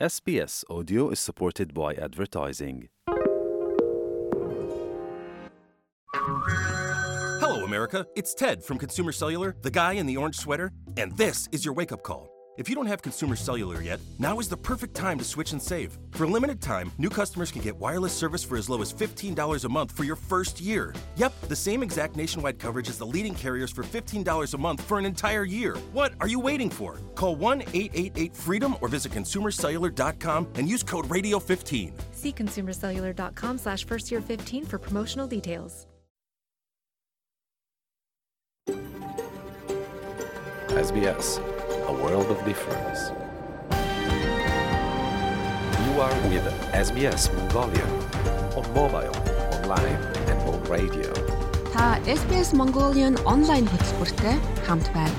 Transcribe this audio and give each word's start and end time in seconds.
SBS 0.00 0.64
Audio 0.68 1.08
is 1.10 1.20
supported 1.20 1.72
by 1.72 1.94
advertising. 1.94 2.88
Hello, 7.38 7.64
America. 7.64 8.04
It's 8.16 8.34
Ted 8.34 8.64
from 8.64 8.76
Consumer 8.76 9.12
Cellular, 9.12 9.54
the 9.62 9.70
guy 9.70 9.92
in 9.92 10.06
the 10.06 10.16
orange 10.16 10.34
sweater, 10.34 10.72
and 10.96 11.16
this 11.16 11.48
is 11.52 11.64
your 11.64 11.74
wake 11.74 11.92
up 11.92 12.02
call. 12.02 12.33
If 12.56 12.68
you 12.68 12.76
don't 12.76 12.86
have 12.86 13.02
Consumer 13.02 13.34
Cellular 13.34 13.80
yet, 13.82 13.98
now 14.20 14.38
is 14.38 14.48
the 14.48 14.56
perfect 14.56 14.94
time 14.94 15.18
to 15.18 15.24
switch 15.24 15.50
and 15.50 15.60
save. 15.60 15.98
For 16.12 16.22
a 16.22 16.28
limited 16.28 16.60
time, 16.60 16.92
new 16.98 17.08
customers 17.08 17.50
can 17.50 17.62
get 17.62 17.76
wireless 17.76 18.12
service 18.12 18.44
for 18.44 18.56
as 18.56 18.68
low 18.68 18.80
as 18.80 18.92
$15 18.92 19.64
a 19.64 19.68
month 19.68 19.90
for 19.90 20.04
your 20.04 20.14
first 20.14 20.60
year. 20.60 20.94
Yep, 21.16 21.32
the 21.48 21.56
same 21.56 21.82
exact 21.82 22.14
nationwide 22.16 22.60
coverage 22.60 22.88
as 22.88 22.96
the 22.96 23.06
leading 23.06 23.34
carriers 23.34 23.72
for 23.72 23.82
$15 23.82 24.54
a 24.54 24.58
month 24.58 24.82
for 24.82 25.00
an 25.00 25.04
entire 25.04 25.42
year. 25.42 25.74
What 25.92 26.12
are 26.20 26.28
you 26.28 26.38
waiting 26.38 26.70
for? 26.70 27.00
Call 27.16 27.34
1 27.34 27.62
888 27.62 28.36
Freedom 28.36 28.76
or 28.80 28.86
visit 28.86 29.10
consumercellular.com 29.10 30.46
and 30.54 30.68
use 30.68 30.84
code 30.84 31.06
Radio15. 31.06 31.92
See 32.12 32.32
consumercellular.com 32.32 33.58
slash 33.58 33.84
first 33.84 34.12
year 34.12 34.20
15 34.20 34.64
for 34.66 34.78
promotional 34.78 35.26
details. 35.26 35.88
SBS, 40.74 41.40
a 41.94 42.02
world 42.02 42.28
of 42.34 42.38
difference. 42.50 43.00
You 45.84 45.92
are 46.06 46.16
with 46.30 46.46
SBS 46.86 47.22
Mongolia 47.36 47.86
on 48.58 48.64
mobile, 48.80 49.16
online, 49.56 50.00
and 50.30 50.38
on 50.50 50.58
radio. 50.74 51.10
Та 51.74 51.86
SBS 52.20 52.50
Mongolian 52.60 53.14
онлайн 53.34 53.64
хөтөлбөртэй 53.72 54.36
хамт 54.66 54.88
байна. 54.94 55.16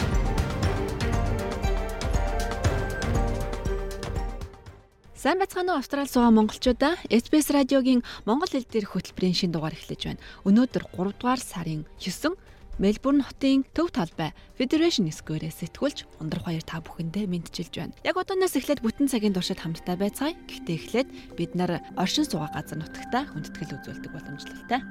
Сайн 5.15 5.39
байцгаана 5.39 5.71
уу 5.73 5.79
Австрали 5.79 6.07
суугаа 6.07 6.31
монголчуудаа 6.31 6.93
SBS 7.09 7.48
радиогийн 7.57 8.03
монгол 8.26 8.51
хэл 8.51 8.67
дээрх 8.67 8.91
хөтөлбөрийн 8.96 9.35
шин 9.40 9.51
дугаар 9.51 9.76
эхлэж 9.77 10.01
байна. 10.07 10.23
Өнөөдөр 10.48 10.84
3 10.91 11.20
дугаар 11.20 11.40
сарын 11.40 11.81
9 11.99 12.35
Мельбурн 12.76 13.23
хотын 13.23 13.63
төв 13.71 13.87
талбай 13.95 14.35
Federation 14.59 15.07
Square-ээс 15.07 15.63
сэтгүүлж 15.63 16.20
ундрах 16.20 16.43
баяр 16.43 16.59
та 16.59 16.84
бүхэндээ 16.84 17.23
мэдчилж 17.23 17.71
байна. 17.71 17.95
Яг 18.04 18.20
одооноос 18.20 18.59
эхлээд 18.59 18.84
бүтэн 18.84 19.07
цагийн 19.07 19.31
туршид 19.31 19.63
хамтдаа 19.63 19.95
байцгаая. 19.95 20.35
Гэхдээ 20.35 20.76
эхлээд 20.76 21.09
бид 21.40 21.55
нар 21.55 21.79
оршин 21.96 22.27
суугаа 22.27 22.51
газар 22.51 22.84
нутагта 22.84 23.31
хүндэтгэл 23.31 23.79
үзүүлдэг 23.79 24.12
боломжлолтой. 24.12 24.84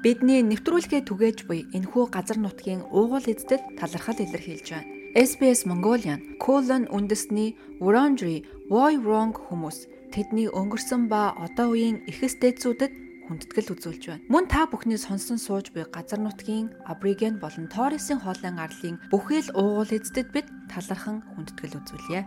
Бидний 0.00 0.40
нэвтрүүлгээ 0.40 1.04
түгээж 1.04 1.44
буй 1.44 1.68
энэхүү 1.76 2.08
газар 2.08 2.40
нутгийн 2.40 2.88
уугуул 2.88 3.28
эздэд 3.28 3.76
талархал 3.76 4.16
илэрхийлж 4.16 4.68
байна. 4.72 4.88
SBS 5.12 5.68
Mongolian 5.68 6.40
Colon 6.40 6.88
үндэсний 6.88 7.52
Wurundjeri 7.84 8.48
Woi 8.72 8.96
Wurrung 8.96 9.36
хүмүүс 9.36 10.08
тэдний 10.08 10.48
өнгөрсөн 10.48 11.12
ба 11.12 11.36
одоо 11.36 11.76
үеийн 11.76 12.00
эхэс 12.08 12.40
дээдсүүдэд 12.40 13.09
хүндэтгэл 13.30 13.78
үзүүлж 13.78 14.02
байна. 14.10 14.26
Мөн 14.26 14.50
та 14.50 14.66
бүхний 14.66 14.98
сонсон 14.98 15.38
сууж 15.38 15.70
буй 15.70 15.86
газар 15.86 16.18
нутгийн 16.18 16.74
Абриген 16.82 17.38
болон 17.38 17.70
Торресын 17.70 18.18
хоолын 18.18 18.58
арлын 18.58 18.98
бүхэл 19.14 19.54
уугуул 19.54 19.94
эздэд 19.94 20.34
бид 20.34 20.50
талархан 20.66 21.22
хүндэтгэл 21.38 21.78
үзүүлье. 21.78 22.26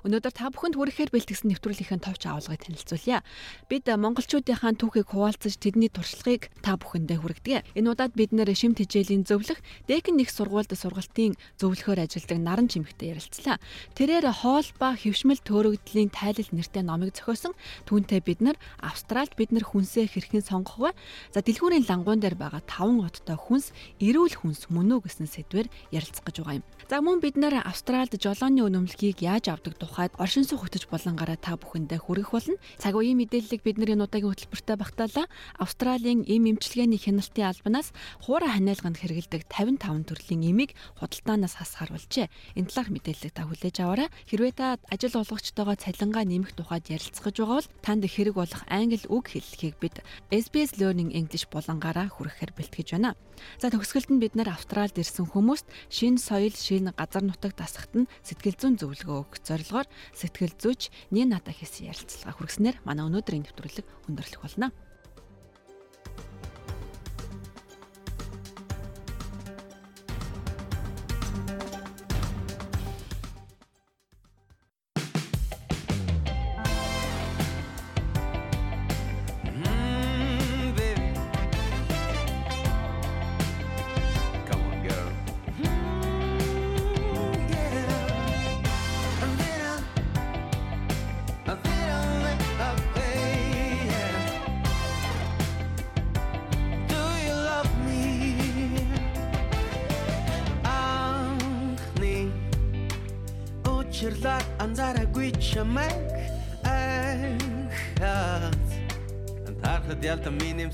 Өнөөдөр 0.00 0.32
та 0.32 0.48
бүхэнд 0.48 0.80
хүрэхээр 0.80 1.12
бэлтгэсэн 1.12 1.52
нэвтрүүлгийнхээ 1.52 2.00
товч 2.00 2.22
агуулгыг 2.24 2.64
танилцуулъя. 2.64 3.20
Бид 3.68 3.84
монголчуудынхаа 3.84 4.72
түүхийг 4.80 5.12
хуваалцаж 5.12 5.60
тэдний 5.60 5.92
туршлагыг 5.92 6.48
та 6.64 6.80
бүхэндээ 6.80 7.18
хүргэдэг. 7.20 7.76
Энэ 7.76 7.90
удаад 7.92 8.16
бид 8.16 8.32
нэр 8.32 8.48
шимт 8.56 8.80
хичээлийн 8.80 9.28
зөвлөх 9.28 9.60
Дэкэн 9.84 10.16
нэг 10.16 10.32
сургуульд 10.32 10.72
сургалтын 10.72 11.36
зөвлөхөөр 11.60 12.00
ажилладаг 12.08 12.38
наран 12.40 12.72
чимэгтэй 12.72 13.12
ярилцлаа. 13.12 13.60
Тэрээр 13.92 14.32
хоол 14.32 14.68
ба 14.80 14.96
хөвшмөл 14.96 15.44
төөрөгдлийн 15.44 16.08
тайлал 16.08 16.48
нэртэй 16.48 16.80
номыг 16.80 17.12
зохиосон. 17.12 17.52
Түүнтэй 17.84 18.24
бид 18.24 18.40
нар 18.40 18.56
Австральд 18.80 19.36
бид 19.36 19.52
нар 19.52 19.68
хүнсээ 19.68 20.08
хэрхэн 20.08 20.40
сонгох 20.40 20.80
вэ? 20.80 20.90
За 21.34 21.44
дэлгүүрийн 21.44 21.84
лангуун 21.84 22.24
дээр 22.24 22.40
байгаа 22.40 22.64
таван 22.64 23.04
оттой 23.04 23.36
хүнс 23.36 23.76
эрүүл 24.00 24.40
хүнс 24.40 24.72
мөн 24.72 24.96
үү 24.96 25.04
гэсэн 25.04 25.28
сэдвээр 25.28 25.68
ярилцах 25.92 26.24
гэж 26.24 26.36
байгаа 26.40 26.58
юм. 26.62 26.64
За 26.88 27.04
мөн 27.04 27.20
бид 27.20 27.36
нар 27.36 27.60
Австральд 27.62 28.16
жолооны 28.16 28.64
үнэмлэхийг 28.66 29.22
яаж 29.22 29.52
авдаг 29.52 29.78
тухайд 29.90 30.14
оршин 30.22 30.46
суух 30.46 30.70
хөтөж 30.70 30.86
болонгаараа 30.86 31.34
та 31.34 31.58
бүхэндээ 31.58 31.98
хүргэх 31.98 32.30
болно. 32.30 32.62
Цаг 32.78 32.94
үеийн 32.94 33.18
мэдээллийг 33.18 33.66
бид 33.66 33.82
нар 33.82 33.98
энэ 33.98 34.06
удаагийн 34.06 34.30
хөтөлбөртөд 34.30 34.78
багтаалаа. 34.78 35.26
Австралийн 35.58 36.22
эм 36.30 36.46
эмчилгээний 36.46 37.02
хяналтын 37.02 37.50
албанаас 37.50 37.90
хуурай 38.22 38.54
ханиалганд 38.54 39.02
хэрэгэлдэг 39.02 39.50
55 39.50 40.06
төрлийн 40.06 40.46
эмийг 40.46 40.78
худалдаанаас 41.02 41.58
хасгаруулжээ. 41.58 42.30
Энэ 42.54 42.70
талаар 42.70 42.88
мэдээллийг 42.94 43.34
та 43.34 43.42
хүлээж 43.50 43.76
аваарай. 43.82 44.08
Хэрвээ 44.30 44.54
та 44.54 44.78
ажил 44.86 45.18
олгогчтойгоо 45.18 45.74
цалингаа 45.74 46.22
нэмэх 46.22 46.54
тухайд 46.54 46.86
ярилцах 46.86 47.26
гэж 47.26 47.36
байгаа 47.42 47.58
бол 47.58 47.72
танд 47.82 48.06
хэрэг 48.06 48.34
болох 48.38 48.62
англи 48.70 49.02
үг 49.10 49.34
хэллэхийг 49.34 49.74
бид 49.82 50.06
SBS 50.30 50.78
Learning 50.78 51.10
English 51.10 51.50
болонгаараа 51.50 52.06
хүргэхээр 52.14 52.54
бэлтгэж 52.54 52.94
байна. 52.94 53.18
За 53.58 53.72
төгсгөлд 53.72 54.10
нь 54.12 54.22
бид 54.22 54.36
нар 54.36 54.52
Австралид 54.52 55.00
ирсэн 55.00 55.26
хүмүүст 55.32 55.66
шинэ 55.88 56.20
соёл, 56.20 56.52
шинэ 56.52 56.92
газар 56.92 57.24
нутаг 57.24 57.56
дасахт 57.56 57.96
нь 57.96 58.10
сэтгэл 58.20 58.60
зүйн 58.60 58.76
зөвлөгөө 58.76 59.16
өгөх 59.24 59.40
зорилгоор 59.40 59.79
болохоор 59.80 59.88
сэтгэл 60.12 60.54
зүйч 60.60 60.92
Нината 61.10 61.52
хийсэн 61.52 61.88
ярилцлага 61.88 62.36
хүргэснээр 62.36 62.76
манай 62.84 63.08
өнөөдрийн 63.08 63.48
нэвтрүүлэг 63.48 63.86
өндөрлөх 64.12 64.42
болно. 64.44 64.68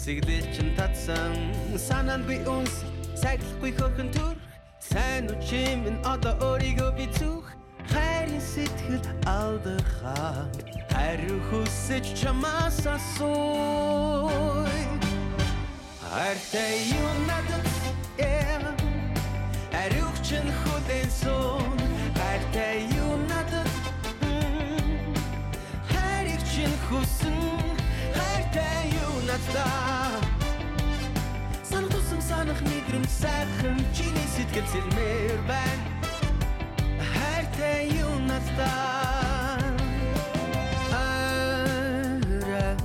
Ялта 0.07 0.21
минем 0.21 0.23
сиглэл 0.23 0.55
чин 0.55 0.75
татсан. 0.77 1.53
Санаанд 1.77 2.27
би 2.27 2.39
үнс 2.47 2.85
саглахгүй 3.15 3.73
хөрхөн 3.75 4.11
төр 4.15 4.37
сайн 4.81 5.29
үчим 5.31 5.85
минь 5.85 6.01
одоо 6.05 6.35
өөрийгөө 6.41 6.97
би 6.97 7.07
зүх. 7.19 7.51
Хайрын 7.91 8.41
сэтгэл 8.41 9.01
алдахаа 9.27 10.47
хариу 10.91 11.41
хүсэж 11.51 12.15
чамаас 12.15 12.87
асууй. 12.87 14.71
Хайртай 16.03 16.75
юу 16.95 17.11
надад 17.27 17.67
yeah 18.19 18.57
Ариуч 19.73 20.17
чин 20.23 20.47
хүлэн 20.63 21.11
юу 29.37 29.43
надад 29.53 30.25
санах 31.63 31.91
тусам 31.91 32.21
санах 32.21 32.61
мэдрэмж 32.63 33.09
сайхан 33.09 33.79
чиний 33.95 34.29
сэтгэл 34.35 34.67
сэлмээр 34.73 35.41
байна. 35.49 35.85
Хайртай 37.13 37.89
юу 37.89 38.19
надад 38.21 39.81
ара 40.93 42.77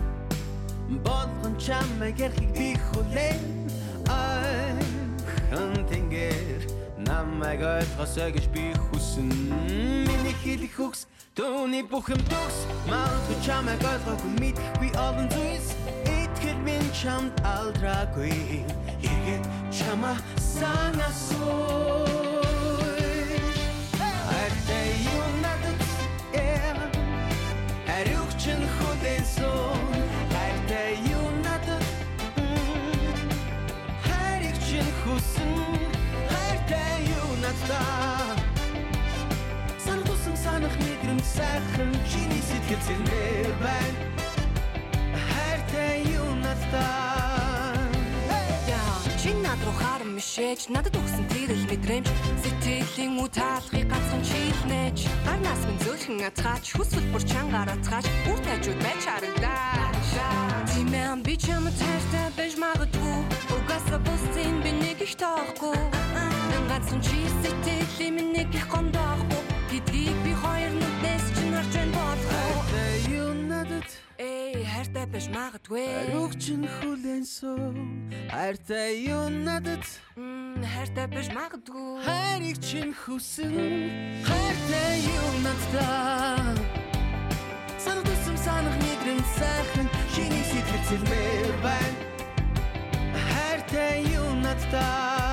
болгон 1.06 1.58
чамайг 1.58 2.20
ярихыг 2.20 2.52
би 2.58 2.76
хүлээн 2.92 3.72
ай 4.10 4.76
хан 5.50 5.88
тэнгэр 5.88 6.62
намайг 6.98 7.62
ойлгосоо 7.62 8.30
гэж 8.32 8.46
би 8.52 8.74
хүсэн. 8.76 9.30
Миний 10.08 10.36
хэлэх 10.44 10.80
үгс 10.80 11.08
Төвний 11.32 11.80
бүх 11.88 12.10
юм 12.12 12.20
төгс 12.28 12.68
Маадгүй 12.92 13.38
чамайг 13.40 13.80
ойлгоогүй 13.88 14.32
мэдэхгүй 14.36 14.92
олон 15.00 15.32
зүйлс. 15.32 15.70
Итгэл 15.72 15.81
минь 16.66 16.92
чамд 16.94 17.34
алдраагүй. 17.44 18.66
Эргээд 19.10 19.46
чамаа 19.78 20.18
санасуй. 20.38 22.06
Артай 24.42 24.90
юу 25.16 25.28
надад 25.44 25.82
эм? 26.34 26.80
Ариухчин 27.98 28.62
худэн 28.76 29.24
сон 29.36 29.82
Артай 30.46 30.94
юу 31.16 31.28
надад 31.46 31.86
Харихчин 34.06 34.88
хүсэн 35.02 35.52
Артай 36.46 36.96
юу 37.18 37.32
надад? 37.44 38.38
Санах 39.84 40.08
хүсэн 40.10 40.36
санах 40.38 40.76
мэдрэмсайхан 40.84 41.92
Чиний 42.10 42.44
сэтгэл 42.50 42.82
зэрмэр 42.86 43.54
байна. 43.64 44.11
Яа, 48.68 48.96
чи 49.22 49.32
над 49.40 49.60
руу 49.64 49.76
харам 49.80 50.12
мишээж 50.16 50.68
надад 50.76 50.96
өгсөн 51.00 51.26
тэр 51.32 51.52
л 51.56 51.66
мэдрэмж 51.72 52.08
сэтгэлийн 52.44 53.16
үтаалхыг 53.24 53.88
ганцхан 53.88 54.22
чийлнэж 54.28 54.98
гарнаас 55.24 55.62
минь 55.68 55.82
зөөлхөн 55.86 56.28
ацгаач 56.28 56.66
хүсэл 56.76 57.08
бүр 57.16 57.24
чангаар 57.24 57.70
ацгаач 57.76 58.06
үр 58.28 58.40
тажууд 58.44 58.80
байж 58.84 59.02
харагдаа. 59.08 59.96
Тимэн 60.68 61.24
би 61.24 61.36
чам 61.40 61.66
тайртай 61.72 62.28
байж 62.36 62.54
магадгүй. 62.60 63.20
Угаасаа 63.56 64.00
бусдын 64.04 64.56
би 64.64 64.72
нэг 64.84 65.00
их 65.08 65.16
тоохгүй 65.16 65.80
ганцхан 66.72 67.02
чи 67.02 67.18
сэтгэлийн 67.44 68.16
минь 68.16 68.32
нэг 68.32 68.50
их 68.56 68.68
гондоохгүй 68.72 69.44
гэдгийг 69.72 70.18
би 70.24 70.32
хоёр 70.42 70.72
нүднээс 70.72 70.91
хайртай 74.82 75.06
байж 75.06 75.28
магадгүй. 75.30 75.86
Ариух 76.02 76.34
чин 76.42 76.66
хүлэн 76.66 77.22
суу 77.22 77.70
хайртай 78.34 78.98
юу 79.06 79.30
надад? 79.30 79.86
Хайртай 80.18 81.06
байж 81.06 81.30
магадгүй. 81.38 82.02
Хайрыг 82.02 82.58
чин 82.66 82.90
хүсэн 82.90 83.54
хайртай 84.26 85.06
юу 85.06 85.30
надад? 85.46 86.58
Санах 87.78 88.10
тусам 88.10 88.38
санах 88.42 88.76
нэгэн 88.82 89.22
сайхан 89.38 89.88
чиний 90.16 90.46
сэтгэл 90.50 90.84
зэрмээр 90.90 91.54
байна 91.62 92.02
хайртай 93.30 94.02
юу 94.18 94.34
надад 94.42 95.31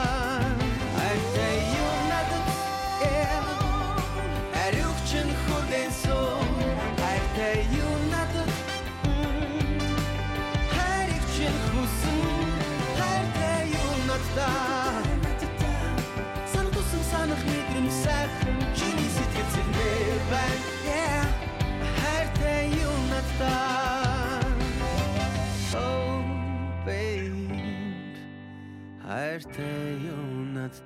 надад 23.39 24.59
oh 25.75 26.23
babe 26.87 28.19
хайртай 29.03 29.95
юу 30.03 30.27
надад 30.55 30.83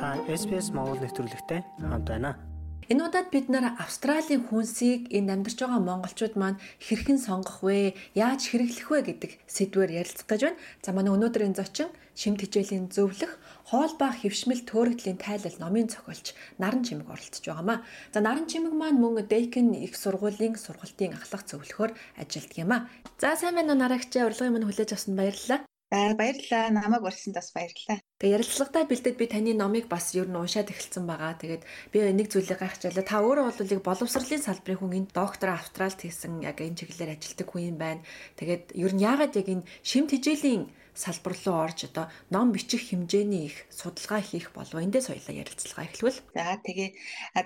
Та 0.00 0.16
SBS 0.24 0.72
Монгол 0.72 0.96
нэвтрүүлэгтэй 1.04 1.60
хамт 1.84 2.08
байна. 2.08 2.40
Энэ 2.88 3.04
удаад 3.04 3.28
бид 3.28 3.52
нар 3.52 3.76
Австралийн 3.76 4.48
хүнсийг 4.48 5.12
энд 5.12 5.28
амьдарч 5.28 5.60
байгаа 5.60 5.78
монголчууд 5.78 6.34
маань 6.40 6.58
хэрхэн 6.80 7.20
сонгох 7.20 7.60
вэ? 7.60 7.92
Яаж 8.16 8.48
хэрэглэх 8.48 8.88
вэ 8.88 9.00
гэдэг 9.12 9.32
сэдвээр 9.44 10.00
ярилцах 10.00 10.24
гэж 10.24 10.40
байна. 10.48 10.58
За 10.80 10.96
манай 10.96 11.12
өнөөдрийн 11.12 11.52
зочин 11.52 11.92
шимт 12.16 12.40
хичээлийн 12.40 12.88
зөвлөх 12.88 13.36
хоол 13.70 13.94
ба 13.94 14.10
хөвшмөл 14.10 14.66
төөрөгдлийн 14.66 15.22
тайлал 15.22 15.56
номын 15.62 15.86
зохиолч 15.86 16.34
Наран 16.58 16.82
Чимэг 16.82 17.06
оролцож 17.06 17.46
байгаамаа. 17.46 17.86
За 18.10 18.18
Наран 18.18 18.50
Чимэг 18.50 18.74
маань 18.74 18.98
мөн 18.98 19.22
Дейкен 19.30 19.70
их 19.78 19.94
сургуулийн 19.94 20.58
сургалтын 20.58 21.14
ахлах 21.14 21.46
зөвлөхөөр 21.46 21.94
ажилладаг 22.18 22.58
юм 22.58 22.72
а. 22.74 22.90
За 23.22 23.38
сайн 23.38 23.54
байна 23.54 23.72
уу 23.72 23.78
нарагч 23.78 24.10
урилгын 24.10 24.58
минь 24.58 24.66
хүлээж 24.66 24.90
авсанд 24.90 25.14
баярлалаа. 25.22 25.62
За 25.90 26.14
баярлалаа. 26.18 26.70
Намайг 26.70 27.02
урьсанд 27.06 27.34
бас 27.38 27.50
баярлалаа. 27.54 27.98
Тэгээ 28.18 28.34
ярилцлагатай 28.38 28.84
бэлдээд 28.90 29.16
би 29.18 29.26
таны 29.26 29.52
номыг 29.54 29.86
бас 29.86 30.14
ер 30.18 30.26
нь 30.26 30.38
уншаад 30.38 30.70
эхэлсэн 30.70 31.06
байгаа. 31.06 31.34
Тэгээд 31.38 31.62
би 31.90 31.98
нэг 32.14 32.26
зүйлийг 32.30 32.62
гайхчихлаа. 32.62 33.06
Та 33.06 33.22
өөрөө 33.22 33.44
бол 33.54 33.86
боловсролын 33.86 34.42
салбарын 34.42 34.78
хүн 34.78 34.98
энд 34.98 35.10
доктор 35.10 35.50
Австралид 35.54 35.98
хийсэн 35.98 36.46
яг 36.46 36.62
энэ 36.62 36.78
чиглэлээр 36.78 37.14
ажилладаг 37.18 37.48
хүн 37.50 37.74
юм 37.74 37.78
байна. 37.82 38.06
Тэгээд 38.38 38.64
ер 38.78 38.92
нь 38.94 39.02
яагаад 39.02 39.34
яг 39.34 39.48
энэ 39.50 39.66
шимт 39.82 40.14
хичээлийн 40.14 40.70
салбар 41.00 41.34
руу 41.44 41.56
орж 41.64 41.88
одоо 41.88 42.06
ном 42.34 42.52
бичих 42.52 42.92
хэмжээний 42.92 43.48
их 43.48 43.56
судалгаа 43.72 44.20
хийх 44.20 44.52
болов 44.52 44.76
эндээс 44.84 45.08
соёлоо 45.08 45.34
ярилцлага 45.42 45.88
эхлэвэл. 45.88 46.20
За 46.36 46.60
тэгээ 46.66 46.88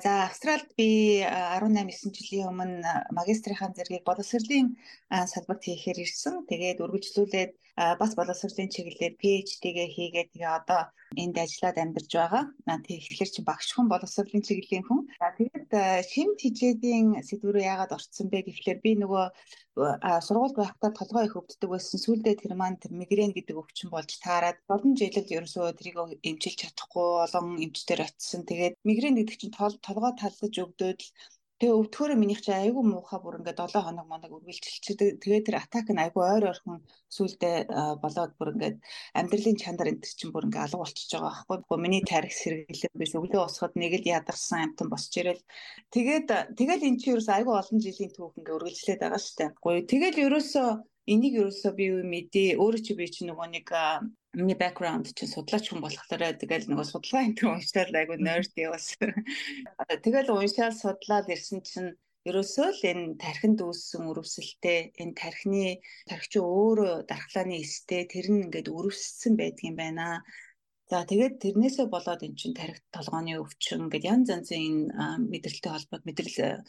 за 0.02 0.12
Австралид 0.28 0.70
би 0.74 1.22
а, 1.22 1.62
18 1.62 2.10
9 2.10 2.18
жилийн 2.18 2.50
өмнө 2.50 2.92
магистрийн 3.14 3.72
зэргийг 3.78 4.02
боловсролын 4.02 4.74
салбарт 5.32 5.62
хийхээр 5.64 6.02
ирсэн. 6.02 6.34
Тэгээд 6.50 6.82
үргэлжлүүлээд 6.82 7.52
бас 7.74 8.12
боловсролын 8.18 8.70
чиглэлээр 8.70 9.14
PhD-гээ 9.18 9.88
хийгээд 9.96 10.30
тэгээ 10.32 10.52
одоо 10.60 10.80
энд 11.18 11.36
ажиллаад 11.38 11.76
амьдарч 11.82 12.10
байгаа. 12.14 12.44
Тэгэхээр 12.86 13.30
чи 13.34 13.42
багш 13.42 13.68
хүн 13.74 13.86
боловсролын 13.90 14.46
чиглэлийн 14.46 14.86
хүн. 14.86 15.00
Тэгээд 15.38 15.70
а, 15.74 16.02
шимт 16.06 16.38
хичээлийн 16.42 17.18
сэдвүүрөө 17.26 17.64
яагаад 17.66 17.94
орцсон 17.98 18.26
бэ 18.30 18.46
гэхлээр 18.46 18.78
би 18.84 18.90
нөгөө 19.02 19.24
сургуульд 20.26 20.56
байхдаа 20.58 20.90
толгой 20.94 21.26
их 21.26 21.34
өвддөг 21.34 21.70
байсан. 21.70 21.98
Сүүлдээ 21.98 22.34
тэр 22.38 22.54
маань 22.54 22.78
тэр 22.78 22.92
мигрен 22.94 23.34
гэдэг 23.34 23.58
өвчин 23.58 23.90
болж 23.90 24.10
таарад 24.22 24.58
олон 24.70 24.94
жилд 24.94 25.28
ерөөсөө 25.34 25.74
тэрийг 25.74 25.98
эмчилж 26.22 26.58
чадахгүй 26.62 27.08
олон 27.26 27.58
эмчтэр 27.64 28.06
очисон. 28.06 28.42
Тэгээд 28.46 28.74
мигрен 28.86 29.18
гэдэг 29.18 29.34
чинь 29.34 29.56
тол 29.58 29.74
толгой 29.82 30.14
талдаж 30.14 30.54
өгдөөд 30.62 31.00
л 31.02 31.10
Тэгээ 31.62 31.78
өвдөхөөрөө 31.78 32.18
минийх 32.18 32.40
чи 32.42 32.50
айгүй 32.50 32.82
муухай 32.82 33.20
бүр 33.22 33.38
ингээд 33.38 33.62
7 33.62 33.86
хоног 33.86 34.06
моног 34.10 34.32
үргэлжилчихдэг. 34.36 35.22
Тэгээ 35.22 35.42
тэр 35.46 35.56
атак 35.62 35.86
нь 35.94 36.02
айгүй 36.02 36.22
ойр 36.26 36.50
ойрхон 36.50 36.82
сүулдэ 37.14 37.70
болоод 38.02 38.32
бүр 38.34 38.58
ингээд 38.58 38.76
амьдралын 39.14 39.60
чанар 39.62 39.88
энэ 39.94 40.02
чинь 40.02 40.34
бүр 40.34 40.50
ингээд 40.50 40.64
алга 40.66 40.82
болчихж 40.82 41.10
байгаа 41.14 41.30
байхгүй. 41.30 41.56
Гэхдээ 41.62 41.84
миний 41.86 42.02
тарих 42.02 42.34
сэргэлэн 42.34 42.98
биш 42.98 43.12
өглөө 43.14 43.46
усахад 43.46 43.78
нэг 43.78 43.92
л 44.02 44.10
ядарсан 44.18 44.58
амтан 44.66 44.88
босч 44.90 45.14
ирэл. 45.22 45.46
Тэгээд 45.94 46.26
тэгэл 46.58 46.86
эн 46.90 46.98
чинь 46.98 47.12
ерөөсөө 47.14 47.34
айгүй 47.38 47.54
олон 47.54 47.78
жилийн 47.86 48.10
түүх 48.10 48.34
ингээд 48.34 48.56
үргэлжлээд 48.58 49.00
байгаа 49.06 49.20
шүү 49.22 49.36
дээ. 49.38 49.50
Гоё. 49.62 49.80
Тэгэл 49.86 50.22
ерөөсөө 50.26 50.68
энийг 51.12 51.34
ерөөсөө 51.38 51.72
би 51.78 51.84
юу 51.92 52.02
мэдээ 52.02 52.58
өөрөө 52.58 52.82
чи 52.82 52.92
би 52.98 53.06
чи 53.14 53.22
нөгөө 53.30 53.46
нэг 53.54 53.66
миний 54.38 54.58
бэкграунд 54.58 55.06
чинь 55.16 55.32
судлаач 55.34 55.64
хүн 55.70 55.80
болохоор 55.82 56.38
тэгэл 56.40 56.68
нөгөө 56.68 56.86
судалгаа 56.90 57.22
энэ 57.26 57.36
төр 57.38 57.48
уншаад 57.54 57.94
айгу 57.94 58.14
нойрд 58.18 58.52
яваас. 58.66 58.86
Тэгэл 60.04 60.34
уншаад 60.34 60.74
судлаад 60.82 61.26
ирсэн 61.34 61.60
чинь 61.68 61.90
ерөөсөө 62.28 62.68
л 62.72 62.82
энэ 62.90 63.04
тархинд 63.24 63.58
үүссэн 63.60 64.02
өрөвсөлтэй 64.10 64.78
энэ 65.02 65.16
тархины 65.20 65.66
тархич 66.08 66.34
өөрөө 66.40 66.94
дархлааны 67.10 67.56
эстэй 67.64 68.02
тэр 68.12 68.26
нь 68.32 68.42
ингээд 68.48 68.72
өрөвссөн 68.76 69.32
байдгийн 69.36 69.76
байна. 69.82 70.24
За 70.90 71.00
тэгээд 71.10 71.40
тэрнээсээ 71.40 71.86
болоод 71.88 72.20
эн 72.24 72.36
чинь 72.40 72.56
тарих 72.60 72.78
толгооны 72.92 73.40
өвчин 73.40 73.88
гэдэг 73.88 74.08
янз 74.12 74.28
янзын 74.36 74.92
мэдрэлтэй 75.32 75.72
холбоот 75.72 76.04
мэдрэл 76.04 76.60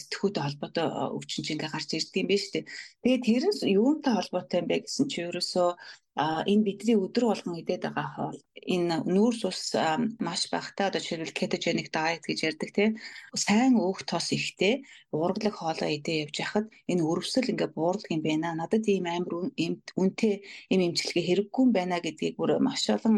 сэтгүүтэй 0.00 0.42
холбоотой 0.44 0.86
өвчин 1.16 1.44
чинь 1.44 1.56
ингээ 1.60 1.72
гарч 1.72 1.90
ирдэг 2.00 2.16
юм 2.20 2.28
байна 2.32 2.40
шүү 2.40 2.54
дээ. 2.56 2.64
Тэгээд 3.04 3.24
тэр 3.28 3.44
нь 3.48 3.60
юунтай 3.76 4.12
холбоотой 4.16 4.58
юм 4.60 4.68
бэ 4.72 4.76
гэсэн 4.88 5.06
чи 5.12 5.18
ерөөсөө 5.28 5.68
энэ 6.52 6.66
бидний 6.66 6.96
өдөр 7.04 7.24
болгон 7.30 7.60
идээд 7.60 7.82
байгаа 7.86 8.08
хоол. 8.14 8.38
Энэ 8.74 8.94
нүүрс 9.14 9.40
ус 9.50 9.62
маш 10.26 10.42
багтаа 10.52 10.88
одоо 10.88 11.00
жишээлбэл 11.00 11.38
ketogenic 11.38 11.88
diet 11.96 12.24
гэж 12.28 12.38
ярьдаг 12.50 12.70
тийм 12.76 12.92
сайн 13.46 13.74
өөх 13.80 14.04
тос 14.10 14.26
ихтэй 14.36 14.74
уурглаг 15.16 15.54
хоолоо 15.56 15.90
идээ 15.96 16.22
явж 16.24 16.36
хахад 16.40 16.66
энэ 16.90 17.06
өрөвсөл 17.10 17.50
ингээ 17.52 17.70
буурдаг 17.76 18.10
юм 18.12 18.22
байна. 18.26 18.58
Надад 18.60 18.84
ийм 18.84 19.06
амар 19.08 19.34
үнэтэй 20.00 20.34
ийм 20.72 20.80
имчилгээ 20.86 21.24
хэрэггүй 21.26 21.62
юм 21.64 21.72
байна 21.72 21.96
гэдгийг 22.04 22.34
бүр 22.36 22.60
маш 22.60 22.84
олон 22.96 23.16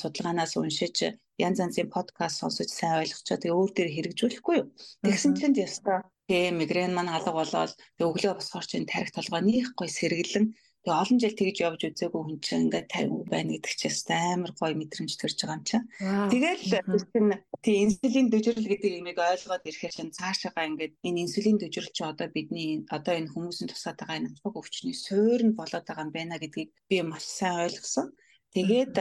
судалгаанаас 0.00 0.52
уншиж 0.60 0.96
янз 1.44 1.58
янзын 1.64 1.88
подкаст 1.96 2.36
сонсож 2.40 2.68
сайн 2.72 3.00
ойлгочоо 3.00 3.36
тэгээ 3.40 3.58
өөр 3.58 3.70
дээр 3.72 3.90
хэрэгжүүлэхгүй 3.94 4.54
юу? 4.60 4.66
Тэгсэн 5.04 5.32
чинь 5.38 5.56
ястаа 5.66 6.00
Тэгээ 6.26 6.58
мигрен 6.58 6.92
маань 6.94 7.14
алга 7.14 7.30
болоод 7.38 7.72
өглөө 8.02 8.34
босохоор 8.34 8.66
чинь 8.66 8.90
тарих 8.90 9.14
толгой. 9.14 9.46
Нэг 9.46 9.78
гой 9.78 9.86
сэргэлэн 9.86 10.46
Тэгээ 10.86 11.02
олон 11.02 11.18
жил 11.18 11.34
тэгж 11.34 11.58
явж 11.66 11.80
үзээгүй 11.82 12.22
хүн 12.22 12.38
чинь 12.46 12.70
ингээд 12.70 12.88
50 12.94 13.26
байна 13.26 13.50
гэдэг 13.58 13.74
чинь 13.74 14.06
амар 14.06 14.52
гоё 14.54 14.74
мэдрэмж 14.78 15.12
төрж 15.18 15.38
байгаа 15.42 15.58
юм 15.58 15.64
чинь. 15.66 15.86
Тэгэл 16.30 16.62
чинь 17.10 17.30
тий 17.58 17.76
инсулин 17.82 18.30
дөжрөл 18.30 18.70
гэдэг 18.70 18.92
юмыг 19.02 19.18
ойлгоод 19.18 19.66
ирэхээр 19.66 19.94
чинь 19.98 20.14
цаашаага 20.14 20.62
ингээд 20.70 20.94
энэ 21.02 21.22
инсулин 21.26 21.58
дөжрөл 21.58 21.90
чи 21.90 22.02
одоо 22.06 22.30
бидний 22.30 22.86
одоо 22.86 23.18
энэ 23.18 23.34
хүмүүсийн 23.34 23.66
тусаад 23.74 23.98
байгаа 23.98 24.18
энэ 24.22 24.30
албаг 24.30 24.54
өвчний 24.62 24.94
суурь 24.94 25.42
нь 25.42 25.58
болоод 25.58 25.82
байгаа 25.90 26.06
юм 26.06 26.14
байна 26.14 26.38
гэдгийг 26.38 26.70
би 26.86 26.96
маш 27.02 27.26
сайн 27.26 27.66
ойлгосон. 27.66 28.06
Тэгээд 28.54 28.94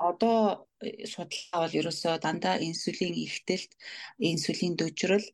одоо 0.00 0.40
судалгаа 1.12 1.60
бол 1.68 1.78
ерөөсөө 1.84 2.14
дандаа 2.24 2.56
инсулин 2.64 3.12
ихтэлт, 3.12 3.76
инсулин 4.24 4.72
дөжрөл 4.80 5.28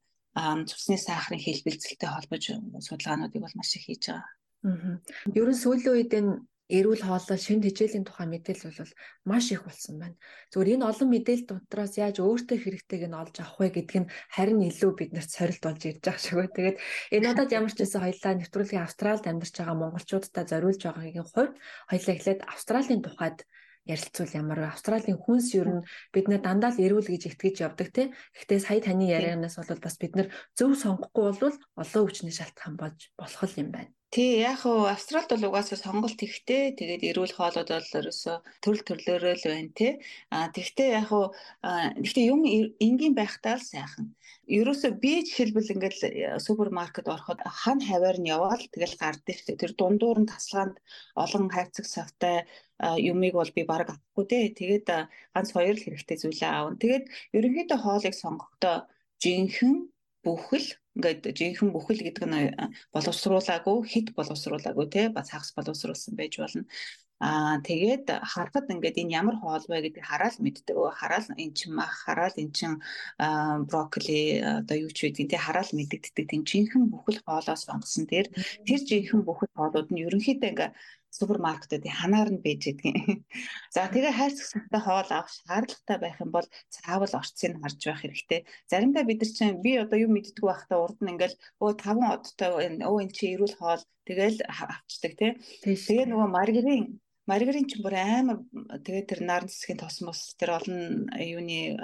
цусны 0.67 0.99
сахарын 0.99 1.39
хэлбэлцэлтэй 1.47 2.11
холбож 2.11 2.45
судалгаануудыг 2.87 3.39
бол 3.43 3.55
маш 3.55 3.71
их 3.79 3.87
хийж 3.87 4.11
байгаа. 4.11 4.42
Аа. 4.63 5.03
Ерөн 5.35 5.59
сүүлийн 5.59 5.95
үед 5.95 6.13
энэ 6.19 6.33
эрүүл 6.73 7.05
хоолой 7.05 7.37
шинэ 7.37 7.69
хичээлийн 7.69 8.07
тухай 8.09 8.27
мэдээлэл 8.31 8.81
бол 8.81 8.95
маш 9.29 9.53
их 9.53 9.63
болсон 9.67 10.01
байна. 10.01 10.17
Зүгээр 10.55 10.81
энэ 10.81 10.89
олон 10.89 11.09
мэдээлэл 11.13 11.51
дотроос 11.51 11.95
яаж 12.01 12.17
өөртөө 12.25 12.59
хэрэгтэйг 12.63 13.03
нь 13.13 13.19
олж 13.21 13.37
авах 13.45 13.61
вэ 13.61 13.69
гэдг 13.77 13.95
нь 14.01 14.11
харин 14.33 14.65
илүү 14.65 14.91
биднэрт 14.97 15.31
сорилт 15.37 15.63
болж 15.67 15.83
ирж 15.85 16.01
байгаа 16.01 16.33
байна. 16.41 16.57
Тэгээд 16.57 16.79
энэ 17.13 17.29
удаад 17.29 17.51
ямар 17.53 17.73
ч 17.75 17.79
байсан 17.85 18.01
хоёлаа 18.07 18.33
нэвтрүүлгийн 18.41 18.85
Австралид 18.89 19.27
амьдарч 19.29 19.55
байгаа 19.61 19.77
монголчуудад 19.77 20.49
зориулж 20.49 20.81
байгаагийн 20.87 21.29
хувьд 21.29 21.55
хоёлаа 21.91 22.15
эхлээд 22.17 22.41
Австралийн 22.49 23.03
тухайд 23.05 23.39
ярилцвал 23.85 24.33
ямар 24.41 24.59
вэ? 24.63 24.73
Австралийн 24.73 25.19
хүнс 25.21 25.49
ер 25.59 25.69
нь 25.69 25.87
бид 26.15 26.27
нэ 26.31 26.39
дандаа 26.41 26.73
л 26.73 26.81
эрүүл 26.81 27.11
гэж 27.11 27.23
итгэж 27.35 27.57
явдаг 27.67 27.89
тий. 27.93 28.07
Гэхдээ 28.39 28.61
сая 28.63 28.81
таны 28.81 29.11
ярианаас 29.11 29.59
бол 29.59 29.83
бас 29.83 29.97
бид 30.01 30.15
нар 30.17 30.29
зөв 30.57 30.73
сонгохгүй 30.79 31.25
бол 31.37 31.57
олон 31.83 32.03
хүчний 32.07 32.33
шалтгаан 32.33 32.79
болж 32.79 33.11
болох 33.19 33.53
юм 33.59 33.75
байна. 33.75 33.93
Тий, 34.13 34.45
яг 34.45 34.59
хуу 34.61 34.85
Австралид 34.93 35.31
бол 35.33 35.49
угаасаа 35.49 35.79
сонголт 35.81 36.21
ихтэй. 36.21 36.77
Тэгээд 36.77 37.03
эрүүл 37.11 37.33
хоолууд 37.33 37.71
бол 37.73 37.93
ерөөсөө 38.01 38.37
төрөл 38.61 38.85
төрлөөрөө 38.89 39.35
л 39.41 39.47
байна 39.49 39.73
тий. 39.73 39.93
А 40.29 40.53
тэгвэл 40.53 40.93
яг 41.01 41.07
хуу 41.09 41.25
гэхдээ 41.97 42.25
юм 42.29 42.45
энгийн 42.87 43.15
байхтаа 43.17 43.57
л 43.57 43.65
сайхан. 43.65 44.13
Ерөөсөө 44.59 44.91
би 45.01 45.13
жишээлбэл 45.25 45.73
ингээд 45.73 45.97
э, 46.05 46.37
супермаркет 46.45 47.09
ороход 47.09 47.41
хан 47.41 47.81
хаваар 47.89 48.19
нь 48.21 48.29
яваал 48.37 48.61
тэгэл 48.69 49.01
гардыг 49.01 49.39
шүү. 49.41 49.57
Тэр 49.57 49.73
дундуур 49.81 50.19
нь 50.21 50.29
тасалгаанд 50.29 50.77
олон 51.17 51.49
хайцаг 51.49 51.87
савтай 51.89 52.45
юмыг 53.01 53.33
бол 53.41 53.53
би 53.57 53.65
баг 53.65 53.89
авахгүй 53.89 54.25
дээ. 54.29 54.47
Тэгээд 54.61 54.87
ганц 55.33 55.49
хоёр 55.57 55.77
л 55.81 55.85
хэрэгтэй 55.89 56.17
зүйлээ 56.21 56.51
аавна. 56.53 56.77
Тэгээд 56.77 57.05
ерөнхийдөө 57.33 57.79
хоолыг 57.81 58.15
сонгохдоо 58.21 58.77
жинхэнэ 59.25 59.89
бүхэл 60.21 60.69
ингээд 60.97 61.23
жинхэнэ 61.39 61.73
бүхэл 61.73 62.05
гэдэг 62.05 62.25
нь 62.29 62.53
боловсруулаагүй 62.95 63.77
хит 63.93 64.09
боловсруулаагүй 64.19 64.87
те 64.95 65.03
бас 65.17 65.33
хагас 65.33 65.51
боловсруулсан 65.57 66.15
байж 66.17 66.37
болно. 66.43 66.65
Аа 67.23 67.63
тэгээд 67.69 68.07
харахад 68.33 68.67
ингээд 68.75 69.01
энэ 69.01 69.15
ямар 69.21 69.37
хоол 69.39 69.63
вэ 69.71 69.79
гэдгийг 69.87 70.07
хараад 70.11 70.37
мэддэг. 70.43 70.77
Хараад 71.01 71.27
эн 71.39 71.51
чин 71.55 71.71
мах, 71.79 71.95
хараад 72.05 72.35
эн 72.43 72.51
чин 72.51 72.73
брокколи 73.71 74.43
одоо 74.61 74.77
юу 74.85 74.91
ч 74.91 74.99
байдгийг 75.07 75.31
тий 75.31 75.41
хараад 75.41 75.71
мэддэгддэг. 75.71 76.27
Тийм 76.29 76.43
жинхэнэ 76.51 76.91
бүхэл 76.91 77.23
хоолоос 77.23 77.63
сонгосон. 77.63 78.05
Тэр 78.11 78.27
тэр 78.67 78.81
жинхэнэ 78.91 79.23
бүхэл 79.23 79.55
хоолууд 79.55 79.89
нь 79.95 80.03
ерөнхийдөө 80.03 80.51
ингээд 80.51 80.75
супермаркетуудын 81.17 81.99
ханаар 82.01 82.31
нь 82.33 82.43
байж 82.45 82.63
байдгийг. 82.73 82.97
За 83.75 83.87
тэгээ 83.93 84.19
хайрцаг 84.19 84.47
сантай 84.49 84.81
хоол 84.85 85.11
авах 85.13 85.31
шаардлагатай 85.37 85.99
байх 86.01 86.17
юм 86.25 86.31
бол 86.37 86.49
цаавал 86.75 87.13
орцыг 87.21 87.53
харж 87.61 87.81
байх 87.85 88.01
хэрэгтэй. 88.03 88.41
Заримдаа 88.71 89.05
бид 89.07 89.21
нар 89.21 89.31
чинь 89.37 89.63
би 89.65 89.73
одоо 89.85 89.99
юу 90.05 90.11
мэддэг 90.13 90.45
байхдаа 90.49 90.79
урд 90.85 90.99
нь 91.01 91.11
ингээл 91.13 91.37
өө 91.63 91.71
таван 91.83 92.09
одтой 92.17 92.51
өө 92.89 92.97
эн 93.03 93.11
чи 93.17 93.25
эрүүл 93.35 93.57
хоол 93.61 93.83
тэгэл 94.09 94.39
авчдаг 94.49 95.13
тий. 95.21 95.31
Тэгээ 95.63 96.09
нөгөө 96.09 96.29
маргарин 96.37 96.85
Маргарин 97.33 97.65
ч 97.65 97.81
бүр 97.81 97.97
амар 97.97 98.39
тэгээд 98.85 99.09
тэр 99.09 99.21
наран 99.25 99.49
цэцгийн 99.49 99.81
тос 99.81 100.05
мос 100.05 100.37
тэр 100.37 100.61
олон 100.61 101.09
юуны 101.17 101.81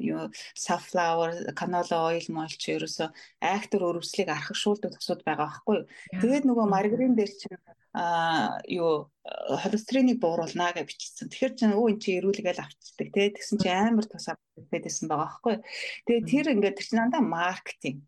юу 0.00 0.32
safflower, 0.56 1.52
canola 1.52 2.08
oil 2.08 2.26
молч 2.32 2.72
ерөөсө 2.72 3.12
актер 3.44 3.84
өрөвслийг 3.84 4.32
архагшуулдаг 4.32 4.96
тосууд 4.96 5.20
байгаа 5.28 5.52
байхгүй 5.52 5.76
юу. 5.76 5.88
Тэгээд 6.24 6.44
нөгөө 6.48 6.66
маргарин 6.72 7.14
дээр 7.20 7.32
чинь 7.36 7.60
а 7.92 8.60
юу 8.64 9.10
холестеринийг 9.62 10.20
бууруулнаа 10.24 10.72
гэж 10.72 10.88
бичсэн. 10.88 11.28
Тэгэхээр 11.28 11.54
чинь 11.58 11.76
өө 11.76 11.88
эн 11.92 11.98
чи 12.00 12.16
эрүүлгээл 12.16 12.64
авчдаг 12.64 13.08
те. 13.12 13.32
Тэгсэн 13.36 13.58
чи 13.60 13.68
амар 13.68 14.06
тус 14.08 14.28
авчихсан 14.28 15.08
байгаа 15.08 15.24
байхгүй 15.28 15.52
юу. 15.56 15.64
Тэгээд 16.06 16.28
тэр 16.32 16.46
ингээд 16.52 16.76
тэр 16.78 16.86
чинь 16.88 17.00
дандаа 17.00 17.24
маркетинг 17.24 17.98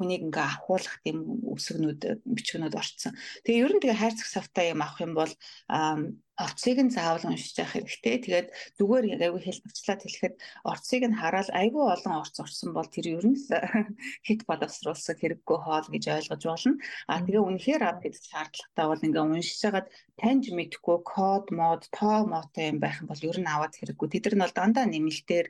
хүнийг 0.00 0.32
ингээ 0.32 0.46
ахуулах 0.48 0.96
тийм 1.04 1.18
үсгнүүд 1.44 2.24
бичгнүүд 2.24 2.72
орцсон. 2.72 3.12
Тэгээ 3.44 3.60
ер 3.68 3.72
нь 3.76 3.82
тэгээ 3.84 4.00
хайрцаг 4.00 4.28
савтай 4.32 4.72
юм 4.72 4.80
авах 4.80 5.04
юм 5.04 5.12
бол 5.12 5.32
орцыг 6.44 6.78
нь 6.80 6.94
заавал 6.96 7.24
уншиж 7.28 7.56
явах 7.60 7.74
хэрэгтэй. 7.76 8.16
Тэгээд 8.24 8.48
зүгээр 8.78 9.04
аягүй 9.20 9.42
хэлбэрчлээд 9.44 10.00
хэлэхэд 10.04 10.34
орцыг 10.72 11.02
нь 11.04 11.18
хараад 11.20 11.48
аягүй 11.60 11.84
олон 11.94 12.14
орц 12.22 12.36
орсон 12.44 12.70
бол 12.72 12.88
тэр 12.88 13.06
ер 13.20 13.26
нь 13.28 13.38
хит 14.26 14.40
боловсруулсан 14.48 15.16
хэрэггүй 15.20 15.58
хоол 15.60 15.86
гэж 15.92 16.04
ойлгож 16.16 16.42
болно. 16.48 16.74
А 17.12 17.20
тэгээ 17.20 17.44
үнэхээр 17.44 17.82
гэдэг 18.00 18.24
шаардлагатай 18.32 18.86
бол 18.88 19.04
ингээ 19.06 19.24
уншиж 19.24 19.60
хагаад 19.60 19.88
таньж 20.20 20.44
мэдхгүй 20.56 20.98
код 21.12 21.46
мод 21.58 21.82
тоо 21.92 22.24
мотой 22.32 22.72
юм 22.72 22.78
байх 22.80 22.96
юм 23.00 23.08
бол 23.12 23.26
ер 23.30 23.38
нь 23.40 23.52
аваад 23.52 23.76
хэрэггүй. 23.76 24.08
Тэд 24.08 24.24
нар 24.32 24.48
бол 24.48 24.56
дандаа 24.56 24.86
нэмэлтээр 24.88 25.46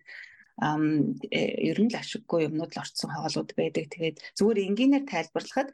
ер 0.58 1.78
нь 1.80 1.92
л 1.92 2.00
ашиггүй 2.00 2.48
юмнууд 2.48 2.72
л 2.74 2.82
орцсон 2.82 3.10
хоолууд 3.14 3.50
байдаг. 3.54 3.84
Тэгээд 3.92 4.16
зүгээр 4.36 4.58
энгийнээр 4.66 5.04
тайлбарлахад 5.06 5.70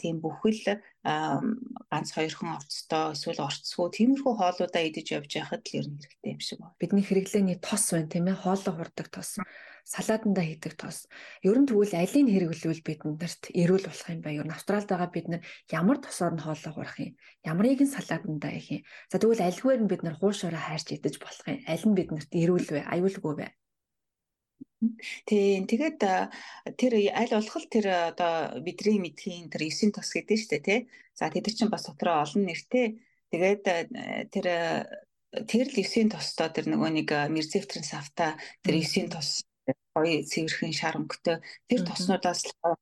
тийм 0.00 0.18
бүхэл 0.24 0.82
ганц 1.00 2.08
хоёрхан 2.12 2.58
орцтой 2.58 3.16
эсвэл 3.16 3.46
орцгүй 3.48 3.88
тиймэрхүү 3.96 4.34
хоолуудаа 4.36 4.82
идэж 4.84 5.06
явж 5.16 5.30
байхад 5.38 5.62
л 5.64 5.78
ер 5.80 5.86
нь 5.88 6.00
хэрэгтэй 6.00 6.30
юм 6.34 6.40
шиг 6.44 6.58
байна. 6.60 6.76
Бидний 6.80 7.04
хэрэглээний 7.06 7.58
тос 7.64 7.84
байна 7.94 8.12
тийм 8.12 8.26
ээ 8.28 8.42
хоолоо 8.44 8.74
хурдаг 8.76 9.08
тос 9.08 9.40
салаатанда 9.90 10.42
хийдэг 10.44 10.74
тос. 10.78 11.08
Ер 11.42 11.56
нь 11.58 11.66
тэгвэл 11.66 11.98
алийг 11.98 12.26
хэрэглэвэл 12.30 12.86
бидэндэрт 12.86 13.42
эрүүл 13.50 13.86
болох 13.88 14.08
юм 14.12 14.20
ба. 14.22 14.30
Ер 14.30 14.46
нь 14.46 14.54
Австралид 14.54 14.86
байгаа 14.86 15.10
бид 15.10 15.26
нар 15.28 15.42
ямар 15.72 15.98
тосоор 15.98 16.34
нь 16.36 16.44
хоолоо 16.46 16.72
хурах 16.74 16.98
юм? 17.00 17.18
Ямарыг 17.42 17.80
нь 17.82 17.90
салаатанда 17.90 18.48
хийх 18.54 18.68
юм? 18.70 18.82
За 19.10 19.18
тэгвэл 19.18 19.42
альваар 19.42 19.80
нь 19.82 19.90
бид 19.90 20.02
нар 20.06 20.16
хуушаараа 20.20 20.62
хайрч 20.62 20.94
идэж 20.94 21.14
болох 21.18 21.46
юм? 21.48 21.60
Аль 21.66 21.86
нь 21.86 21.96
биднэрт 21.98 22.30
эрүүл 22.30 22.68
вэ? 22.70 22.80
Аюулгүй 22.86 23.34
вэ? 23.34 23.48
Тийм 25.28 25.68
тэгээд 25.68 26.00
тэр 26.80 26.92
аль 27.12 27.34
болох 27.36 27.66
тэр 27.68 27.86
одоо 28.16 28.60
бидний 28.64 28.96
мэдхийн 28.96 29.52
тэр 29.52 29.68
9 29.68 29.92
тос 29.92 30.08
гэдэг 30.16 30.36
нь 30.36 30.40
шүү 30.40 30.50
дээ 30.56 30.64
тий. 30.64 30.80
За 31.12 31.28
тэд 31.28 31.52
чинь 31.52 31.68
бас 31.68 31.84
дотроо 31.84 32.24
олон 32.24 32.48
нэртэй. 32.48 32.96
Тэгээд 33.28 33.62
тэр 34.32 34.46
тэр 35.44 35.66
л 35.68 35.76
9 35.76 36.16
тостоо 36.16 36.48
тэр 36.48 36.66
нөгөө 36.72 36.90
нэг 36.96 37.08
мерзефтрин 37.28 37.84
савта 37.84 38.40
тэр 38.64 38.80
9 38.80 39.12
тос 39.12 39.44
гоё 39.94 40.22
цэвэрхэн 40.22 40.74
шар 40.74 40.94
өнгөтэй 41.00 41.36
тэр 41.68 41.80
тоснуудаас 41.88 42.40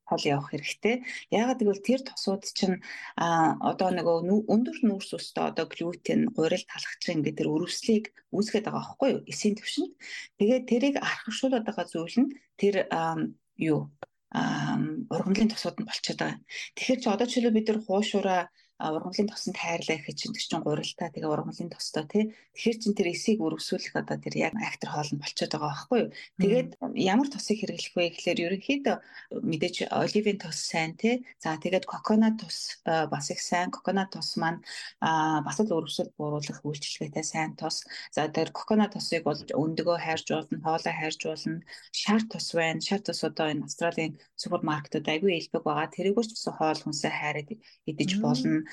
хол 0.09 0.25
явах 0.29 0.53
хэрэгтэй. 0.53 0.97
Яагаад 1.33 1.61
гэвэл 1.61 1.87
тэр 1.89 2.01
тосууд 2.05 2.45
чинь 2.59 2.77
одоо 3.17 3.89
нөгөө 3.97 4.17
өндөр 4.53 4.79
нүүрс 4.85 5.17
өстэй 5.17 5.45
одоо 5.51 5.67
глютен, 5.73 6.29
гурил 6.37 6.65
талхчин 6.69 7.25
гэдэг 7.25 7.39
тэр 7.41 7.53
өрөвслийг 7.55 8.05
үүсгээд 8.37 8.67
байгаа 8.69 8.85
байхгүй 8.85 9.09
юу? 9.15 9.21
Эсийн 9.25 9.57
төвшөнд. 9.57 9.93
Тэгээд 10.37 10.65
тэрийг 10.69 10.97
архившуулаад 11.01 11.65
байгаа 11.65 11.87
зүйл 11.89 12.17
нь 12.21 12.33
тэр 12.61 12.75
юу 13.57 13.89
ургамлын 15.09 15.49
тосууд 15.53 15.77
нь 15.81 15.89
болчиход 15.89 16.21
байгаа. 16.21 16.41
Тэгэхээр 16.77 17.01
чи 17.01 17.09
одоо 17.09 17.27
жишээлбэл 17.27 17.57
бид 17.57 17.69
нар 17.69 17.81
хуушураа 17.81 18.43
ургамлын 18.79 19.27
тосонд 19.27 19.59
хайрлаа 19.59 19.99
гэхэд 19.99 20.19
чинь 20.23 20.35
тэр 20.39 20.45
чинь 20.47 20.63
гурилтаа 20.63 21.11
тэгээ 21.11 21.27
ургамлын 21.27 21.75
тостой 21.75 22.07
тий. 22.07 22.25
Тэгэхээр 22.55 22.79
чин 22.79 22.95
тэр 22.95 23.11
эсийг 23.11 23.43
өргөсүүлэх 23.43 23.95
одоо 23.99 24.17
тэр 24.23 24.35
яг 24.39 24.55
актер 24.55 24.95
хоол 24.95 25.11
нь 25.11 25.19
болчиход 25.19 25.51
байгаа 25.59 25.75
байхгүй 25.75 25.99
юу. 25.99 26.11
Тэгээд 26.39 26.69
ямар 26.95 27.27
тосыг 27.27 27.59
хэрэглэх 27.59 27.95
вэ 27.99 28.07
гэхлээр 28.15 28.39
ерөнхийдөө 28.47 28.97
мэдээж 29.35 29.77
оливын 29.91 30.39
тос 30.39 30.59
сайн 30.63 30.95
тий. 30.95 31.27
За 31.43 31.59
тэгээд 31.59 31.91
коконат 31.91 32.39
тос 32.39 32.79
бас 32.87 33.27
их 33.35 33.43
сайн. 33.43 33.75
Коконат 33.75 34.15
тос 34.15 34.39
маань 34.39 34.63
бас 35.03 35.59
л 35.59 35.75
өргөсөл 35.75 36.15
бууруулах 36.15 36.63
үйлчилгээтэй 36.63 37.27
сайн 37.27 37.59
тос. 37.59 37.83
За 38.15 38.31
тэр 38.31 38.55
коконат 38.55 38.95
тосыг 38.95 39.27
бол 39.27 39.43
өндөгөө 39.43 39.99
хайрж 39.99 40.27
болно, 40.31 40.63
хоолой 40.63 40.95
хайрж 40.95 41.21
болно. 41.27 41.67
Шар 41.91 42.23
тос 42.31 42.55
байна. 42.55 42.79
Шар 42.79 43.03
тос 43.03 43.27
одоо 43.27 43.51
энэ 43.51 43.67
Австралийн 43.67 44.23
супермаркетууд 44.39 45.07
айгүй 45.11 45.35
илбэг 45.35 45.67
байгаа. 45.67 45.91
Тэрийгээр 45.91 46.27
ч 46.31 46.33
гэсэн 46.39 46.55
хоол 46.55 46.79
хүнсээ 46.79 47.11
хайраад 47.11 47.51
идэж 47.91 48.11
болно 48.23 48.68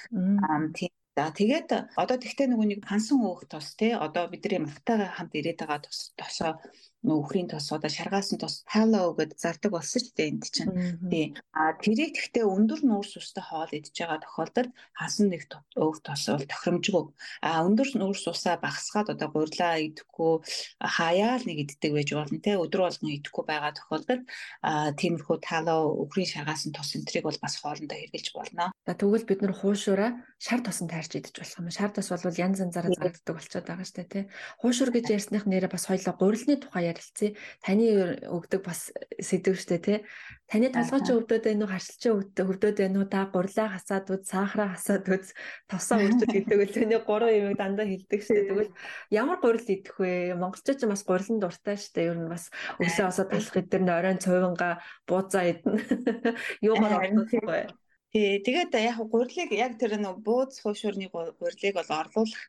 тийм 0.78 0.92
За 1.16 1.32
тэгээд 1.32 1.96
одоо 1.96 2.18
тэгтээ 2.20 2.48
нөгөө 2.52 2.68
нэг 2.76 2.82
хансан 2.92 3.24
өөх 3.24 3.48
тос 3.48 3.80
те 3.80 3.96
одоо 3.96 4.28
бидний 4.28 4.60
мартагаа 4.60 5.16
хамт 5.16 5.32
ирээд 5.40 5.64
байгаа 5.64 5.80
тос 5.88 6.12
тосоо 6.20 6.60
нөхрийн 7.06 7.48
тос 7.48 7.70
одоо 7.72 7.90
шаргаасан 7.90 8.42
тос 8.42 8.66
пало 8.66 9.14
гэд 9.14 9.38
зардаг 9.38 9.72
болсон 9.72 10.02
ч 10.02 10.08
дээ 10.18 10.30
энд 10.34 10.44
чинь. 10.50 10.74
Тий. 11.10 11.26
А 11.54 11.78
тэрийг 11.78 12.18
тэгтээ 12.18 12.46
өндөр 12.46 12.82
нүүрс 12.82 13.22
устай 13.22 13.46
хоол 13.46 13.70
идж 13.70 13.94
байгаа 13.94 14.20
тохиолдолд 14.26 14.72
хасан 14.98 15.30
нэг 15.30 15.46
өв 15.78 16.02
тос 16.02 16.26
бол 16.34 16.46
тохиромжгүй. 16.50 17.04
А 17.46 17.62
өндөр 17.64 17.90
нүүрс 17.94 18.26
усаа 18.26 18.58
багасгаад 18.58 19.14
одоо 19.14 19.30
гурилаа 19.30 19.78
идэхгүй 19.80 20.34
хаяал 20.82 21.44
нэг 21.46 21.58
иддэг 21.70 21.92
байж 21.94 22.10
болно 22.18 22.40
те 22.42 22.58
өдөр 22.58 22.82
болгон 22.90 23.12
идэхгүй 23.14 23.44
байгаа 23.46 23.72
тохиолдолд 23.78 24.24
тиймэрхүү 25.00 25.38
тало 25.46 25.76
өхрийн 26.04 26.32
шаргаасан 26.34 26.74
тос 26.74 26.98
энтрийг 26.98 27.30
бол 27.30 27.40
бас 27.42 27.62
хоолндоо 27.62 27.98
хэрглэж 27.98 28.28
болно. 28.34 28.74
За 28.88 28.94
тэгвэл 28.98 29.30
бид 29.30 29.42
нар 29.46 29.54
хуушураа 29.54 30.26
шар 30.42 30.62
тосон 30.66 30.88
таарч 30.90 31.16
идэж 31.16 31.36
болох 31.38 31.60
юм. 31.60 31.70
Шар 31.70 31.92
тос 31.94 32.10
бол 32.10 32.34
янз 32.34 32.60
янзаараа 32.64 32.92
зарагддаг 32.94 33.36
болчиход 33.36 33.68
байгаа 33.68 33.86
дээ 33.86 34.08
тий. 34.10 34.24
Хуушур 34.62 34.90
гэж 34.92 35.06
ярьсных 35.16 35.46
нэрээ 35.46 35.72
бас 35.72 35.86
хоёлоо 35.88 36.14
гурилны 36.16 36.56
тухай 36.60 36.92
ярилцъя. 36.96 37.36
Таны 37.60 38.16
өгдөг 38.32 38.64
бас 38.64 38.96
сэдв 39.20 39.60
штэ 39.60 39.78
тий. 39.84 39.98
Таны 40.48 40.72
толгойч 40.72 41.12
өвдөд 41.12 41.44
байна 41.44 41.68
уу, 41.68 41.74
харшилч 41.76 42.04
өвдөд 42.40 42.80
байна 42.80 43.04
уу, 43.04 43.10
та 43.12 43.28
гурлаа 43.28 43.76
хасаад 43.76 44.08
үз, 44.16 44.24
сахараа 44.32 44.80
хасаад 44.80 45.06
үз, 45.12 45.36
тосоо 45.68 46.00
үржил 46.00 46.32
гэдэг 46.32 46.58
үл 46.64 46.72
таны 46.72 46.98
гурван 47.04 47.36
юмыг 47.36 47.58
дандаа 47.60 47.86
хэлдэг 47.86 48.22
штэ. 48.24 48.48
Тэгвэл 48.48 48.72
ямар 49.12 49.38
гурил 49.44 49.68
идэх 49.68 50.00
вэ? 50.00 50.40
Монголчууд 50.40 50.80
ч 50.80 50.84
бас 50.88 51.04
гурилан 51.04 51.44
дуртай 51.44 51.76
штэ. 51.76 52.08
Ер 52.08 52.18
нь 52.24 52.32
бас 52.32 52.48
өсөө 52.80 53.12
осоо 53.12 53.26
талах 53.28 53.58
эдгээр 53.60 53.84
нь 53.84 53.92
оройн 53.92 54.22
цувинга 54.24 54.80
бууцаа 55.10 55.44
идэнэ. 55.52 55.82
Юугаар 56.64 57.04
ордог 57.04 57.30
вэ? 57.44 57.74
Тий, 58.16 58.40
тэгээд 58.40 58.72
яг 58.80 59.02
гурилыг 59.12 59.52
яг 59.52 59.76
тэр 59.76 60.00
нэг 60.00 60.24
бууз 60.24 60.64
хуушуурны 60.64 61.12
гурилыг 61.12 61.74
бол 61.76 61.92
орлуулах 62.00 62.44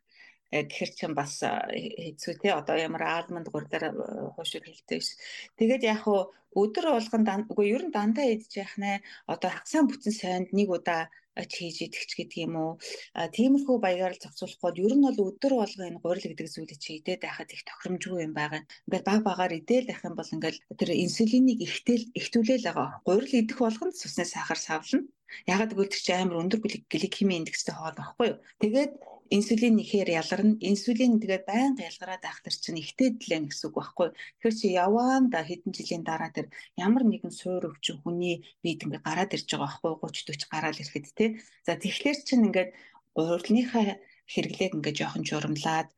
гэхэр 0.53 0.91
чин 0.99 1.13
бас 1.19 1.43
хэцүү 1.43 2.35
те 2.43 2.49
одоо 2.55 2.77
ямар 2.79 3.03
алманд 3.03 3.49
гурдаар 3.51 3.95
хуушур 4.35 4.65
хэлтэй 4.65 5.01
ш. 5.03 5.19
Тэгээд 5.59 5.83
яг 5.83 6.07
хуу 6.07 6.31
өдөр 6.57 6.87
болгон 6.97 7.25
үгүй 7.51 7.67
ер 7.77 7.83
нь 7.87 7.95
дандаа 7.95 8.27
идэж 8.33 8.53
яах 8.65 8.75
нэ 8.81 8.91
одоо 9.29 9.51
хагсаан 9.53 9.87
бүтэн 9.89 10.15
сойнд 10.15 10.49
нэг 10.57 10.69
удаа 10.73 11.03
хийж 11.37 11.85
идэх 11.85 12.09
ч 12.09 12.17
гэдэг 12.17 12.49
юм 12.49 12.55
уу. 12.57 12.73
Тиймэрхүү 13.13 13.77
баягаар 13.77 14.17
л 14.17 14.23
зохицуулах 14.25 14.61
гол 14.65 14.79
ер 14.81 14.95
нь 14.97 15.05
бол 15.05 15.21
өдөр 15.29 15.53
болго 15.61 15.83
энэ 15.85 16.01
гурил 16.01 16.29
гэдэг 16.33 16.49
зүйлийг 16.49 16.81
чи 16.81 16.97
идээд 16.97 17.29
байхад 17.29 17.53
их 17.53 17.61
тохиромжгүй 17.69 18.25
юм 18.25 18.33
байгаа. 18.33 18.65
Ингээд 18.89 19.05
баг 19.05 19.21
багаар 19.21 19.53
идээл 19.61 19.89
байх 19.93 20.01
юм 20.09 20.17
бол 20.17 20.33
ингээд 20.33 20.57
тэр 20.81 20.91
инсулинийг 20.97 21.61
ихтэл 21.61 22.09
ихтүүлээл 22.17 22.65
байгаа. 22.73 22.89
Гурил 23.05 23.33
идэх 23.37 23.59
болгонд 23.61 24.01
цусны 24.01 24.25
сахар 24.25 24.57
савлна. 24.57 25.05
Ягаад 25.45 25.77
гэвэл 25.77 25.93
тэр 25.93 26.01
чинь 26.01 26.23
амар 26.25 26.41
өндөр 26.41 26.61
гликемийн 26.89 27.45
индекстэй 27.45 27.75
хоол 27.77 27.99
байхгүй 28.01 28.27
юу. 28.33 28.39
Тэгээд 28.63 28.93
инсулин 29.31 29.75
нэхээр 29.77 30.09
ялгарна. 30.21 30.59
Инсулин 30.61 31.21
тэгээд 31.23 31.45
байнга 31.47 31.89
ялгараад 31.91 32.23
байх 32.23 32.39
төр 32.45 32.57
чинь 32.57 32.81
ихтэй 32.83 33.17
дэлэн 33.17 33.49
гэсэн 33.49 33.69
үг 33.69 33.77
байхгүй. 33.77 34.09
Тэгэхээр 34.15 34.57
чи 34.61 34.67
яваанда 34.77 35.41
хэдэн 35.47 35.73
жилийн 35.77 36.05
дараа 36.07 36.31
тэр 36.35 36.47
ямар 36.77 37.05
нэгэн 37.07 37.33
суур 37.33 37.71
өвчин 37.71 38.03
хүний 38.03 38.47
биед 38.63 38.85
ингээ 38.85 39.03
гараад 39.03 39.35
ирж 39.37 39.49
байгаа 39.51 39.81
байхгүй 39.83 39.93
30 40.03 40.47
40 40.47 40.53
гараад 40.53 40.81
ирэхэд 40.81 41.07
тий. 41.19 41.31
За 41.67 41.73
тэгэхээр 41.75 42.19
чин 42.27 42.47
ингээд 42.49 42.71
урилныхаа 43.17 43.85
хэрэглээд 44.33 44.77
ингээ 44.77 44.95
жоохон 44.99 45.25
журамлаад 45.29 45.89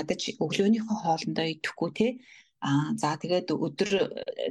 ядаж 0.00 0.20
өглөөнийхөө 0.40 0.96
хоолндоо 1.02 1.46
идэхгүй 1.52 1.90
тий 1.98 2.10
Аа 2.64 2.96
за 2.96 3.12
тэгээд 3.20 3.52
өдөр 3.52 3.90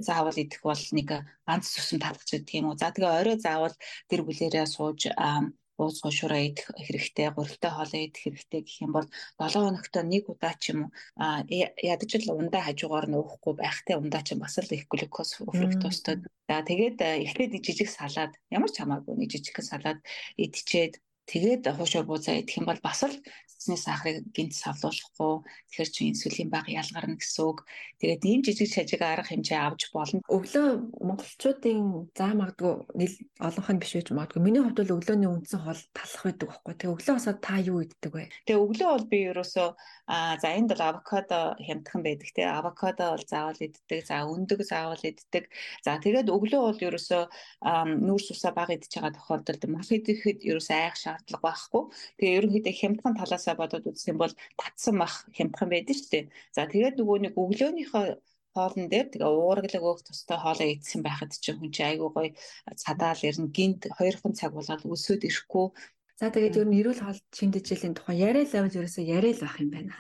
заавал 0.07 0.37
идэх 0.37 0.61
бол 0.61 0.83
нэг 0.97 1.09
ганц 1.49 1.65
сүсэм 1.73 1.97
гэдэг 1.97 2.53
юм 2.61 2.69
уу. 2.69 2.77
За 2.77 2.93
тэгээ 2.93 3.09
орой 3.09 3.37
заавал 3.41 3.73
гэр 4.09 4.21
бүлэрээ 4.21 4.65
сууж 4.69 5.09
ууз 5.77 5.97
гошураа 6.05 6.41
идэх 6.45 6.69
хэрэгтэй, 6.77 7.27
гурилтай 7.33 7.71
хоолоо 7.73 8.01
идэх 8.05 8.21
хэрэгтэй 8.23 8.61
гэх 8.61 8.77
юм 8.85 8.91
бол 8.93 9.07
7 9.41 9.65
хоногт 9.65 9.95
нэг 10.05 10.23
удаа 10.29 10.53
ч 10.61 10.63
юм 10.73 10.79
уу 10.87 10.91
ядаж 11.93 12.11
л 12.21 12.33
ундаа 12.37 12.61
хажуугаар 12.65 13.07
нь 13.09 13.17
уухгүй 13.17 13.53
байхтай 13.57 13.95
ундаа 13.97 14.21
ч 14.21 14.37
бас 14.37 14.55
л 14.61 14.69
их 14.75 14.85
глюкоз, 14.91 15.29
фруктозтой. 15.39 16.15
За 16.49 16.61
тэгээд 16.61 16.97
эхлээд 17.25 17.53
жижиг 17.65 17.89
салаад 17.89 18.33
ямар 18.53 18.69
ч 18.69 18.77
хамаагүй 18.81 19.15
нэг 19.17 19.29
жижигхэн 19.33 19.65
салаад 19.65 19.99
идчихэд 20.37 21.01
Тэгээд 21.29 21.63
хуушуур 21.71 22.05
буузаа 22.07 22.39
идэх 22.39 22.59
юм 22.59 22.67
бол 22.67 22.81
бас 22.83 23.03
л 23.07 23.15
цэцний 23.63 23.79
сахарыг 23.79 24.27
гинт 24.35 24.53
савлуулахгүй 24.59 25.47
тэгэхээр 25.71 25.89
чи 25.95 26.01
инсулин 26.11 26.49
баг 26.51 26.67
ялгарна 26.67 27.15
гэсэн 27.15 27.43
үг. 27.47 27.63
Тэгээд 28.03 28.23
ийм 28.27 28.41
жижиг 28.43 28.67
шажиг 28.67 28.99
арга 28.99 29.31
хэмжээ 29.31 29.55
авч 29.55 29.87
болно. 29.95 30.19
Өглөө 30.27 30.67
монголчуудын 30.99 32.11
заа 32.11 32.35
магадгүй 32.35 32.73
нийл 32.99 33.15
олонх 33.39 33.69
нь 33.71 33.79
биш 33.79 33.95
байж 33.95 34.11
магадгүй. 34.11 34.43
Миний 34.43 34.59
хувьд 34.59 34.83
бол 34.83 34.95
өглөөний 34.99 35.31
үндсэн 35.31 35.63
хоол 35.63 35.81
талах 35.95 36.23
байдаг 36.27 36.47
байхгүй. 36.51 36.73
Тэгээ 36.75 36.91
өглөө 36.91 37.15
босоод 37.15 37.39
та 37.39 37.55
юу 37.63 37.79
иддэг 37.87 38.11
вэ? 38.11 38.25
Тэгээ 38.43 38.63
өглөө 38.67 38.89
бол 38.91 39.07
би 39.07 39.19
ерөөсөө 39.31 39.67
а 40.11 40.35
за 40.43 40.47
энд 40.59 40.69
бол 40.75 40.83
авокадо 40.83 41.55
хямдхан 41.63 42.01
байдаг 42.03 42.29
те. 42.35 42.43
Авокадо 42.43 43.15
бол 43.15 43.23
заавал 43.23 43.59
иддэг. 43.63 43.99
За 44.03 44.27
өндөг 44.27 44.59
заавал 44.67 44.99
иддэг. 44.99 45.47
За 45.87 45.95
тэгээд 46.03 46.27
өглөө 46.27 46.61
бол 46.67 46.79
ерөөсөө 46.91 47.23
нүүрс 48.03 48.27
усаа 48.35 48.51
баг 48.51 48.75
идж 48.75 48.91
байгаа 48.91 49.15
тохиолдолд 49.15 49.63
мах 49.71 49.87
идэхэд 49.87 50.43
ерөөсөө 50.43 50.75
айх 50.75 50.99
шаардлага 51.13 51.45
байхгүй. 51.45 51.83
Тэгээ 52.17 52.37
ерөнхийдөө 52.37 52.73
хямдхан 52.81 53.13
талаасаа 53.21 53.55
бодоод 53.61 53.85
үзэх 53.89 54.09
юм 54.09 54.19
бол 54.21 54.33
татсан 54.57 54.95
мах 54.97 55.15
хямдхан 55.37 55.69
байдаг 55.69 55.95
шүү 55.97 56.09
дээ. 56.13 56.25
За 56.57 56.65
тэгээд 56.65 56.97
нөгөө 56.97 57.17
нэг 57.21 57.33
өглөөнийхөө 57.37 58.05
хоолн 58.53 58.85
дээр 58.89 59.07
тэгээ 59.09 59.29
уургалаг 59.29 59.83
өөх 59.89 60.01
тустай 60.05 60.37
хоолоо 60.41 60.67
идсэн 60.73 61.01
байхад 61.05 61.31
чинь 61.43 61.57
хүн 61.57 61.73
чинь 61.73 61.89
айгүй 61.89 62.09
гоё 62.13 62.29
цадаал 62.81 63.21
ирнэ 63.29 63.49
гинт 63.57 63.81
2хан 63.97 64.33
цаг 64.37 64.51
болоод 64.53 64.81
өсөд 64.85 65.21
ирэхгүй 65.25 65.67
За 66.21 66.29
тэгээд 66.29 66.61
ер 66.61 66.67
нь 66.69 66.77
эрүүл 66.77 67.01
хоол 67.01 67.19
шимдэжлийн 67.33 67.97
тухай 67.97 68.21
яриа 68.21 68.45
л 68.45 68.53
аваад 68.53 68.77
ерөөсөө 68.77 69.03
яриа 69.17 69.33
л 69.33 69.43
байх 69.43 69.57
юм 69.57 69.69
байна. 69.73 69.93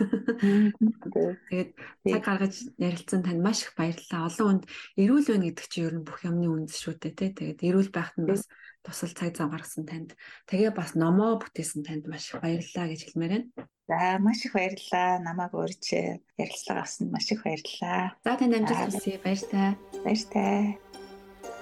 Тэгээд 1.49 1.69
цаг 2.05 2.21
гаргаж 2.23 2.55
ярилцсан 2.77 3.21
танд 3.25 3.41
маш 3.41 3.65
их 3.65 3.73
баярлалаа. 3.73 4.29
Олон 4.29 4.47
хүнд 4.61 4.65
эрүүл 5.01 5.27
байна 5.27 5.45
гэдэг 5.49 5.67
чинь 5.73 5.85
ер 5.89 5.95
нь 5.97 6.05
бүх 6.05 6.21
юмны 6.21 6.47
үндэс 6.53 6.77
шүү 6.79 6.95
дээ 7.01 7.13
тий. 7.17 7.29
Тэгээд 7.33 7.59
эрүүл 7.65 7.89
байхад 7.89 8.17
нь 8.21 8.29
бас 8.29 8.45
тусал 8.83 9.09
цаг 9.15 9.33
зав 9.35 9.49
гаргасан 9.49 9.87
танд 9.87 10.09
тэгээ 10.51 10.71
бас 10.75 10.93
номоо 10.93 11.39
бүтээсэн 11.39 11.87
танд 11.87 12.05
маш 12.11 12.29
их 12.29 12.43
баярлалаа 12.43 12.87
гэж 12.91 13.01
хэлмээр 13.07 13.33
байна. 13.33 13.67
За 13.87 14.19
маш 14.19 14.39
их 14.45 14.53
баярлалаа. 14.53 15.19
Намайг 15.19 15.53
урьж 15.55 15.91
ярилцлага 16.37 16.83
авсанд 16.83 17.11
маш 17.11 17.31
их 17.31 17.43
баярлалаа. 17.43 18.15
За 18.23 18.35
танд 18.35 18.55
амжилт 18.55 18.95
хүсье. 18.95 19.19
Баяртай. 19.23 19.75
Баяртай. 20.03 20.79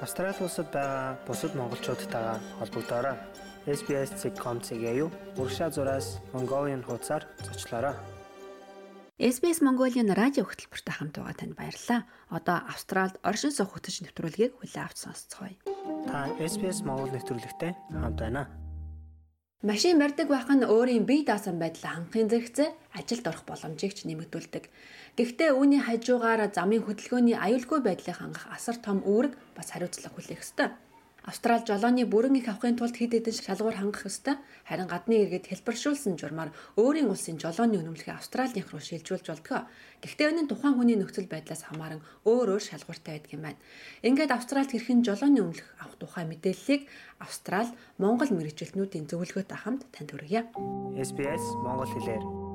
Австрали 0.01 0.33
улсад 0.41 0.69
байгаа 0.73 1.17
бусад 1.27 1.53
монголчуудтайгаа 1.55 2.37
холбогдоорой. 2.59 3.17
SBS.com.cg 3.65 4.83
юу 4.97 5.09
урагшаа 5.37 5.69
зураас 5.69 6.17
Mongolian 6.33 6.81
хуудасаар 6.81 7.29
зочлоорой. 7.45 7.93
SBS 9.21 9.61
Mongolian 9.61 10.09
радио 10.17 10.41
хөтөлбөртэй 10.45 10.93
хамт 10.97 11.21
байгаа 11.21 11.37
танд 11.37 11.53
баярлалаа. 11.53 12.01
Одоо 12.33 12.57
Австралид 12.65 13.21
оршин 13.21 13.53
суух 13.53 13.77
хөтөч 13.77 14.01
нэвтрүүлгийг 14.01 14.57
хүлээн 14.57 14.85
авч 14.89 14.97
сонсцгоё. 15.05 15.70
Та 16.09 16.33
SBS 16.41 16.81
Монгол 16.81 17.13
нэвтрүүлэгтэй 17.13 17.77
хамт 17.93 18.17
байна. 18.17 18.49
Машин 19.61 20.01
барьдаг 20.01 20.25
байх 20.33 20.49
нь 20.49 20.65
өөрийн 20.65 21.05
бие 21.05 21.21
даасан 21.21 21.61
байдлаа 21.61 22.01
хангахын 22.01 22.31
зэрэгцээ 22.33 22.69
ажилд 22.97 23.25
орох 23.29 23.45
боломжийг 23.45 23.93
ч 23.93 24.09
нэмэгдүүлдэг. 24.09 24.63
Гэхдээ 25.17 25.51
үүний 25.53 25.81
хажуугаар 25.85 26.49
замын 26.49 26.81
хөдөлгөөний 26.81 27.37
аюулгүй 27.37 27.79
байдлыг 27.85 28.17
хангах 28.17 28.49
асар 28.49 28.81
том 28.81 29.05
үүрэг 29.05 29.37
бас 29.53 29.69
хариуцлага 29.69 30.17
хүлээх 30.17 30.41
ёстой. 30.41 30.73
Австрал 31.21 31.61
жолооны 31.61 32.05
бүрэн 32.09 32.41
их 32.41 32.49
авахын 32.49 32.77
тулд 32.77 32.97
хэд 32.97 33.13
хэдэн 33.13 33.35
шалгуур 33.45 33.77
хангах 33.77 34.09
ёстой. 34.09 34.41
Харин 34.65 34.89
гадны 34.89 35.21
иргэд 35.21 35.45
хэлбэршүүлсэн 35.53 36.17
журмаар 36.17 36.49
өөрийн 36.81 37.13
улсын 37.13 37.37
жолооны 37.37 37.77
үнэмлэхийг 37.77 38.17
Австралийнх 38.17 38.73
руу 38.73 38.81
шилжүүлж 38.81 39.29
болдгоо. 39.29 39.69
Гэхдээ 40.01 40.33
энэ 40.33 40.41
нь 40.45 40.49
тухайн 40.49 40.73
хүний 40.73 40.97
нөхцөл 40.97 41.29
байдлаас 41.29 41.69
хамааран 41.69 42.01
өөр 42.25 42.57
өөр 42.57 42.63
шалгууртай 42.65 43.21
байдаг 43.21 43.31
юм 43.37 43.45
байна. 43.45 43.61
Ингээд 44.01 44.33
Австралид 44.33 44.73
хэрхэн 44.73 45.05
жолооны 45.05 45.45
үнэмлэх 45.45 45.69
авах 45.77 45.97
тухай 46.01 46.25
мэдээллийг 46.25 46.89
Австрал 47.21 47.69
Монгол 48.01 48.33
мэрэгчлэтнүүдийн 48.33 49.05
зөвлөгөөтэй 49.05 49.59
хамт 49.61 49.85
танд 49.93 50.09
хүргье. 50.09 50.49
SBS 50.97 51.45
Монгол 51.61 51.85
хэлээр 51.85 52.50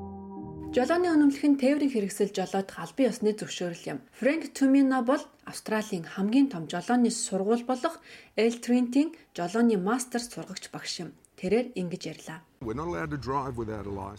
Жолооны 0.75 1.07
үнэмлэх 1.15 1.45
нь 1.47 1.57
тээврийн 1.57 1.91
хэрэгсэл 1.95 2.35
жолоодох 2.35 2.77
албан 2.77 3.07
ёсны 3.07 3.31
зөвшөөрөл 3.33 3.85
юм. 3.95 3.99
Фрэнк 4.19 4.51
Тумино 4.51 4.99
бол 5.01 5.23
Австралийн 5.47 6.03
хамгийн 6.03 6.51
том 6.51 6.67
жолооны 6.67 7.09
сургууль 7.09 7.63
болох 7.63 8.03
L-Trent-ийн 8.35 9.15
жолооны 9.31 9.79
мастер 9.79 10.21
сургагч 10.21 10.67
багш 10.69 11.07
юм. 11.07 11.09
Тэрээр 11.39 11.71
ингэж 11.79 12.03
ярьлаа. 12.13 12.39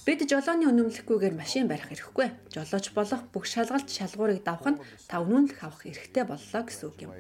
Бид 0.07 0.21
жолооны 0.25 0.65
үнэмлэхгүйгээр 0.73 1.35
машин 1.37 1.69
барих 1.69 1.93
эрхгүй. 1.93 2.33
Жолооч 2.55 2.87
болох 2.97 3.23
бүх 3.35 3.45
шалгалт 3.45 3.91
шалгуурыг 3.91 4.41
давах 4.47 4.79
нь 4.79 4.81
та 5.11 5.21
үнэмлэх 5.21 5.61
авах 5.67 5.83
эрхтэй 5.85 6.25
боллоо 6.25 6.63
гэсэн 6.65 6.87
үг 6.89 6.99
юм. 7.05 7.11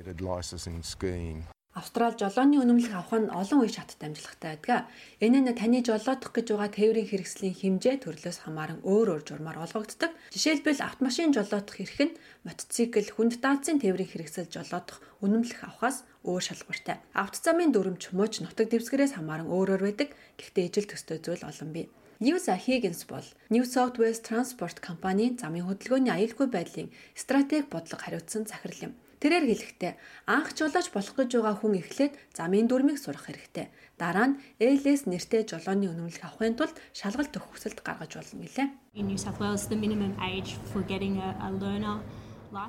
Австрал 1.78 2.18
жолооны 2.18 2.58
үнэмлэх 2.58 2.90
авах 2.90 3.14
нь 3.22 3.30
олон 3.30 3.62
үе 3.62 3.70
шаттай 3.70 4.10
амжилттай 4.10 4.58
байдаг. 4.58 4.90
Энэ 5.22 5.38
нь 5.46 5.54
таны 5.54 5.78
жолоодох 5.86 6.34
гэж 6.34 6.46
байгаа 6.50 6.70
тээврийн 6.74 7.06
хэрэгслийн 7.06 7.54
хэмжээ 7.54 7.96
төрлөөс 8.02 8.38
хамааран 8.42 8.82
өөр 8.82 9.06
өөр 9.14 9.22
журмаар 9.22 9.62
олгогддог. 9.62 10.10
Жишээлбэл 10.34 10.82
автомашин 10.82 11.30
жолоодох 11.30 11.78
эрх 11.78 11.98
нь 12.02 12.18
мотоцикл, 12.42 13.14
хүнд 13.14 13.38
даацын 13.38 13.78
тээврийн 13.78 14.10
хэрэгсэл 14.10 14.50
жолоодох 14.50 14.98
үнэмлэх 15.22 15.62
авахаас 15.62 16.02
өөр 16.26 16.42
шалгууртай. 16.42 16.98
Автозамын 17.14 17.70
дүрмж 17.70 18.10
мууч 18.10 18.42
нутаг 18.42 18.66
дэвсгэрээс 18.74 19.14
хамааран 19.14 19.46
өөрөөр 19.46 19.82
байдаг. 19.86 20.08
Гэхдээ 20.34 20.66
ижил 20.66 20.90
төстэй 20.90 21.22
зүйл 21.22 21.46
олон 21.46 21.70
бий. 21.70 21.86
Ньюса 22.18 22.58
Хиггинс 22.58 23.06
бол 23.06 23.22
New 23.54 23.62
South 23.62 23.94
Wales 24.02 24.18
Transport 24.26 24.82
компанийн 24.82 25.38
замын 25.38 25.70
хөдөлгөөний 25.70 26.10
аюулгүй 26.10 26.50
байдлын 26.50 26.90
стратеги 27.14 27.70
бодлого 27.70 28.02
хариуцсан 28.02 28.42
захирал 28.42 28.90
юм. 28.90 28.94
Тэрээр 29.18 29.46
хэлэхдээ 29.50 29.92
анх 30.30 30.54
жолооч 30.54 30.94
болох 30.94 31.14
гэж 31.18 31.30
байгаа 31.34 31.56
хүн 31.58 31.74
эхлээд 31.82 32.14
замын 32.38 32.70
дүрмийг 32.70 32.98
сурах 33.02 33.26
хэрэгтэй. 33.26 33.66
Дараа 33.98 34.26
нь 34.30 34.38
ALS 34.62 35.10
нэртэй 35.10 35.42
жолооны 35.42 35.90
үнэмлэх 35.90 36.22
авахын 36.22 36.54
тулд 36.54 36.78
шалгалт 36.94 37.34
өгөх 37.34 37.58
хүсэлт 37.58 37.82
гаргаж 37.82 38.14
болно 38.14 38.46
гэлээ. 38.46 38.68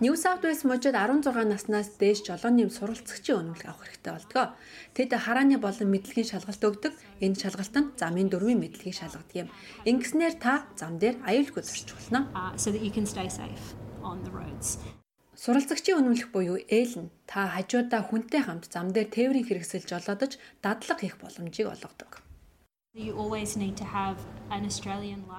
New 0.01 0.15
South 0.15 0.43
Wales 0.43 0.65
мужид 0.67 0.91
16 0.91 1.47
наснаас 1.47 1.95
дээш 1.95 2.27
жолооны 2.27 2.67
суралцагчийн 2.67 3.39
үнэмлэх 3.39 3.69
авах 3.71 3.87
хэрэгтэй 3.87 4.11
болдгоо. 4.11 4.47
Тэд 4.91 5.15
харааны 5.15 5.55
болон 5.55 5.87
мэдлэгийн 5.95 6.27
шалгалт 6.27 6.59
өгдөг. 6.59 6.93
Энэ 7.23 7.39
шалгалтанд 7.39 7.95
замын 7.95 8.27
дөрвийн 8.27 8.59
мэдлэгийг 8.59 8.99
шалгадаг 8.99 9.47
юм. 9.47 9.47
Ингэснээр 9.87 10.35
та 10.35 10.67
зам 10.75 10.99
дээр 10.99 11.23
аюулгүй 11.23 11.63
зорчих 11.63 11.95
болно. 11.95 12.27
uh, 12.35 12.51
so 12.59 12.75
that 12.75 12.83
you 12.83 12.91
can 12.91 13.07
stay 13.07 13.31
safe 13.31 13.65
on 14.03 14.19
the 14.27 14.31
roads. 14.35 14.98
Суралцагчийн 15.39 16.03
үнэмлэх 16.03 16.35
буюу 16.35 16.59
ээл 16.67 17.07
нь 17.07 17.11
та 17.23 17.47
хажуудаа 17.55 18.03
хүнтэй 18.03 18.43
хамт 18.43 18.67
зам 18.67 18.91
дээр 18.91 19.07
тээврийн 19.07 19.47
хэрэгсэл 19.47 19.87
жолоодож 19.87 20.35
дадлага 20.59 20.99
хийх 20.99 21.15
боломжийг 21.15 21.71
олгодог. 21.71 22.19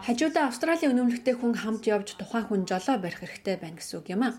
Хажуудаа 0.01 0.45
Австралийн 0.49 0.97
үнэмлэхтэй 0.97 1.37
хүн 1.37 1.53
хамт 1.53 1.85
явж 1.85 2.17
тухайн 2.17 2.49
хүн 2.49 2.63
жолоо 2.65 2.97
барих 2.97 3.21
хэрэгтэй 3.21 3.61
байна 3.61 3.77
гэсэн 3.77 4.01
үг 4.01 4.09
юм 4.09 4.23
а. 4.25 4.33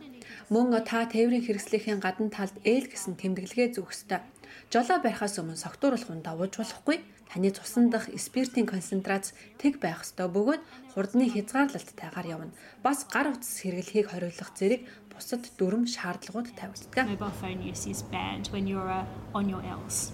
Мөн 0.50 0.82
та 0.82 1.06
тээврийн 1.06 1.46
хэрэгслийнхээ 1.46 2.02
гадна 2.02 2.34
талд 2.34 2.58
ээл 2.66 2.90
гэсэн 2.90 3.14
тэмдэглэгээ 3.22 3.78
зүүх 3.78 3.94
ёстой. 3.94 4.26
Жолоо 4.74 4.98
барихаас 4.98 5.38
өмнө 5.38 5.62
согтууруулах 5.62 6.10
ундаа 6.10 6.34
ууж 6.42 6.58
болохгүй. 6.58 6.98
Таны 7.32 7.52
цусан 7.56 7.88
дах 7.94 8.12
спиртийн 8.12 8.68
концентрац 8.68 9.32
тэг 9.56 9.80
байх 9.80 10.04
ёстой 10.04 10.28
бөгөөд 10.28 10.64
хурдны 10.92 11.32
хязгаарлалттайгаар 11.32 12.28
явна. 12.28 12.56
Бас 12.84 13.08
гар 13.08 13.32
утас 13.32 13.64
хэрэглэхийг 13.64 14.12
хориглох 14.12 14.52
зэрэг 14.52 14.82
бусад 15.22 15.46
дүрм 15.62 15.86
шаардлагууд 15.86 16.50
тавигддаг. 16.58 17.06
Mobile 17.06 17.38
phone 17.38 17.62
use 17.62 17.86
is 17.86 18.02
banned 18.10 18.50
when 18.50 18.66
you're 18.66 18.90
uh, 18.90 19.38
on 19.38 19.46
your 19.46 19.62
L's. 19.62 20.10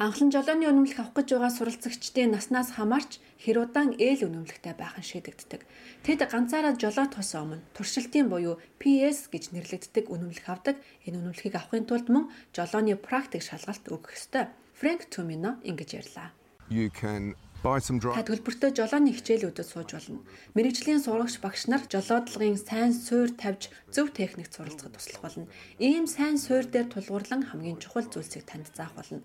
Анхлан 0.00 0.32
жолооны 0.32 0.64
үнэмлэх 0.64 0.96
авах 0.96 1.12
гэж 1.12 1.36
байгаа 1.36 1.52
суралцагчдын 1.52 2.32
наснаас 2.32 2.72
хамаарч 2.72 3.20
хэр 3.44 3.68
удаан 3.68 3.92
ээл 4.00 4.32
үнэмлэхтэй 4.32 4.72
байх 4.72 4.96
нь 4.96 5.04
шийдэгддэг. 5.04 5.60
Тэд 6.08 6.24
ганцаараа 6.24 6.72
жолоотхоос 6.72 7.36
өмнө 7.36 7.60
туршилтын 7.76 8.32
буюу 8.32 8.56
PS 8.80 9.28
гэж 9.28 9.52
нэрлэгддэг 9.52 10.08
үнэмлэх 10.08 10.48
авдаг. 10.48 10.80
Энэ 11.04 11.20
үнэмлэхийг 11.20 11.52
авахын 11.52 11.84
тулд 11.84 12.08
мөн 12.08 12.32
жолооны 12.56 12.96
практик 12.96 13.44
шалгалт 13.44 13.92
өгөх 13.92 14.16
ёстой. 14.16 14.48
Фрэнк 14.80 15.12
Тумино 15.12 15.60
ингэж 15.68 15.90
ярьлаа. 16.00 16.32
You 16.72 16.88
can 16.88 17.36
Та 17.60 18.24
төлбөртэй 18.24 18.72
жолооны 18.72 19.12
хичээлүүдэд 19.12 19.68
сууж 19.68 19.92
болно. 19.92 20.24
Мэргэжлийн 20.56 21.04
сурагч 21.04 21.44
багш 21.44 21.68
нар 21.68 21.84
жолоодлагын 21.92 22.56
сайн 22.56 22.96
суурь 22.96 23.36
тавьж 23.36 23.68
зөв 23.92 24.16
техникт 24.16 24.56
суралцахад 24.56 24.96
туслах 24.96 25.20
болно. 25.20 25.44
Ийм 25.76 26.08
сайн 26.08 26.40
суурь 26.40 26.64
дээр 26.72 26.88
тулгуурлан 26.88 27.44
хамгийн 27.44 27.76
чухал 27.76 28.08
зүйлсийг 28.08 28.48
танд 28.48 28.72
заах 28.72 28.96
болно. 28.96 29.20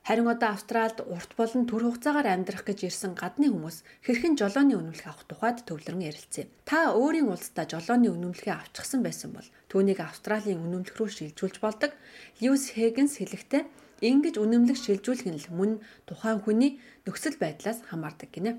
Харин 0.00 0.28
одоо 0.32 0.48
Австральд 0.56 1.04
урт 1.04 1.36
болон 1.36 1.68
төр 1.68 1.84
хугацаагаар 1.84 2.40
амьдрах 2.40 2.64
гэж 2.64 2.88
ирсэн 2.88 3.12
гадны 3.12 3.52
хүмүүс 3.52 3.84
хэрхэн 4.00 4.40
жолооны 4.40 4.80
үнэмлэх 4.80 5.12
авах 5.12 5.28
тухайд 5.28 5.60
төвлөрөн 5.68 6.08
ярилцъя. 6.08 6.48
Та 6.64 6.96
өөрийн 6.96 7.28
улсдаа 7.28 7.68
жолооны 7.68 8.08
үнэмлэхээ 8.08 8.56
авчихсан 8.56 9.04
байсан 9.04 9.36
бол 9.36 9.44
түүнийг 9.68 10.00
Австралийн 10.00 10.64
үнэмлэх 10.64 10.96
рүү 10.96 11.36
шилжүүлж 11.36 11.60
болдог. 11.60 11.92
Льюис 12.40 12.72
Хэгэнс 12.72 13.20
хэлэхдээ 13.20 13.64
ингэж 14.02 14.34
үнэмлэх 14.42 14.74
шилжүүлэх 14.82 15.30
нь 15.30 15.38
л 15.38 15.48
мөн 15.54 15.70
тухайн 16.10 16.42
хүний 16.42 16.82
нөхцөл 17.06 17.38
байдлаас 17.38 17.86
хамаардаг 17.86 18.34
гинэ. 18.34 18.58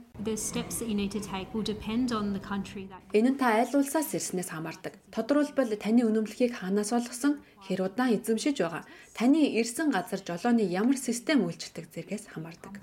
Энэ 3.11 3.29
нь 3.35 3.39
та 3.39 3.59
аль 3.59 3.75
улсаас 3.75 4.15
ирснээс 4.15 4.55
хамаардаг. 4.55 4.95
Тодорхойлбол 5.11 5.75
таны 5.75 6.07
үнэмлэхийг 6.07 6.55
хаанаас 6.63 6.95
олгосон, 6.95 7.43
хэр 7.67 7.87
удаан 7.87 8.15
эзэмшиж 8.19 8.57
байгаа, 8.59 8.83
таны 9.15 9.41
ирсэн 9.59 9.91
газар 9.91 10.19
жолооны 10.19 10.63
ямар 10.67 10.97
систем 10.97 11.45
үйлчилдэг 11.47 11.85
зэргээс 11.93 12.25
хамаардаг. 12.33 12.79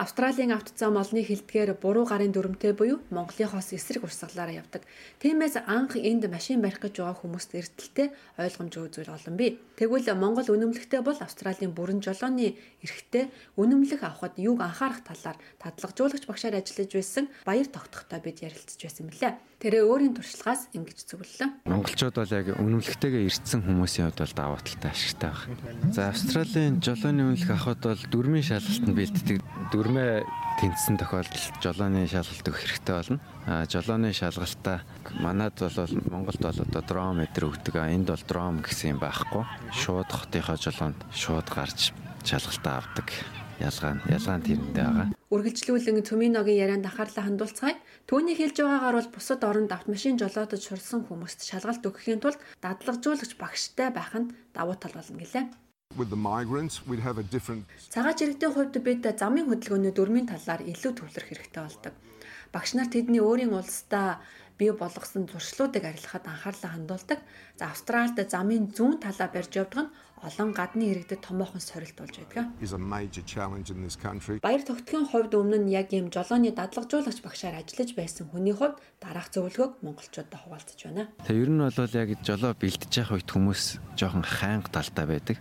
Австралийн 0.00 0.56
автозам 0.56 0.96
олны 0.96 1.20
хилдгээр 1.20 1.76
буруу 1.76 2.08
гарын 2.08 2.32
дүрмтэй 2.32 2.72
буюу 2.72 3.04
Монголынхоос 3.12 3.76
эсрэг 3.76 4.08
урсгалаараа 4.08 4.64
явдаг. 4.64 4.88
Тиймээс 5.20 5.60
анх 5.68 5.92
энд 6.00 6.24
машин 6.32 6.64
барих 6.64 6.80
гэж 6.80 7.04
байгаа 7.04 7.20
хүмүүст 7.20 7.52
эртэлтэй 7.52 8.08
ойлгомжгүй 8.40 8.88
зүйл 8.96 9.12
олон 9.12 9.36
бий. 9.36 9.60
Тэгвэл 9.76 10.08
Монгол 10.16 10.48
үнэмлэхтэй 10.48 11.04
бол 11.04 11.20
Австралийн 11.20 11.76
бүрэн 11.76 12.00
жолооны 12.00 12.56
эрхтэй 12.80 13.28
үнэмлэх 13.60 14.00
авахд 14.00 14.40
юуг 14.40 14.64
анхаарах 14.64 15.04
талаар 15.04 15.36
татлагжуулагч 15.60 16.24
багшаар 16.24 16.56
ажиллаж 16.56 16.90
байсан 16.96 17.28
баяр 17.44 17.68
тогтохтой 17.68 18.24
бид 18.24 18.40
ярилцж 18.40 18.80
байсан 18.80 19.04
мөлий. 19.04 19.36
Тэрээ 19.60 19.84
өөрийн 19.84 20.16
туршлагаас 20.16 20.72
ингэж 20.72 21.04
зөвлөлөө. 21.04 21.68
Монголчууд 21.68 22.16
бол 22.16 22.32
яг 22.32 22.48
үнэмлэхтэйгээ 22.56 23.28
ирсэн 23.28 23.60
хүмүүсийн 23.60 24.08
хувьд 24.08 24.24
бол 24.24 24.32
даваа 24.40 24.60
талтай 24.64 24.88
ашигтай 24.88 25.36
байна. 25.36 25.92
За 25.92 26.08
Австралийн 26.08 26.80
жолооны 26.80 27.28
үнэлэх 27.28 27.52
авахд 27.52 27.84
бол 27.84 28.02
дөрмийн 28.08 28.40
шалгалтанд 28.40 28.96
бэлддэг. 28.96 29.44
Дөрмөө 29.68 30.24
тэнцсэн 30.64 30.96
тохиолдолд 30.96 31.60
жолооны 31.60 32.08
шалгалт 32.08 32.48
өгөх 32.48 32.64
хэрэгтэй 32.64 32.94
болно. 32.96 33.20
А 33.44 33.68
жолооны 33.68 34.16
шалгалтаа 34.16 34.80
манад 35.20 35.60
бол 35.60 35.92
Монголд 36.08 36.40
бол 36.40 36.60
одоо 36.64 36.80
дрометр 36.80 37.52
өгдөг. 37.52 37.76
А 37.76 37.92
энд 37.92 38.08
бол 38.08 38.24
дром 38.24 38.64
гэсэн 38.64 38.96
юм 38.96 38.98
байхгүй. 39.04 39.44
Шууд 39.76 40.08
хотынхоо 40.08 40.56
жолоонд 40.56 40.96
шууд 41.12 41.52
гарч 41.52 41.92
шалгалтаа 42.24 42.80
авдаг. 42.80 43.12
Ялгаа 43.60 43.92
нь 43.92 44.02
ялгаа 44.08 44.36
нь 44.40 44.46
тэрэндээ 44.48 44.84
байгаа. 44.88 45.06
Үргэлжлүүлэн 45.28 46.00
Төминогийн 46.08 46.60
ярианд 46.64 46.88
анхаарлаа 46.88 47.24
хандуулцгаая. 47.28 47.76
Түүний 48.08 48.32
хэлж 48.32 48.56
байгаагаар 48.64 48.96
бол 48.96 49.10
бусад 49.12 49.44
оронд 49.44 49.70
автомашин 49.76 50.16
жолоодож 50.16 50.62
сурсан 50.64 51.04
хүмүүст 51.04 51.44
шалгалт 51.44 51.84
өгөхийн 51.84 52.24
тулд 52.24 52.40
дадлагжуулагч 52.64 53.36
багштай 53.36 53.92
байх 53.92 54.16
нь 54.16 54.32
давуу 54.56 54.80
тал 54.80 54.96
болно 54.96 55.20
гэлээ. 55.20 55.44
With 55.98 56.08
the 56.08 56.16
migrants, 56.16 56.80
we'd 56.88 57.04
have 57.04 57.18
a 57.20 57.26
different 57.34 57.68
Цагаач 57.92 58.18
иргэдийн 58.24 58.54
хувьд 58.56 58.74
бид 58.80 59.04
замын 59.20 59.46
хөдөлгөөний 59.52 59.92
дөрмийн 59.92 60.30
талаар 60.32 60.64
илүү 60.64 60.92
төвлөрөх 60.96 61.28
хэрэгтэй 61.28 61.62
болдог. 61.62 61.94
Багш 62.54 62.70
нар 62.74 62.88
тэдний 62.88 63.20
өөрийн 63.20 63.52
улсдаа 63.52 64.24
бий 64.60 64.72
болгосон 64.72 65.24
зуршлуудыг 65.24 65.84
арилгахад 65.84 66.24
анхаарлаа 66.28 66.70
хандуулдаг. 66.72 67.18
За 67.58 67.72
Австральд 67.72 68.16
замын 68.28 68.68
зүүн 68.76 69.00
талаа 69.00 69.28
барьж 69.32 69.52
явдаг 69.56 69.80
нь 69.84 69.92
олон 70.20 70.52
гадны 70.52 70.92
иргэдэд 70.92 71.24
томоохон 71.24 71.64
сорилт 71.64 71.96
болж 71.96 72.14
байдаг. 72.20 72.52
Баяр 74.44 74.62
тогтгийн 74.62 75.08
хувьд 75.08 75.32
өмнө 75.32 75.64
нь 75.64 75.72
яг 75.72 75.96
ийм 75.96 76.12
жолооны 76.12 76.52
дадлагжуулагч 76.52 77.24
багшаар 77.24 77.56
ажиллаж 77.56 77.96
байсан 77.96 78.28
хүний 78.28 78.52
хувьд 78.52 78.76
дараах 79.00 79.32
зөвлөгөөг 79.32 79.80
монголчуудад 79.80 80.36
хуваалцаж 80.44 80.80
байна. 80.84 81.08
Тэгээ 81.24 81.40
ер 81.40 81.50
нь 81.50 81.62
бол 81.64 81.96
яг 81.96 82.10
жолоо 82.20 82.52
бэлдэж 82.52 82.92
явах 83.00 83.16
үед 83.16 83.30
хүмүүс 83.32 83.62
жоохон 83.96 84.24
хайнга 84.28 84.68
талтай 84.68 85.06
байдаг. 85.08 85.36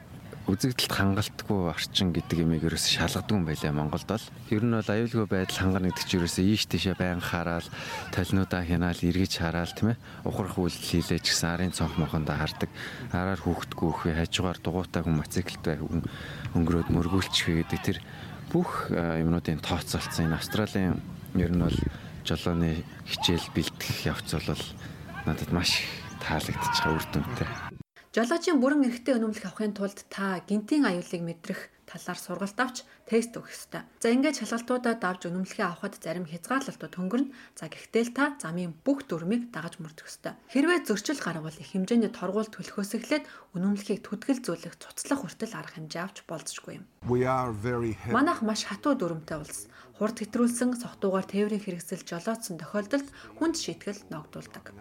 Үзэгдэлт 0.50 0.90
хангалтгүй 0.90 1.70
орчин 1.70 2.10
гэдэг 2.10 2.42
имийг 2.42 2.66
ерөөс 2.66 2.90
шалгадаг 2.90 3.38
юм 3.38 3.46
байлаа 3.46 3.70
Монголд 3.70 4.10
бол. 4.10 4.26
Ер 4.50 4.66
нь 4.66 4.74
бол 4.74 4.90
аюулгүй 4.90 5.30
байдал 5.30 5.62
хангана 5.62 5.94
гэдэг 5.94 6.10
чинь 6.10 6.26
ерөөсөө 6.26 6.46
ийш 6.50 6.66
тийшээ 6.66 6.98
байн 6.98 7.22
хараад 7.22 7.70
толинуудаа 8.10 8.66
хянаал 8.66 8.98
эргэж 8.98 9.46
хараад 9.46 9.78
тийм 9.78 9.94
ээ. 9.94 10.02
Ухрах 10.26 10.58
үйлдэл 10.58 10.90
хийлээ 11.06 11.22
ч 11.22 11.38
гэсэн 11.38 11.54
арын 11.54 11.70
цонх 11.70 12.02
мохондоо 12.02 12.34
хардаг. 12.34 12.70
Араар 13.14 13.38
хүүхдгүү 13.46 13.90
өхөө 13.94 14.14
хажуугаар 14.18 14.58
дугуйтай 14.58 15.02
хүн 15.06 15.22
мотоциклтай 15.22 15.78
хүн 15.78 16.02
өнгөрөөд 16.58 16.90
мөргүүлчих 16.98 17.70
гэдэг 17.70 17.82
тэр 17.86 17.98
бүх 18.50 18.90
юмнуудын 18.90 19.62
тооцоолцсон 19.62 20.34
энэ 20.34 20.38
Австралийн 20.42 20.98
ер 21.38 21.54
нь 21.54 21.62
бол 21.62 21.78
жолооны 22.26 22.82
хичээл 23.06 23.54
бэлтгэх 23.54 24.10
явц 24.10 24.34
бол 24.34 24.66
надад 25.30 25.54
маш 25.54 25.86
их 25.86 25.94
таалагдчих 26.26 26.82
байгаа 26.82 26.98
үр 26.98 27.06
дүнтэй. 27.14 27.69
Жолоочийн 28.10 28.58
бүрэн 28.58 28.90
эрхтэй 28.90 29.22
өнөмлөх 29.22 29.46
авахын 29.46 29.78
тулд 29.78 30.02
та 30.10 30.42
гинтийн 30.50 30.82
аюулыг 30.90 31.22
мэдрэх 31.22 31.70
талаар 31.86 32.18
сургалт 32.18 32.58
авч 32.58 32.78
тест 33.10 33.34
өгөх 33.34 33.50
ёстой. 33.50 33.82
За 33.98 34.14
ингээд 34.14 34.38
шалгалтуудаа 34.38 34.94
давж 35.02 35.26
өнөмлөхөө 35.26 35.66
авахд 35.66 35.98
зарим 35.98 36.30
хязгаарлалтууд 36.30 36.94
хөнгөрнө. 36.94 37.34
За 37.58 37.66
гэхдээ 37.66 38.04
л 38.06 38.14
та 38.14 38.38
замын 38.38 38.78
бүх 38.86 39.10
дүрмийг 39.10 39.50
дагаж 39.50 39.82
мөрдөх 39.82 40.06
ёстой. 40.06 40.38
Хэрвээ 40.54 40.86
зөрчил 40.86 41.18
гарвал 41.18 41.58
их 41.58 41.74
хэмжээний 41.74 42.14
торгууль 42.14 42.54
төлөхөөс 42.54 43.02
эхлээд 43.02 43.26
өнөмлөхийг 43.58 44.06
түтгэл 44.06 44.46
зүйлэх 44.46 44.78
цуцлах 44.78 45.26
хүртэл 45.26 45.58
арга 45.58 45.82
хэмжээ 45.82 46.04
авч 46.06 46.18
болзошгүй 46.30 46.78
юм. 46.78 46.86
Манайх 48.14 48.46
маш 48.46 48.70
хатуу 48.70 48.94
дүрмтэй 48.94 49.42
улс. 49.42 49.66
Хурд 50.00 50.16
хэтрүүлсэн 50.16 50.80
согтуугаар 50.80 51.28
тээврийн 51.28 51.60
хэрэгсэл 51.60 52.08
жолоодсон 52.08 52.56
тохиолдолд 52.56 53.04
хүнд 53.36 53.60
шийтгэл 53.60 54.08
ногдуулдаг. 54.08 54.72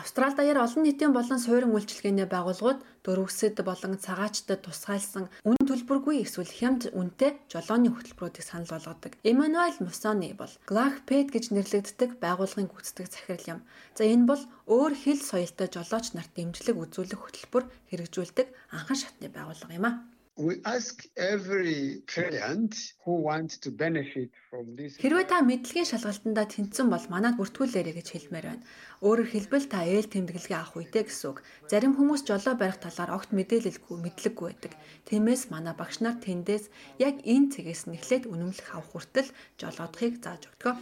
Австрали 0.00 0.32
даяар 0.32 0.64
олон 0.64 0.88
нийтийн 0.88 1.12
болон 1.12 1.36
суурин 1.36 1.76
үйлчилгээний 1.76 2.24
байгууллагууд 2.24 2.80
дөрвөсөд 3.04 3.60
болон 3.68 4.00
цагаачтад 4.00 4.64
тусгайлсан 4.64 5.28
үн 5.44 5.60
төлбөргүй 5.60 6.24
эсвэл 6.24 6.48
хямд 6.48 6.88
үнэтэй 7.08 7.40
жолооны 7.48 7.88
хөтөлбөрүүдийг 7.96 8.44
санал 8.44 8.68
болгодог. 8.68 9.16
Эммануэль 9.24 9.80
Мусони 9.80 10.36
бол 10.36 10.52
Glachped 10.68 11.32
гэж 11.32 11.44
нэрлэгддэг 11.56 12.20
байгууллагын 12.20 12.68
гүйцэтгэх 12.68 13.08
захирал 13.08 13.52
юм. 13.56 13.60
За 13.96 14.04
энэ 14.04 14.28
бол 14.28 14.42
өөр 14.68 14.92
хил 14.92 15.20
соёлтой 15.24 15.72
жолооч 15.72 16.12
нарт 16.12 16.36
дэмжлэг 16.36 16.76
үзүүлэх 16.76 17.20
хөтөлбөр 17.24 17.64
хэрэгжүүлдэг 17.88 18.46
анхан 18.76 18.98
шатны 19.00 19.32
байгууллага 19.32 19.72
юм 19.72 19.86
а. 19.88 19.92
We 20.38 20.62
ask 20.64 21.04
every 21.16 22.02
client 22.06 22.94
who 23.04 23.14
wants 23.28 23.58
to 23.58 23.72
benefit 23.74 24.30
from 24.48 24.78
this. 24.78 24.94
Хэрвээ 25.02 25.26
та 25.26 25.42
мэдлэгийн 25.42 25.90
шалгалтандаа 25.90 26.46
тэнцсэн 26.46 26.86
бол 26.86 27.02
манад 27.10 27.34
бүртгүүлээрэй 27.42 27.94
гэж 27.98 28.08
хэлмээр 28.14 28.46
байна. 28.46 28.66
Өөрөөр 29.02 29.30
хэлбэл 29.34 29.66
та 29.66 29.82
ээл 29.82 30.06
тэмдэглэгээ 30.06 30.58
авах 30.62 30.78
үедээ 30.78 31.10
гэсэн 31.10 31.26
үг. 31.34 31.42
Зарим 31.66 31.98
хүмүүс 31.98 32.22
жолоо 32.22 32.54
барих 32.54 32.78
талаар 32.78 33.18
огт 33.18 33.34
мэдээлэлгүй, 33.34 33.96
мэдлэггүй 33.98 34.46
байдаг. 34.46 34.72
Тиймээс 35.10 35.50
манай 35.50 35.74
багш 35.74 35.98
нар 36.06 36.22
тэндээс 36.22 36.70
яг 37.02 37.18
энэ 37.26 37.50
цэгээс 37.58 37.90
нь 37.90 37.98
эхлээд 37.98 38.30
үнэмлэх 38.30 38.78
авах 38.78 38.94
хүртэл 38.94 39.34
жолоодохыг 39.58 40.22
зааж 40.22 40.46
өгдөг. 40.54 40.78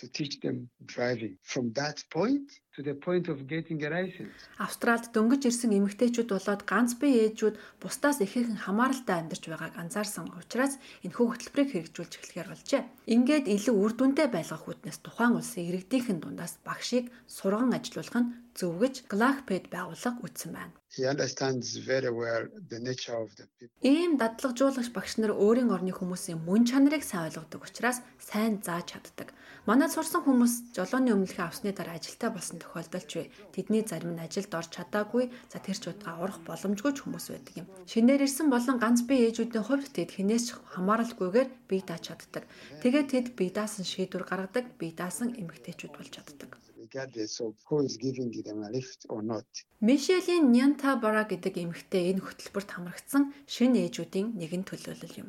To 0.00 0.06
teach 0.08 0.40
them 0.40 0.56
driving. 0.94 1.36
From 1.52 1.72
that 1.80 1.98
point 2.10 2.46
to 2.74 2.82
the 2.82 2.94
point 2.94 3.28
of 3.28 3.46
getting 3.46 3.78
a 3.84 3.90
license. 3.90 4.36
Австралид 4.66 5.12
дөнгөж 5.14 5.42
ирсэн 5.48 5.76
эмэгтэйчүүд 5.78 6.30
болоод 6.32 6.62
ганц 6.70 6.96
бие 7.00 7.28
ээжүүд 7.28 7.56
бусдаас 7.82 8.18
ихээхэн 8.24 8.62
хамааралтай 8.64 9.16
амьдарч 9.20 9.44
байгааг 9.50 9.74
анзаарсан 9.82 10.32
учраас 10.40 10.78
энэхүү 11.04 11.26
хөтөлбөрийг 11.28 11.70
хэрэгжүүлж 11.74 12.12
эхлэхээр 12.16 12.48
болжээ. 12.50 12.82
Ингээд 13.14 13.46
илүү 13.56 13.74
үр 13.74 13.92
дүнтэй 13.98 14.28
байлгах 14.32 14.64
үүднээс 14.70 14.98
тухайн 15.04 15.36
улсын 15.36 15.68
иргэдийнхэн 15.68 16.18
дундаас 16.22 16.54
багшийг 16.64 17.12
сурган 17.26 17.76
ажилуулах 17.76 18.16
нь 18.22 18.30
зөв 18.58 18.72
гэж 18.82 18.94
Glachped 19.12 19.70
байгууллага 19.74 20.22
үтсэн 20.26 20.50
байна. 20.54 20.74
He 20.90 21.06
understands 21.06 21.78
very 21.86 22.10
well 22.10 22.44
the 22.70 22.78
nature 22.82 23.14
of 23.14 23.30
the 23.38 23.46
people. 23.58 23.78
Ийм 23.86 24.18
дадлагжуулагч 24.18 24.90
багш 24.90 25.22
нар 25.22 25.32
өөрийн 25.38 25.70
орны 25.70 25.94
хүмүүсийн 25.94 26.42
мөн 26.42 26.66
чанарыг 26.66 27.06
сайн 27.06 27.30
ойлгодог 27.30 27.62
учраас 27.62 28.02
сайн 28.18 28.58
зааж 28.66 28.90
чаддаг. 28.90 29.30
Манайд 29.70 29.94
сурсан 29.94 30.26
хүмүүс 30.26 30.74
жолооны 30.74 31.14
өмнөхөө 31.14 31.46
авсны 31.46 31.70
дараа 31.70 31.94
ажилтаа 31.94 32.34
болсон 32.34 32.58
тохиолдолч 32.58 33.10
вэ. 33.14 33.30
Тэдний 33.54 33.86
зарим 33.86 34.18
нь 34.18 34.24
ажилд 34.26 34.50
орж 34.50 34.74
чадаагүй, 34.74 35.30
за 35.46 35.62
тэр 35.62 35.78
ч 35.78 35.94
удаа 35.94 36.18
урах 36.18 36.42
боломжгүй 36.42 36.90
ч 36.90 37.06
хүмүүс 37.06 37.26
байдаг 37.30 37.54
юм. 37.54 37.70
Шинээр 37.86 38.26
ирсэн 38.26 38.50
болон 38.50 38.82
ганц 38.82 39.06
бие 39.06 39.30
ээжүүдийн 39.30 39.62
хувьд 39.62 39.94
тэд 39.94 40.10
хинээс 40.10 40.44
ч 40.50 40.58
хамааралгүйгээр 40.74 41.48
бие 41.70 41.82
дааж 41.86 42.02
чаддаг. 42.02 42.50
Тэгээд 42.82 43.08
тэд 43.14 43.26
бие 43.38 43.54
даасан 43.54 43.86
шийдвэр 43.86 44.26
гаргадаг, 44.26 44.74
бие 44.74 44.90
даасан 44.90 45.38
эмэгтэйчүүд 45.38 45.94
болж 45.94 46.10
чаддаг 46.18 46.50
regardless 46.90 47.38
of 47.38 47.54
who 47.68 47.78
is 47.86 47.94
giving 47.96 48.34
them 48.42 48.66
a 48.66 48.70
lift 48.74 49.06
or 49.06 49.22
not. 49.22 49.46
Мишелийн 49.78 50.50
Нянта 50.50 50.98
Бара 50.98 51.22
гэдэг 51.22 51.54
эмэгтэй 51.62 52.10
энэ 52.10 52.26
хөтөлбөрт 52.26 52.74
хамрагдсан 52.74 53.30
шинэ 53.46 53.86
ээжүүдийн 53.86 54.34
нэгэн 54.34 54.66
төлөөлөл 54.66 55.14
юм. 55.22 55.28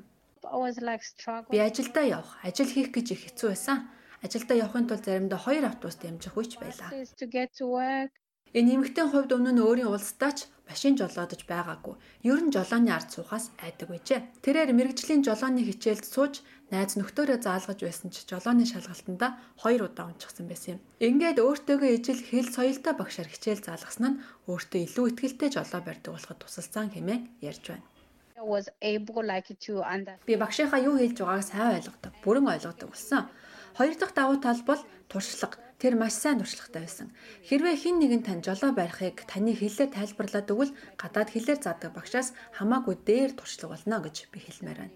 Би 1.53 1.59
ажилдаа 1.61 2.05
явах, 2.09 2.41
ажил 2.41 2.71
хийх 2.73 2.89
гэж 2.89 3.07
их 3.13 3.21
хэцүү 3.29 3.49
байсан. 3.53 3.77
Ажилдаа 4.21 4.57
явахын 4.57 4.85
тулд 4.87 5.05
заримдаа 5.05 5.39
хоёр 5.41 5.65
автобус 5.65 5.97
дамжих 5.97 6.37
үеч 6.37 6.61
байлаа. 6.61 6.89
Энэ 8.53 8.75
эмэгтэй 8.75 9.07
хувьд 9.07 9.31
өмнө 9.31 9.51
нь 9.55 9.63
өөрийн 9.63 9.87
улсдаач 9.89 10.51
машин 10.67 10.99
жолоодож 10.99 11.41
байгаагүй. 11.47 11.95
Ер 12.27 12.39
нь 12.43 12.51
жолооны 12.51 12.91
ард 12.91 13.09
суухаас 13.15 13.49
айдаг 13.63 13.87
байжээ. 13.89 14.43
Тэрээр 14.43 14.75
мэрэгжлийн 14.75 15.23
жолооны 15.23 15.63
хичээлд 15.63 16.03
сууж 16.03 16.43
найз 16.67 16.99
нөхдөөрөө 16.99 17.39
заалгаж 17.47 17.79
байсан 17.79 18.11
ч 18.11 18.27
жолооны 18.27 18.67
шалгалтанда 18.67 19.39
хоёр 19.63 19.87
удаа 19.87 20.11
унчихсан 20.11 20.51
байсан 20.51 20.75
юм. 20.75 20.79
Ингээд 20.99 21.39
өөртөөгөө 21.39 21.91
ижил 21.95 22.19
хэл 22.19 22.47
соёлтой 22.51 22.93
багшаар 22.99 23.31
хичээл 23.31 23.63
заалгасан 23.63 24.03
нь 24.07 24.19
өөртөө 24.51 24.79
илүү 24.83 25.05
ихтэй 25.31 25.49
жолоо 25.55 25.81
барьдаг 25.83 26.11
болоход 26.11 26.39
тусалсан 26.43 26.91
хэмээн 26.91 27.21
ярьж 27.39 27.63
байна. 27.71 27.87
Би 30.27 30.35
багшийнхаа 30.35 30.81
юу 30.83 30.99
хэлж 30.99 31.17
байгааг 31.23 31.45
сайн 31.47 31.75
ойлгодог, 31.79 32.13
бүрэн 32.23 32.47
ойлгодог 32.51 32.89
болсон. 32.91 33.31
Хоёр 33.77 33.95
дахь 33.95 34.13
давуу 34.13 34.37
тал 34.41 34.61
бол 34.67 34.81
туршлага. 35.11 35.57
Тэр 35.81 35.97
маш 35.97 36.13
сайн 36.13 36.37
туршлагатай 36.37 36.85
байсан. 36.85 37.09
Хэрвээ 37.49 37.75
хэн 37.81 37.97
нэгэн 37.97 38.21
тань 38.21 38.45
жолоо 38.45 38.69
барихыг 38.69 39.25
таны 39.25 39.57
хэлээр 39.57 39.89
тайлбарлаад 39.97 40.51
өгвөл 40.53 40.77
гадаад 41.01 41.33
хэлээр 41.33 41.57
заадаг 41.57 41.91
багшаас 41.97 42.37
хамаагүй 42.53 42.95
дээр 43.01 43.33
туршлага 43.33 43.73
болно 43.73 43.97
гэж 44.05 44.29
би 44.29 44.39
хэлмээр 44.45 44.77
байна. 44.77 44.95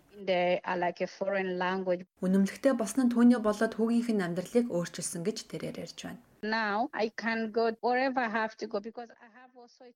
Үнэмлэхтэй 2.21 2.73
болсон 2.77 3.09
нь 3.09 3.13
түүний 3.13 3.41
болоод 3.41 3.73
хүүгийнх 3.73 4.09
нь 4.13 4.25
амьдралыг 4.25 4.69
өөрчилсөн 4.69 5.25
гэж 5.25 5.37
тэрээр 5.49 5.81
ярьж 5.89 5.99
байна. 6.05 6.21
Now 6.45 6.93
I 6.93 7.09
can 7.17 7.49
go 7.49 7.73
wherever 7.81 8.21
I 8.21 8.29
have 8.29 8.53
to 8.61 8.69
go 8.69 8.77
because 8.79 9.09
I 9.09 9.34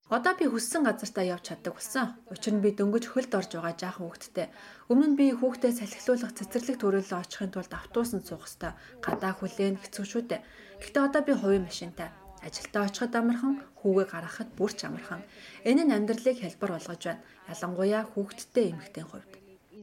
Одоо 0.09 0.33
би 0.39 0.45
хүссэн 0.47 0.87
газартаа 0.87 1.25
явж 1.35 1.43
чаддаг 1.51 1.73
болсон. 1.75 2.15
Учир 2.33 2.53
нь 2.55 2.63
би 2.63 2.71
дөнгөж 2.71 3.05
хөлд 3.11 3.31
орж 3.39 3.51
байгаа 3.53 3.75
жаахан 3.75 4.07
хүүхэдтэй. 4.07 4.47
Өмнө 4.91 5.07
нь 5.11 5.17
би 5.19 5.25
хүүхдээ 5.35 5.71
салхилуулах 5.75 6.31
цэцэрлэг 6.37 6.77
төрөлөө 6.79 7.19
очихын 7.23 7.51
тулд 7.51 7.73
автобусанд 7.75 8.23
суух 8.25 8.47
хэвээр 8.47 8.75
гадаа 9.03 9.33
хүлээн 9.35 9.77
хэцүү 9.83 10.05
шүү 10.07 10.23
дээ. 10.31 10.41
Гэхдээ 10.79 11.03
одоо 11.07 11.21
би 11.27 11.33
хувийн 11.35 11.67
машинтай 11.67 12.09
ажилдаа 12.47 12.87
очиход 12.87 13.13
амархан, 13.19 13.55
хүүгээ 13.79 14.07
гаргахад 14.11 14.49
бүр 14.57 14.71
ч 14.77 14.79
амархан. 14.87 15.21
Энэ 15.69 15.83
нь 15.85 15.95
амьдралыг 15.97 16.37
хялбар 16.39 16.71
болгож 16.73 17.03
байна. 17.03 17.23
Ялангуяа 17.51 18.03
хүүхэдтэй 18.07 18.65
эмэгтэй 18.71 19.03
хувьд. 19.07 19.31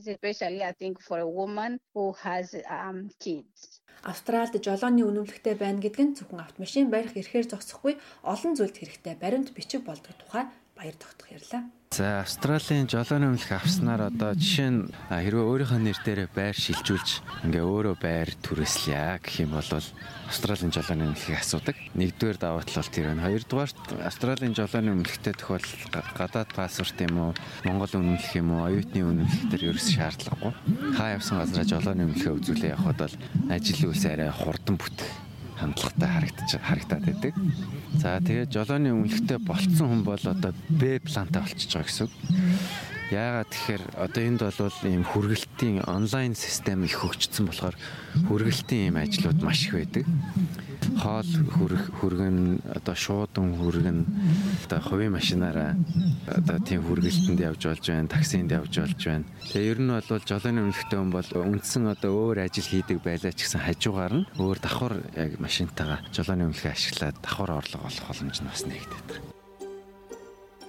Especially 0.06 0.62
I 0.62 0.72
think 0.72 1.00
for 1.00 1.18
a 1.20 1.28
woman 1.28 1.80
who 1.92 2.12
has 2.24 2.54
um 2.68 3.08
kids. 3.20 3.75
Австралид 4.02 4.64
жолооны 4.64 5.02
үнэмлэхтэй 5.06 5.54
байна 5.54 5.80
гэдэг 5.80 6.04
нь 6.04 6.16
зөвхөн 6.18 6.44
автомашин 6.44 6.90
барих 6.90 7.16
эрхээр 7.16 7.46
зогсохгүй 7.48 7.96
олон 8.22 8.52
зүйлд 8.56 8.76
хэрэгтэй 8.76 9.14
баримт 9.16 9.54
бичиг 9.56 9.86
болдог 9.86 10.14
тухай 10.18 10.44
баяр 10.76 10.96
тогтох 10.98 11.30
ярьлаа. 11.30 11.62
За 11.90 12.20
Австралийн 12.20 12.90
жолооны 12.90 13.30
өмнөх 13.30 13.52
авснаар 13.54 14.10
одоо 14.10 14.34
жишээ 14.34 14.70
нь 14.74 14.90
хэрвээ 15.06 15.46
өөрийнхөө 15.46 15.80
нэр 15.80 15.98
дээр 16.02 16.20
байр 16.34 16.52
шилжүүлж 16.58 17.46
ингээ 17.46 17.62
өөрөө 17.62 17.96
байр 18.02 18.28
түрээслэе 18.42 19.22
гэх 19.22 19.46
юм 19.46 19.54
бол 19.54 19.70
Австралийн 20.26 20.74
жолооны 20.74 21.14
өмнөхийг 21.14 21.38
асуудаг. 21.38 21.78
Нэгдүгээр 21.94 22.38
даваа 22.42 22.66
тал 22.66 22.90
тэр 22.90 23.14
байна. 23.14 23.30
Хоёрдугаарт 23.30 24.02
Австралийн 24.02 24.58
жолооны 24.58 24.98
өмнөхтэй 24.98 25.34
тохиолдол 25.38 26.02
гадаад 26.18 26.50
паспорт 26.50 26.98
юм 27.06 27.14
уу, 27.22 27.32
Монгол 27.62 27.94
үнэмлэх 27.94 28.34
юм 28.34 28.50
уу, 28.50 28.66
оюутны 28.66 29.00
үнэмлэх 29.06 29.46
төр 29.54 29.62
ерөөс 29.70 29.88
шаардлагагүй. 29.94 30.52
Хаа 30.98 31.14
явсан 31.14 31.38
газараа 31.38 31.70
жолооны 31.70 32.10
өмнөхөө 32.10 32.34
үзүүлээ 32.42 32.74
явхад 32.74 32.98
бол 32.98 33.14
ажил 33.54 33.94
үйлс 33.94 34.04
арай 34.10 34.34
хурдан 34.34 34.74
бүтэх 34.74 35.25
хандлагатай 35.56 36.08
харагдаж 36.08 36.50
харагдаад 36.60 37.04
байдаг. 37.04 37.34
За 37.96 38.20
тэгээд 38.20 38.52
жолооны 38.52 38.92
өмнөлтөд 38.92 39.42
болцсон 39.42 39.86
хүн 39.88 40.02
бол 40.04 40.24
одоо 40.24 40.52
Б 40.68 41.00
плантай 41.00 41.42
болчихж 41.42 41.72
байгаа 41.72 41.88
гэсэн 41.88 42.04
үг. 42.06 42.14
Яагаад 43.06 43.50
тэгэхээр 43.54 43.84
одоо 44.02 44.22
энд 44.26 44.40
бол 44.42 44.78
ийм 44.82 45.04
хүргэлтийн 45.06 45.86
онлайн 45.86 46.34
систем 46.34 46.82
их 46.82 46.98
хөгжсөн 46.98 47.46
болохоор 47.46 47.76
хүргэлтийн 48.26 48.90
ийм 48.90 48.96
ажлууд 48.98 49.40
маш 49.46 49.70
их 49.70 49.78
байдаг. 49.78 50.04
Хоол 50.96 51.30
хүрэх 51.52 51.84
хүргэн 52.00 52.64
одоо 52.72 52.96
шуудан 52.96 53.60
хүргэн 53.60 54.00
одоо 54.64 54.80
хувийн 54.80 55.12
машинаараа 55.12 55.76
одоо 56.26 56.56
тийм 56.64 56.80
хүргэлтэнд 56.88 57.40
явж 57.40 57.68
болж 57.68 57.84
байна, 57.84 58.08
таксинд 58.08 58.50
явж 58.50 58.72
болж 58.80 59.00
байна. 59.04 59.28
Тэгээ 59.52 59.70
ер 59.76 59.80
нь 59.84 59.92
бол 59.92 60.24
жолооны 60.24 60.60
өмнөхтэй 60.64 60.98
хүн 60.98 61.12
бол 61.12 61.30
үндсэн 61.36 61.84
одоо 61.92 62.10
өөр 62.32 62.48
ажил 62.48 62.64
хийдэг 62.64 63.04
байлаа 63.04 63.32
ч 63.36 63.44
гэсэн 63.44 63.60
хажуугаар 63.60 64.14
нь 64.24 64.28
өөр 64.40 64.58
давхар 64.58 64.94
яг 65.14 65.36
машинтайгаа 65.36 66.00
жолооны 66.16 66.48
өмнөхөө 66.48 66.72
ашиглаад 66.72 67.16
давхар 67.20 67.50
орлого 67.60 67.86
олох 67.86 68.04
боломж 68.08 68.36
нь 68.40 68.48
бас 68.48 68.62
нэгдэдэг. 68.64 69.20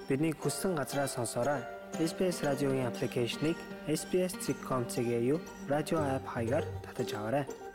Бидний 0.08 0.34
хүссэн 0.36 0.76
газраа 0.76 1.08
сонсоорой 1.08 1.64
SBS 2.00 2.44
радиогийн 2.44 2.88
аппликейшнийг 2.88 3.58
SBS.com.cg 3.88 5.10
юу 5.34 5.40
радио 5.68 5.98
апп 6.00 6.28
хаягаар 6.28 6.66
татаж 6.86 7.10
аваарай. 7.16 7.67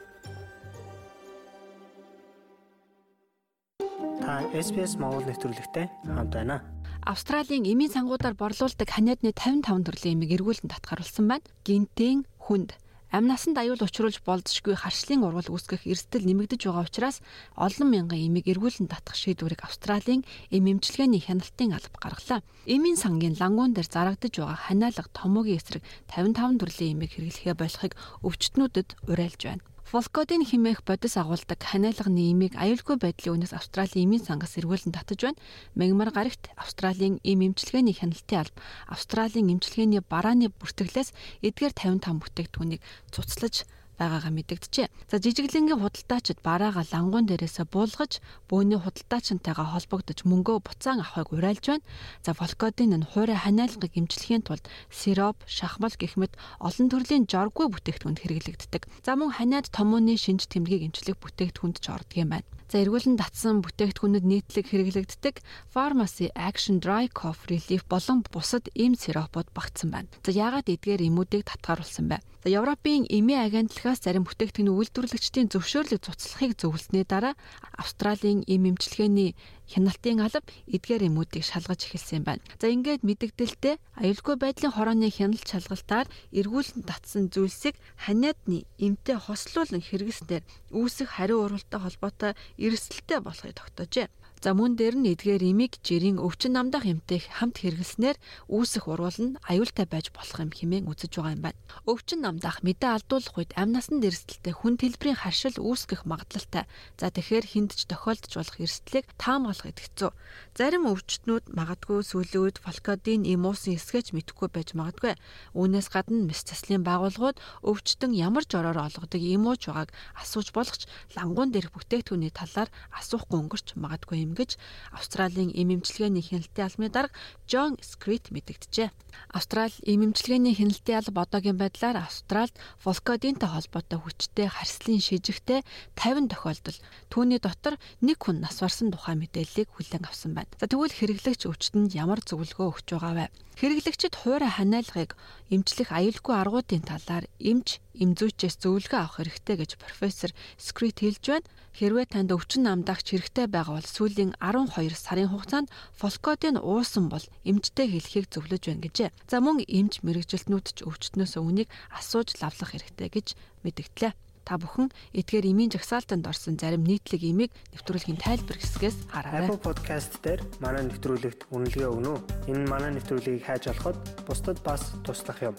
Та 4.23 4.47
SBS 4.55 4.95
Монгол 5.03 5.27
нэвтрүүлэгтэй 5.27 5.91
хамт 6.07 6.31
байна. 6.31 6.63
Австралийн 7.03 7.67
эмийн 7.67 7.91
сангуудаар 7.91 8.39
борлуулдаг 8.39 8.87
ханиадны 8.87 9.35
55 9.35 9.83
төрлийн 9.83 10.15
эмийг 10.15 10.39
эргүүлэн 10.39 10.71
татгаруулсан 10.71 11.27
байна. 11.27 11.43
Гинтэн, 11.67 12.23
хүнд, 12.39 12.79
Амь 13.11 13.27
насанд 13.27 13.59
аюул 13.59 13.83
учруулж 13.83 14.23
болзошгүй 14.23 14.79
харшлын 14.79 15.27
урвал 15.27 15.51
үүсгэх 15.51 15.91
эрсдэл 15.91 16.23
нэмэгдэж 16.23 16.71
байгаа 16.71 16.87
учраас 16.87 17.19
олон 17.59 17.89
мянган 17.91 18.23
эмийг 18.23 18.47
эргүүлэн 18.47 18.87
татах 18.87 19.19
шийдвэрийг 19.19 19.67
Австралийн 19.67 20.23
эм 20.55 20.65
эмчилгээний 20.71 21.21
хяналтын 21.21 21.75
алба 21.75 21.99
гаргалаа. 21.99 22.41
Эмийн 22.65 22.97
сангийн 22.97 23.37
лангуун 23.37 23.75
дээр 23.75 23.91
зарагдаж 23.91 24.33
байгаа 24.39 24.71
ханиалга 24.71 25.11
томоогийн 25.13 25.59
эсрэг 25.59 25.83
55 26.09 26.63
төрлийн 26.63 26.93
эмийг 26.95 27.13
хэрэглэхээ 27.13 27.57
болохыг 27.59 27.93
өвчтнүүдэд 28.25 28.89
уриалж 29.11 29.43
байна. 29.45 29.67
Волкодын 29.93 30.41
химээх 30.41 30.81
бодис 30.89 31.21
агуулдаг 31.21 31.61
ханиалга 31.61 32.09
нийгмийг 32.09 32.57
аюулгүй 32.57 32.97
байдлын 32.97 33.45
үнэс 33.45 33.53
Австралийн 33.53 34.09
эмийн 34.09 34.25
сангаас 34.25 34.57
эргүүлэн 34.57 34.97
татаж 34.97 35.21
байна. 35.21 35.41
Мегмар 35.77 36.09
гарагт 36.17 36.49
Австралийн 36.57 37.21
эм 37.21 37.53
эмчилгээний 37.53 37.93
хяналтын 37.93 38.41
алба 38.41 38.61
Австралийн 38.89 39.53
эмчилгээний 39.53 40.01
барааны 40.01 40.49
бүртгэлээс 40.49 41.13
эдгээр 41.45 41.77
55 41.77 42.25
бүтээгдэхүүнийг 42.25 42.81
цуцлаж 43.13 43.69
байгаагаа 44.01 44.33
мэдэгджээ. 44.33 44.89
За 45.11 45.17
жижиглэнгийн 45.23 45.81
худалдаачид 45.81 46.39
бараагаа 46.41 46.85
лангуун 46.93 47.27
дээрээсээ 47.29 47.67
буулгаж 47.69 48.25
бөөний 48.49 48.81
худалдаачинтайгаа 48.81 49.69
холбогдож 49.73 50.19
мөнгөө 50.25 50.59
буцаан 50.65 51.01
авахыг 51.05 51.33
уриалж 51.37 51.65
байна. 51.69 51.87
За 52.25 52.33
Волкодын 52.33 52.97
энэ 52.97 53.09
хуурай 53.11 53.39
ханиалгыг 53.39 53.93
эмчлэхийн 53.99 54.43
тулд 54.47 54.65
сироп, 54.89 55.37
шахмал 55.47 55.95
гэх 55.99 56.17
мэт 56.17 56.33
олон 56.61 56.89
төрлийн 56.89 57.29
жоргүй 57.29 57.67
бүтээгдэхүүнд 57.71 58.23
хэрэглэгддэг. 58.23 58.83
За 59.05 59.13
мөн 59.17 59.37
ханиад 59.37 59.69
томооны 59.69 60.17
шинж 60.17 60.49
тэмдгийг 60.49 60.89
эмчлэх 60.89 61.17
бүтээгдэхүүнд 61.21 61.77
ч 61.83 61.87
ордог 61.93 62.17
юм 62.17 62.31
байна. 62.35 62.49
За 62.73 62.81
эргүүлэн 62.81 63.21
татсан 63.21 63.61
бүтээгдэхүүнүүд 63.61 64.25
нийтлэг 64.25 64.65
хэрэглэгддэг 64.73 65.45
Pharmacy 65.77 66.33
Action 66.33 66.81
Dry 66.81 67.05
Cough 67.13 67.45
Relief 67.53 67.85
болон 67.85 68.25
бусад 68.33 68.73
эм 68.73 68.97
сиропууд 68.97 69.53
багтсан 69.53 69.93
байна. 69.93 70.09
За 70.25 70.33
яагаад 70.33 70.73
эдгээр 70.73 71.05
эмүүдийг 71.05 71.45
татгааруулсан 71.45 72.09
бэ? 72.09 72.25
За 72.41 72.49
Европын 72.49 73.05
эмийн 73.13 73.45
агентлагаас 73.45 74.01
зарим 74.01 74.25
бүтээгдэхүүн 74.25 74.73
үйлдвэрлэгчдийн 74.73 75.53
зөвшөөрлөг 75.53 76.01
цуцлахыг 76.01 76.57
зөвлөснөө 76.57 77.05
дараа 77.05 77.37
Австралийн 77.77 78.41
эм 78.49 78.65
эмчилгээний 78.73 79.37
хяналтын 79.71 80.23
алба 80.25 80.43
эдгээр 80.71 81.07
эмүүдийг 81.09 81.45
шалгаж 81.47 81.87
эхэлсэн 81.87 82.23
юм 82.23 82.25
байна. 82.27 82.43
За 82.61 82.67
ингээд 82.69 83.07
мэдэгдэлтэй 83.07 83.77
аюулгүй 84.01 84.37
байдлын 84.41 84.75
хорооны 84.75 85.09
хяналт 85.11 85.47
шалгалтаар 85.47 86.07
эргүүлэн 86.33 86.83
татсан 86.87 87.31
зүйлсийг 87.31 87.77
ханиадны 88.01 88.65
эмтэй 88.79 89.17
хослуулан 89.19 89.83
хэрэгснээр 89.83 90.45
үүсэх 90.75 91.17
хариу 91.17 91.47
уралтай 91.47 91.81
холбоотой 91.81 92.33
эрсдэлтэй 92.59 93.21
болохыг 93.23 93.55
тогтоожээ. 93.57 94.09
За 94.43 94.59
мөн 94.59 94.75
дээр 94.75 94.99
нь 94.99 95.07
эдгээр 95.15 95.55
имийг 95.55 95.79
жирийн 95.87 96.19
өвчин 96.19 96.59
намдах 96.59 96.83
эмтэйг 96.83 97.31
хамт 97.31 97.63
хэрэглэснээр 97.63 98.19
үүсэх 98.51 98.91
урвал 98.91 99.15
нь 99.15 99.39
аюултай 99.47 99.87
байж 99.87 100.11
болох 100.11 100.35
юм 100.43 100.51
хэмээн 100.51 100.91
үзэж 100.91 101.15
байгаа 101.15 101.35
юм 101.39 101.43
байна. 101.47 101.63
Өвчин 101.87 102.27
намдах 102.27 102.59
мэдээ 102.67 102.91
алдуулах 102.91 103.39
үед 103.39 103.55
амь 103.55 103.71
насанд 103.71 104.03
эрсдэлтэй 104.03 104.51
хүн 104.51 104.83
төлбөрийн 104.83 105.23
харшил 105.23 105.63
үүсгэх 105.63 106.11
магадлалтай. 106.11 106.67
За 106.99 107.15
тэгэхээр 107.15 107.47
хүнд 107.55 107.71
ч 107.79 107.87
тохиолдож 107.87 108.33
болох 108.35 108.59
эрсдлийг 108.59 109.07
таамаглах 109.15 109.71
идэвхцүү. 109.79 110.11
Зарим 110.59 110.91
өвчтнүүд 110.91 111.47
магадгүй 111.55 112.03
сүүлийн 112.03 112.43
үед 112.43 112.59
фолкодин 112.67 113.23
имуусын 113.23 113.79
эсгээч 113.79 114.11
мэдэхгүй 114.11 114.51
байж 114.51 114.75
магадгүй. 114.75 115.15
Үүнээс 115.55 115.87
гадна 115.87 116.27
мэс 116.27 116.43
заслын 116.43 116.83
байгууллагууд 116.83 117.39
өвчтөн 117.63 118.11
ямар 118.19 118.43
жороор 118.43 118.91
олгодог 118.91 119.23
имууч 119.23 119.71
байгааг 119.71 119.95
асууж 120.19 120.51
болох 120.51 120.83
ч 120.83 120.91
лангуун 121.15 121.55
дээрх 121.55 121.71
бүтээгдэхүүний 121.79 122.35
талаар 122.35 122.75
асуухгүй 122.91 123.39
өнгөрч 123.39 123.79
магадгүй 123.79 124.19
юм 124.19 124.32
гэж 124.35 124.61
Австралийн 124.93 125.51
эм 125.53 125.81
эмчилгээний 125.81 126.25
хяналтын 126.25 126.67
албаны 126.67 126.91
дарга 126.91 127.17
Джон 127.49 127.77
Скрит 127.81 128.31
мэдэгджээ. 128.33 128.91
Австрали 129.33 129.73
эм 129.85 130.11
эмчилгээний 130.11 130.57
хяналтын 130.57 131.01
алба 131.01 131.23
одоогийн 131.25 131.59
байдлаар 131.61 132.05
Австралид 132.05 132.57
фолкодинтэй 132.81 133.49
холбоотой 133.49 133.99
хүчтэй 134.01 134.49
харслын 134.49 135.01
шижигтэй 135.01 135.61
50 135.97 136.33
тохиолдол 136.33 136.79
түүний 137.13 137.41
дотор 137.41 137.77
нэг 138.01 138.19
хүн 138.21 138.41
нас 138.41 138.61
барсан 138.61 138.93
тухай 138.93 139.17
мэдээллийг 139.17 139.69
хүлээн 139.73 140.09
авсан 140.09 140.33
байна. 140.37 140.53
За 140.61 140.67
тэгвэл 140.69 140.97
хэрэглэгч 140.97 141.45
өвчтөнд 141.49 141.93
ямар 141.93 142.21
зөвлөгөө 142.25 142.67
өгч 142.73 142.89
байгаа 142.97 143.15
вэ? 143.17 143.27
Хэрэглэгчид 143.63 144.19
хуурай 144.19 144.51
ханиалгыг 144.59 145.15
эмчлэх 145.55 145.95
аюулгүй 145.95 146.35
аргуудын 146.35 146.83
талаар 146.83 147.31
эмч 147.39 147.79
эмзүүчээс 147.95 148.59
зөвлөгөө 148.59 148.99
авах 148.99 149.23
хэрэгтэй 149.23 149.57
гэж 149.63 149.71
профессор 149.79 150.35
Скрит 150.59 150.99
хэлж 150.99 151.23
байна. 151.31 151.47
Хэрвээ 151.79 152.11
танд 152.11 152.35
өвчин 152.35 152.67
намдагч 152.67 153.15
хэрэгтэй 153.15 153.47
байгаа 153.47 153.79
бол 153.79 153.87
сүүлийн 153.87 154.35
12 154.43 154.99
сарын 154.99 155.31
хугацаанд 155.31 155.71
фолкодын 155.95 156.59
уусан 156.59 157.07
бол 157.07 157.23
эмчтэй 157.47 157.87
хэлхийг 157.87 158.27
зөвлөж 158.35 158.63
байна 158.67 158.83
гэжээ. 158.83 159.15
За 159.31 159.39
мөн 159.39 159.63
эмч 159.63 160.03
мэрэгжилтнүүд 160.03 160.67
ч 160.75 160.79
өвчтнөөс 160.83 161.39
үүнийг 161.39 161.71
асууж 161.95 162.35
лавлах 162.43 162.75
хэрэгтэй 162.75 163.09
гэж 163.15 163.27
мэдгдлээ. 163.63 164.13
Та 164.43 164.59
бүхэн 164.59 164.91
эдгээр 165.15 165.47
имийн 165.55 165.71
жагсаалтанд 165.71 166.27
орсон 166.27 166.59
зарим 166.59 166.83
нийтлэг 166.83 167.23
имийг 167.23 167.55
нэвтрүүлгийн 167.75 168.19
тайлбар 168.19 168.59
хэсгээс 168.59 169.07
хараарай. 169.15 169.47
Apple 169.47 169.63
Podcast 169.63 170.19
дээр 170.19 170.43
манай 170.59 170.83
нэвтрүүлэгт 170.91 171.47
үнэлгээ 171.55 171.87
өгнө 171.87 172.11
үү? 172.11 172.51
Энэ 172.51 172.67
манай 172.67 172.91
нэвтрүүлгийг 172.99 173.47
хайж 173.47 173.71
олоход 173.71 173.97
бусдад 174.27 174.59
бас 174.67 174.99
туслах 175.07 175.39
юм. 175.47 175.57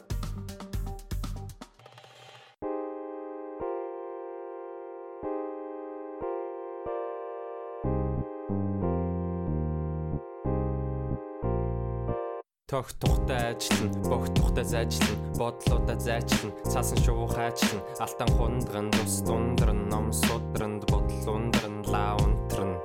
Тох 12.73 12.89
тухтай 12.93 13.53
ажиллана, 13.53 14.09
богт 14.09 14.33
тухтай 14.33 14.63
зайчлан, 14.65 15.19
бодлуудаа 15.37 15.99
зайчлан, 15.99 16.51
цаасан 16.65 16.97
шувуу 17.05 17.27
хайчлан, 17.27 17.85
алтан 18.01 18.29
хундран, 18.33 18.89
тус 18.89 19.21
дундран, 19.21 19.89
ном 19.89 20.11
судранд, 20.11 20.81
бодол 20.89 21.35
ундран, 21.35 21.85
лаа 21.85 22.17
унтран. 22.17 22.81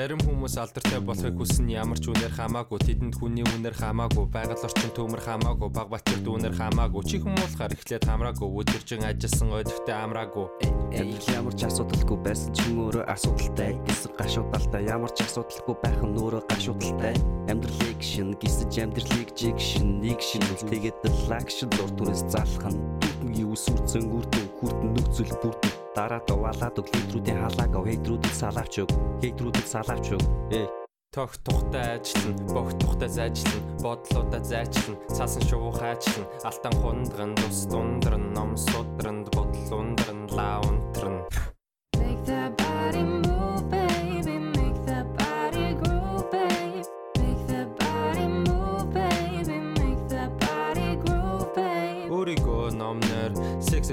Зарим 0.00 0.20
хүмүүс 0.24 0.54
алдартай 0.56 0.96
болохыг 1.04 1.34
хүснэ 1.36 1.74
ямар 1.76 2.00
ч 2.00 2.08
үнээр 2.08 2.32
хамаагүй 2.32 2.80
тэдэнд 2.88 3.20
хүний 3.20 3.44
үнээр 3.44 3.76
хамаагүй 3.76 4.32
байгаль 4.32 4.64
орчин 4.64 4.88
төмөр 4.96 5.20
хамаагүй 5.20 5.68
баг 5.76 5.92
батэр 5.92 6.24
дүүнэр 6.24 6.56
хамаагүй. 6.56 7.04
Чи 7.04 7.20
хүмүүлхаар 7.20 7.76
эхлээд 7.76 8.08
хамраагүй 8.08 8.48
өдөржин 8.48 9.04
ажилласан 9.04 9.52
өдөртөө 9.60 9.96
амраагүй. 10.00 10.46
Амьдрал 10.96 11.28
ямар 11.36 11.52
ч 11.52 11.68
асуудалгүй 11.68 12.16
байсан 12.24 12.48
ч 12.56 12.64
өөрөө 12.72 13.04
асуудалтай. 13.12 13.76
Гэсэн 13.84 14.12
гашуудалтай. 14.16 14.82
Ямар 14.88 15.12
ч 15.12 15.18
асуудалгүй 15.20 15.76
байх 15.84 16.00
нь 16.00 16.16
өөрөө 16.16 16.42
гашуудалтай. 16.48 17.14
Амьдралыг 17.52 18.00
шин 18.00 18.32
гисэж 18.40 18.72
амьдралыг 18.80 19.36
жиг 19.36 19.60
шин 19.60 20.00
нэг 20.00 20.24
шин 20.24 20.40
үл 20.48 20.64
тэгээд 20.64 21.28
лагшин 21.28 21.68
дур 21.76 21.92
түрээс 22.00 22.24
залах 22.32 22.72
нь 22.72 22.80
бүхний 23.04 23.44
үсүрцэн 23.44 24.08
үрдэн 24.08 24.48
хүрдэн 24.64 24.96
нөхцөл 24.96 25.36
бүрдэн 25.44 25.79
дараа 25.96 26.22
дувалаад 26.26 26.78
өг 26.78 26.88
литрүүдийн 26.94 27.40
халааг 27.42 27.74
хейтрүүдэд 27.88 28.34
салаавч 28.34 28.74
өг 28.82 28.90
хейтрүүдэд 29.22 29.66
салаавч 29.66 30.06
өг 30.14 30.24
ээ. 30.54 30.66
Тох 31.10 31.34
тухтай 31.42 31.98
ажиллана, 31.98 32.54
богт 32.54 32.78
тухтай 32.78 33.08
зайчлан, 33.10 33.64
бодлуудаа 33.82 34.38
зайчлан, 34.46 34.94
цаасан 35.10 35.42
шувуу 35.42 35.74
хайчлан, 35.74 36.22
алтан 36.46 36.74
хундран, 36.78 37.34
тус 37.34 37.66
дундран, 37.66 38.30
ном 38.30 38.54
судранд, 38.56 39.26
бодол 39.34 39.74
ундран, 39.74 40.30
лаа 40.30 40.62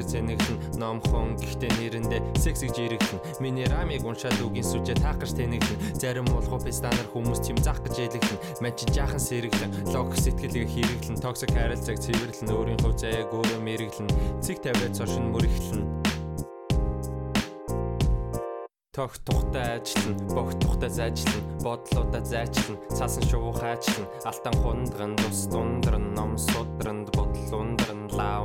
сексэр 0.07 0.23
цэнэглэн 0.23 0.79
номхон 0.79 1.35
гэхдээ 1.35 1.71
нэрэндээ 1.77 2.21
секс 2.39 2.63
гэж 2.63 2.75
ирэглэн 2.79 3.21
миний 3.43 3.67
рамыг 3.67 4.03
уншаад 4.07 4.39
үгийн 4.39 4.63
сүжээ 4.63 4.97
таах 5.03 5.19
гэж 5.19 5.35
тэнэглэн 5.35 5.99
зарим 5.99 6.27
уулгуу 6.31 6.59
пестанаар 6.63 7.11
хүмүүс 7.11 7.43
чим 7.43 7.57
зах 7.59 7.83
гэж 7.83 8.15
ялэглэн 8.15 8.63
мань 8.63 8.77
чи 8.79 8.85
жаахан 8.87 9.19
сэрэглэн 9.19 9.91
лог 9.91 10.15
сэтгэлийг 10.15 10.69
хэрэглэн 10.71 11.19
токсик 11.19 11.51
харилцааг 11.51 11.99
цэвэрлэн 11.99 12.55
өөрийн 12.55 12.79
хувь 12.81 12.97
заяаг 12.97 13.29
өөрөө 13.31 13.59
мэрэглэн. 13.61 14.09
Цэг 14.41 14.63
тавиад 14.63 14.95
цошин 14.95 15.31
мөрөглөн 15.35 15.97
Тох 18.97 19.13
тухтай 19.21 19.77
ажиллана, 19.77 20.33
богт 20.33 20.57
тухтай 20.57 20.89
зайчлан, 20.89 21.43
бодлуудаа 21.61 22.25
зайчлан, 22.25 22.81
цаасан 22.89 23.21
шувуу 23.29 23.53
хайчлан, 23.53 24.09
алтан 24.25 24.55
хундран, 24.63 25.13
тус 25.21 25.45
дундран, 25.53 26.15
ном 26.15 26.33
судранд, 26.35 27.13
бодол 27.13 27.59
ундран, 27.61 28.09
лаа 28.09 28.41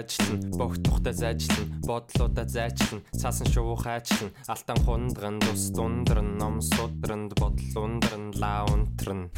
ажиллана, 0.00 0.56
богт 0.58 0.80
тухтай 0.82 1.12
зайчлан, 1.12 1.66
бодлуудаа 1.86 2.46
зайчлан, 2.48 3.00
цаасан 3.20 3.46
шувуу 3.52 3.76
хайчлан, 3.76 4.30
алтан 4.48 4.78
хундран, 4.84 5.36
тус 5.44 5.70
дундран, 5.76 6.38
ном 6.40 6.60
судранд, 6.60 7.30
бодол 7.40 7.74
ундран, 7.84 8.32
лаа 8.40 8.64
унтран. 8.72 9.30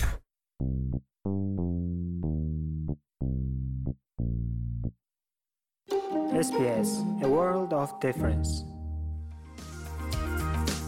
SBS 6.32 6.90
A 7.22 7.28
World 7.28 7.72
of 7.82 7.90
Difference. 8.00 8.50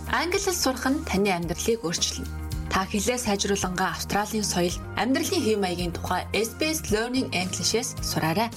Англи 0.08 0.38
хэл 0.38 0.56
сурах 0.56 0.86
нь 0.88 1.04
таны 1.04 1.30
амьдралыг 1.36 1.84
өөрчилнө. 1.84 2.30
Та 2.72 2.86
хэлээ 2.90 3.18
сайжруулангаа 3.20 3.94
Австралийн 3.94 4.46
соёл, 4.46 4.74
амьдралын 4.96 5.42
хэв 5.44 5.58
маягийн 5.60 5.92
тухай 5.94 6.22
SBS 6.32 6.88
Learning 6.94 7.28
English-ээс 7.30 7.98
сураарай. 8.00 8.48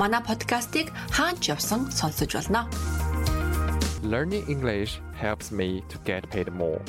Манай 0.00 0.22
подкастыг 0.28 0.86
хаач 1.16 1.42
явсан 1.54 1.80
сонсож 1.98 2.32
болно. 2.36 2.62
Learning 4.12 4.44
English 4.54 4.92
helps 5.24 5.46
me 5.58 5.68
to 5.90 5.96
get 6.08 6.22
paid 6.32 6.48
more. 6.62 6.80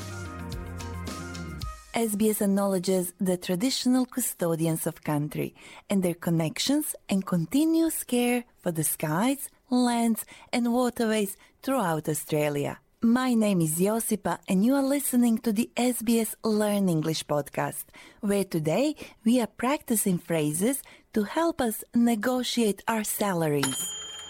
SBS 1.93 2.41
acknowledges 2.41 3.13
the 3.19 3.37
traditional 3.37 4.05
custodians 4.07 4.87
of 4.87 5.03
country 5.03 5.53
and 5.89 6.01
their 6.01 6.15
connections 6.15 6.95
and 7.07 7.23
continuous 7.23 8.03
care 8.03 8.45
for 8.61 8.71
the 8.71 8.83
skies, 8.83 9.41
lands, 9.69 10.25
and 10.51 10.73
waterways 10.73 11.37
throughout 11.61 12.09
Australia. 12.09 12.79
My 13.03 13.33
name 13.33 13.61
is 13.61 13.79
Josipa, 13.79 14.39
and 14.47 14.65
you 14.65 14.73
are 14.75 14.81
listening 14.81 15.37
to 15.39 15.51
the 15.51 15.69
SBS 15.75 16.35
Learn 16.43 16.89
English 16.89 17.25
podcast, 17.27 17.83
where 18.21 18.45
today 18.45 18.95
we 19.23 19.39
are 19.39 19.47
practicing 19.63 20.17
phrases 20.17 20.81
to 21.12 21.24
help 21.24 21.60
us 21.60 21.84
negotiate 21.94 22.82
our 22.86 23.04
salaries. 23.04 23.78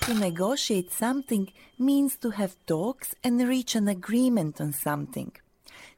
To 0.03 0.15
negotiate 0.15 0.93
something 0.93 1.53
means 1.79 2.17
to 2.19 2.31
have 2.31 2.57
talks 2.67 3.15
and 3.23 3.47
reach 3.47 3.75
an 3.75 3.89
agreement 3.89 4.61
on 4.61 4.73
something. 4.73 5.33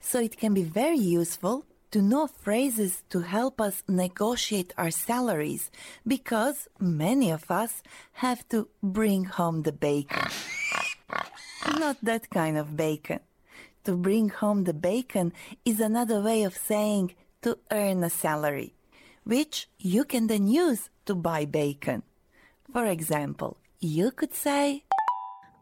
So 0.01 0.19
it 0.19 0.37
can 0.37 0.55
be 0.55 0.63
very 0.63 0.99
useful 0.99 1.65
to 1.91 2.01
know 2.01 2.27
phrases 2.27 3.03
to 3.11 3.21
help 3.21 3.61
us 3.61 3.83
negotiate 3.89 4.73
our 4.79 4.91
salaries 4.91 5.71
because 6.07 6.69
many 6.79 7.31
of 7.31 7.51
us 7.51 7.83
have 8.15 8.49
to 8.49 8.69
bring 8.83 9.25
home 9.25 9.63
the 9.63 9.73
bacon. 9.73 10.29
Not 11.79 11.99
that 12.03 12.31
kind 12.31 12.57
of 12.57 12.77
bacon. 12.77 13.21
To 13.85 13.97
bring 13.97 14.29
home 14.29 14.65
the 14.65 14.75
bacon 14.75 15.33
is 15.65 15.81
another 15.81 16.21
way 16.21 16.43
of 16.45 16.57
saying 16.57 17.15
to 17.43 17.59
earn 17.71 18.05
a 18.05 18.11
salary, 18.11 18.75
which 19.25 19.69
you 19.79 20.05
can 20.05 20.27
then 20.27 20.47
use 20.47 20.91
to 21.07 21.15
buy 21.15 21.45
bacon. 21.45 22.03
For 22.73 22.87
example, 22.87 23.59
you 23.81 24.11
could 24.11 24.35
say, 24.35 24.85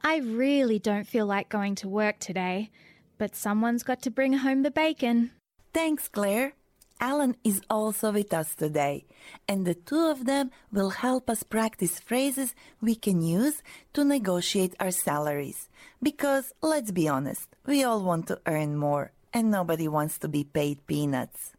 I 0.02 0.18
really 0.18 0.78
don't 0.78 1.06
feel 1.06 1.26
like 1.26 1.48
going 1.48 1.74
to 1.76 1.88
work 1.88 2.18
today, 2.18 2.70
but 3.18 3.34
someone's 3.34 3.82
got 3.82 4.02
to 4.02 4.10
bring 4.10 4.32
home 4.34 4.62
the 4.62 4.70
bacon. 4.70 5.32
Thanks, 5.72 6.08
Claire. 6.08 6.54
Alan 7.00 7.36
is 7.44 7.62
also 7.70 8.10
with 8.10 8.32
us 8.34 8.54
today, 8.56 9.06
and 9.46 9.64
the 9.64 9.74
two 9.74 10.06
of 10.06 10.26
them 10.26 10.50
will 10.72 10.90
help 10.90 11.30
us 11.30 11.44
practice 11.44 12.00
phrases 12.00 12.54
we 12.80 12.96
can 12.96 13.22
use 13.22 13.62
to 13.92 14.04
negotiate 14.04 14.74
our 14.80 14.90
salaries. 14.90 15.68
Because, 16.02 16.52
let's 16.60 16.90
be 16.90 17.06
honest, 17.06 17.54
we 17.66 17.84
all 17.84 18.02
want 18.02 18.26
to 18.28 18.40
earn 18.46 18.76
more, 18.76 19.12
and 19.32 19.50
nobody 19.50 19.86
wants 19.86 20.18
to 20.18 20.28
be 20.28 20.42
paid 20.42 20.84
peanuts. 20.88 21.52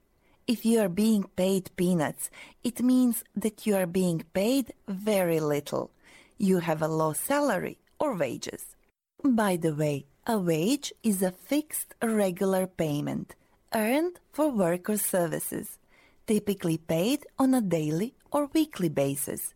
If 0.49 0.65
you 0.65 0.79
are 0.79 0.89
being 0.89 1.25
paid 1.35 1.69
peanuts, 1.75 2.31
it 2.63 2.81
means 2.81 3.23
that 3.35 3.67
you 3.67 3.75
are 3.75 3.85
being 3.85 4.23
paid 4.33 4.73
very 4.87 5.39
little. 5.39 5.91
You 6.39 6.57
have 6.57 6.81
a 6.81 6.87
low 6.87 7.13
salary 7.13 7.77
or 7.99 8.15
wages. 8.15 8.75
By 9.23 9.57
the 9.57 9.75
way, 9.75 10.07
a 10.25 10.39
wage 10.39 10.91
is 11.03 11.21
a 11.21 11.29
fixed 11.29 11.93
regular 12.01 12.65
payment 12.65 13.35
earned 13.75 14.19
for 14.31 14.49
work 14.49 14.89
or 14.89 14.97
services, 14.97 15.77
typically 16.25 16.79
paid 16.79 17.27
on 17.37 17.53
a 17.53 17.61
daily 17.61 18.15
or 18.31 18.49
weekly 18.51 18.89
basis. 18.89 19.53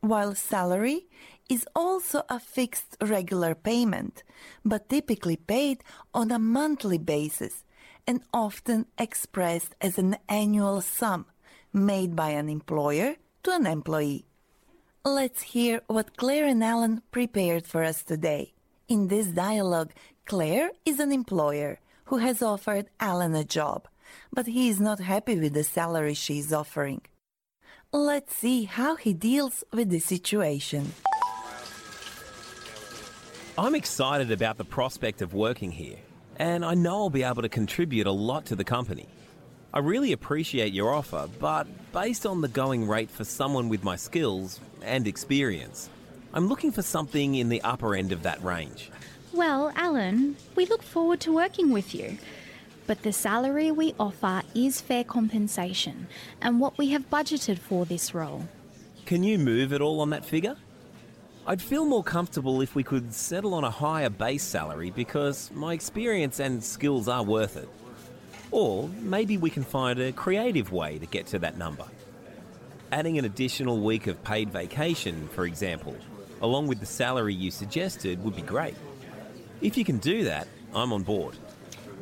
While 0.00 0.34
salary 0.34 1.06
is 1.48 1.64
also 1.76 2.24
a 2.28 2.40
fixed 2.40 2.96
regular 3.00 3.54
payment, 3.54 4.24
but 4.64 4.88
typically 4.88 5.36
paid 5.36 5.84
on 6.12 6.32
a 6.32 6.40
monthly 6.40 6.98
basis 6.98 7.62
and 8.06 8.22
often 8.32 8.86
expressed 8.98 9.74
as 9.80 9.98
an 9.98 10.16
annual 10.28 10.80
sum 10.80 11.26
made 11.72 12.14
by 12.14 12.30
an 12.30 12.48
employer 12.48 13.16
to 13.42 13.54
an 13.54 13.66
employee. 13.66 14.26
Let's 15.04 15.42
hear 15.42 15.80
what 15.86 16.16
Claire 16.16 16.46
and 16.46 16.62
Alan 16.62 17.02
prepared 17.10 17.66
for 17.66 17.82
us 17.82 18.02
today. 18.02 18.52
In 18.88 19.08
this 19.08 19.26
dialogue, 19.28 19.92
Claire 20.26 20.70
is 20.84 21.00
an 21.00 21.12
employer 21.12 21.80
who 22.04 22.18
has 22.18 22.42
offered 22.42 22.86
Alan 23.00 23.34
a 23.34 23.44
job, 23.44 23.88
but 24.32 24.46
he 24.46 24.68
is 24.68 24.80
not 24.80 25.00
happy 25.00 25.38
with 25.38 25.54
the 25.54 25.64
salary 25.64 26.14
she 26.14 26.38
is 26.38 26.52
offering. 26.52 27.00
Let's 27.92 28.34
see 28.34 28.64
how 28.64 28.96
he 28.96 29.12
deals 29.12 29.64
with 29.72 29.90
the 29.90 29.98
situation. 29.98 30.92
I'm 33.58 33.74
excited 33.74 34.30
about 34.30 34.56
the 34.56 34.64
prospect 34.64 35.20
of 35.20 35.34
working 35.34 35.70
here, 35.72 35.98
and 36.36 36.64
I 36.64 36.74
know 36.74 36.94
I'll 36.94 37.10
be 37.10 37.22
able 37.22 37.42
to 37.42 37.48
contribute 37.48 38.06
a 38.06 38.12
lot 38.12 38.46
to 38.46 38.56
the 38.56 38.64
company. 38.64 39.06
I 39.74 39.78
really 39.78 40.12
appreciate 40.12 40.72
your 40.72 40.92
offer, 40.92 41.28
but 41.38 41.66
based 41.92 42.26
on 42.26 42.40
the 42.40 42.48
going 42.48 42.86
rate 42.86 43.10
for 43.10 43.24
someone 43.24 43.68
with 43.68 43.82
my 43.82 43.96
skills 43.96 44.60
and 44.82 45.06
experience, 45.06 45.88
I'm 46.34 46.48
looking 46.48 46.72
for 46.72 46.82
something 46.82 47.34
in 47.34 47.48
the 47.48 47.62
upper 47.62 47.94
end 47.94 48.12
of 48.12 48.22
that 48.22 48.42
range. 48.42 48.90
Well, 49.32 49.72
Alan, 49.76 50.36
we 50.56 50.66
look 50.66 50.82
forward 50.82 51.20
to 51.20 51.32
working 51.32 51.70
with 51.70 51.94
you. 51.94 52.18
But 52.86 53.02
the 53.02 53.12
salary 53.12 53.70
we 53.70 53.94
offer 53.98 54.42
is 54.54 54.80
fair 54.80 55.04
compensation 55.04 56.08
and 56.40 56.60
what 56.60 56.76
we 56.78 56.88
have 56.90 57.08
budgeted 57.10 57.58
for 57.58 57.86
this 57.86 58.12
role. 58.12 58.48
Can 59.06 59.22
you 59.22 59.38
move 59.38 59.72
at 59.72 59.80
all 59.80 60.00
on 60.00 60.10
that 60.10 60.24
figure? 60.24 60.56
I'd 61.44 61.60
feel 61.60 61.84
more 61.84 62.04
comfortable 62.04 62.60
if 62.60 62.76
we 62.76 62.84
could 62.84 63.12
settle 63.12 63.54
on 63.54 63.64
a 63.64 63.70
higher 63.70 64.08
base 64.08 64.44
salary 64.44 64.90
because 64.90 65.50
my 65.52 65.72
experience 65.72 66.38
and 66.38 66.62
skills 66.62 67.08
are 67.08 67.24
worth 67.24 67.56
it. 67.56 67.68
Or 68.52 68.88
maybe 69.00 69.38
we 69.38 69.50
can 69.50 69.64
find 69.64 69.98
a 69.98 70.12
creative 70.12 70.70
way 70.70 70.98
to 70.98 71.06
get 71.06 71.26
to 71.28 71.40
that 71.40 71.58
number. 71.58 71.84
Adding 72.92 73.18
an 73.18 73.24
additional 73.24 73.80
week 73.80 74.06
of 74.06 74.22
paid 74.22 74.50
vacation, 74.50 75.28
for 75.28 75.44
example, 75.44 75.96
along 76.42 76.68
with 76.68 76.78
the 76.78 76.86
salary 76.86 77.34
you 77.34 77.50
suggested, 77.50 78.22
would 78.22 78.36
be 78.36 78.42
great. 78.42 78.76
If 79.60 79.76
you 79.76 79.84
can 79.84 79.98
do 79.98 80.22
that, 80.24 80.46
I'm 80.72 80.92
on 80.92 81.02
board. 81.02 81.36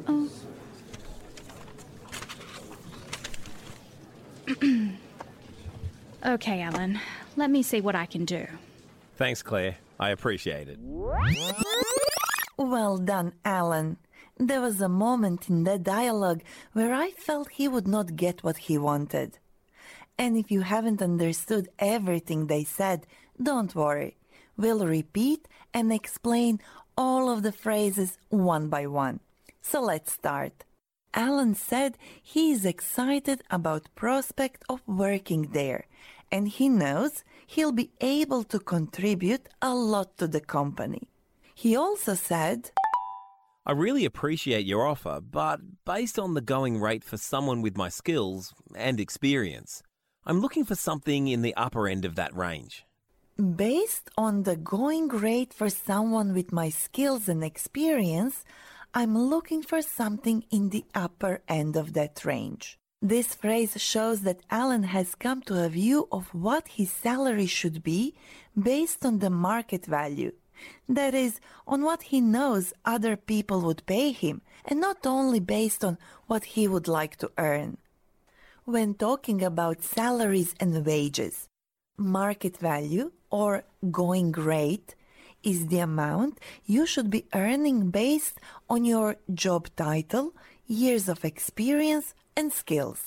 Oh. 0.07 0.28
okay, 6.26 6.61
Alan. 6.61 7.01
Let 7.36 7.51
me 7.51 7.62
see 7.62 7.80
what 7.80 7.95
I 7.95 8.05
can 8.05 8.26
do. 8.26 8.47
Thanks, 9.20 9.42
Claire. 9.42 9.76
I 9.98 10.12
appreciate 10.12 10.66
it. 10.70 10.78
Well 12.56 12.96
done, 12.96 13.34
Alan. 13.44 13.98
There 14.38 14.62
was 14.62 14.80
a 14.80 14.88
moment 14.88 15.50
in 15.50 15.64
that 15.64 15.82
dialogue 15.82 16.40
where 16.72 16.94
I 16.94 17.10
felt 17.10 17.50
he 17.50 17.68
would 17.68 17.86
not 17.86 18.16
get 18.16 18.42
what 18.42 18.56
he 18.56 18.78
wanted. 18.78 19.38
And 20.16 20.38
if 20.38 20.50
you 20.50 20.62
haven't 20.62 21.02
understood 21.02 21.68
everything 21.78 22.46
they 22.46 22.64
said, 22.64 23.06
don't 23.42 23.74
worry. 23.74 24.16
We'll 24.56 24.86
repeat 24.86 25.46
and 25.74 25.92
explain 25.92 26.58
all 26.96 27.28
of 27.28 27.42
the 27.42 27.52
phrases 27.52 28.16
one 28.30 28.70
by 28.70 28.86
one. 28.86 29.20
So 29.60 29.82
let's 29.82 30.14
start. 30.14 30.64
Alan 31.12 31.54
said 31.54 31.98
he 32.22 32.52
is 32.52 32.64
excited 32.64 33.42
about 33.50 33.94
prospect 33.94 34.64
of 34.70 34.80
working 34.88 35.50
there 35.52 35.84
and 36.30 36.48
he 36.48 36.68
knows 36.68 37.24
he'll 37.51 37.72
be 37.72 37.90
able 38.01 38.44
to 38.44 38.61
contribute 38.61 39.48
a 39.61 39.74
lot 39.74 40.16
to 40.16 40.28
the 40.28 40.40
company. 40.40 41.09
He 41.53 41.74
also 41.74 42.14
said, 42.14 42.70
I 43.66 43.72
really 43.72 44.05
appreciate 44.05 44.66
your 44.66 44.86
offer, 44.86 45.20
but 45.20 45.59
based 45.84 46.16
on 46.16 46.34
the 46.34 46.40
going 46.40 46.80
rate 46.80 47.03
for 47.03 47.16
someone 47.16 47.61
with 47.61 47.76
my 47.76 47.88
skills 47.88 48.55
and 48.76 49.01
experience, 49.01 49.82
I'm 50.24 50.40
looking 50.40 50.64
for 50.64 50.76
something 50.76 51.26
in 51.26 51.42
the 51.42 51.55
upper 51.57 51.88
end 51.88 52.05
of 52.05 52.14
that 52.14 52.34
range. 52.36 52.84
Based 53.36 54.09
on 54.16 54.44
the 54.44 54.57
going 54.57 55.09
rate 55.09 55.53
for 55.53 55.70
someone 55.70 56.32
with 56.32 56.53
my 56.53 56.68
skills 56.68 57.28
and 57.28 57.42
experience, 57.42 58.44
I'm 58.94 59.18
looking 59.18 59.62
for 59.62 59.82
something 59.82 60.44
in 60.53 60.70
the 60.70 60.84
upper 60.94 61.42
end 61.48 61.74
of 61.74 61.94
that 61.94 62.24
range. 62.24 62.80
This 63.03 63.34
phrase 63.34 63.80
shows 63.80 64.20
that 64.22 64.42
Alan 64.51 64.82
has 64.82 65.14
come 65.14 65.40
to 65.42 65.64
a 65.64 65.70
view 65.70 66.07
of 66.12 66.34
what 66.34 66.68
his 66.68 66.92
salary 66.92 67.46
should 67.46 67.82
be 67.82 68.14
based 68.55 69.07
on 69.07 69.20
the 69.20 69.30
market 69.30 69.86
value. 69.86 70.32
That 70.86 71.14
is, 71.14 71.40
on 71.66 71.82
what 71.82 72.03
he 72.03 72.20
knows 72.20 72.74
other 72.84 73.16
people 73.16 73.62
would 73.62 73.86
pay 73.86 74.12
him, 74.12 74.42
and 74.66 74.80
not 74.80 75.07
only 75.07 75.40
based 75.40 75.82
on 75.82 75.96
what 76.26 76.44
he 76.44 76.68
would 76.68 76.88
like 76.88 77.16
to 77.16 77.32
earn. 77.38 77.78
When 78.66 78.92
talking 78.92 79.42
about 79.42 79.82
salaries 79.82 80.55
and 80.61 80.84
wages, 80.84 81.48
market 81.96 82.59
value 82.59 83.12
or 83.30 83.64
going 83.90 84.32
rate 84.32 84.94
is 85.42 85.68
the 85.68 85.78
amount 85.78 86.38
you 86.66 86.84
should 86.84 87.09
be 87.09 87.24
earning 87.32 87.88
based 87.88 88.38
on 88.68 88.84
your 88.84 89.16
job 89.32 89.70
title, 89.74 90.34
years 90.66 91.09
of 91.09 91.24
experience, 91.24 92.12
and 92.41 92.51
skills. 92.51 93.03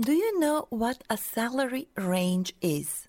Do 0.00 0.12
you 0.12 0.40
know 0.40 0.66
what 0.70 0.98
a 1.10 1.18
salary 1.18 1.88
range 1.94 2.54
is? 2.62 3.06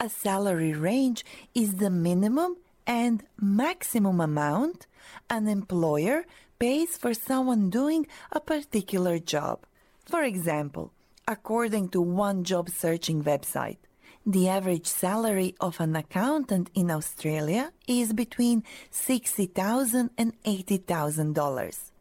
A 0.00 0.08
salary 0.08 0.72
range 0.72 1.20
is 1.54 1.74
the 1.74 1.90
minimum 1.90 2.56
and 2.86 3.16
maximum 3.38 4.18
amount 4.28 4.86
an 5.28 5.46
employer 5.46 6.24
pays 6.58 6.96
for 6.96 7.12
someone 7.12 7.68
doing 7.68 8.06
a 8.32 8.40
particular 8.40 9.18
job. 9.18 9.56
For 10.06 10.22
example, 10.22 10.86
according 11.28 11.90
to 11.90 12.00
one 12.00 12.44
job 12.44 12.70
searching 12.70 13.22
website, 13.24 13.82
the 14.24 14.48
average 14.48 14.86
salary 14.86 15.54
of 15.60 15.80
an 15.80 15.94
accountant 15.96 16.70
in 16.80 16.90
Australia 16.90 17.72
is 17.86 18.14
between 18.14 18.64
$60,000 18.90 20.08
and 20.16 20.32
$80,000. 20.44 21.95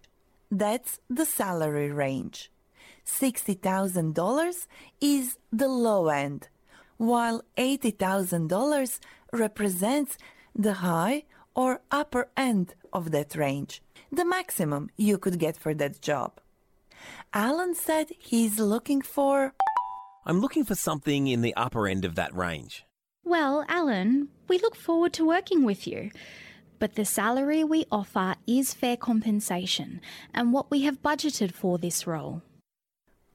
That's 0.52 1.00
the 1.10 1.26
salary 1.26 1.92
range. 1.92 2.52
$60,000 3.06 4.68
is 5.02 5.38
the 5.52 5.68
low 5.68 6.08
end, 6.08 6.48
while 6.98 7.44
$80,000 7.58 9.00
represents 9.32 10.18
the 10.56 10.74
high 10.76 11.24
or 11.56 11.82
upper 11.92 12.30
end 12.36 12.74
of 12.92 13.12
that 13.12 13.36
range, 13.36 13.82
the 14.12 14.26
maximum 14.26 14.90
you 14.98 15.18
could 15.18 15.40
get 15.40 15.58
for 15.58 15.74
that 15.74 16.02
job. 16.02 16.40
Alan 17.34 17.76
said 17.76 18.08
he's 18.18 18.60
looking 18.60 19.02
for 19.02 19.54
I'm 20.28 20.42
looking 20.42 20.64
for 20.64 20.74
something 20.74 21.28
in 21.28 21.42
the 21.42 21.54
upper 21.56 21.88
end 21.88 22.04
of 22.04 22.16
that 22.16 22.34
range. 22.36 22.84
Well, 23.24 23.64
Alan, 23.68 24.30
we 24.48 24.58
look 24.58 24.76
forward 24.76 25.14
to 25.14 25.26
working 25.26 25.64
with 25.64 25.86
you. 25.86 26.10
But 26.80 26.96
the 26.96 27.06
salary 27.06 27.64
we 27.64 27.86
offer 27.92 28.36
is 28.46 28.74
fair 28.74 28.98
compensation 28.98 30.02
and 30.34 30.54
what 30.54 30.70
we 30.70 30.82
have 30.82 31.02
budgeted 31.02 31.52
for 31.54 31.78
this 31.78 32.06
role. 32.06 32.42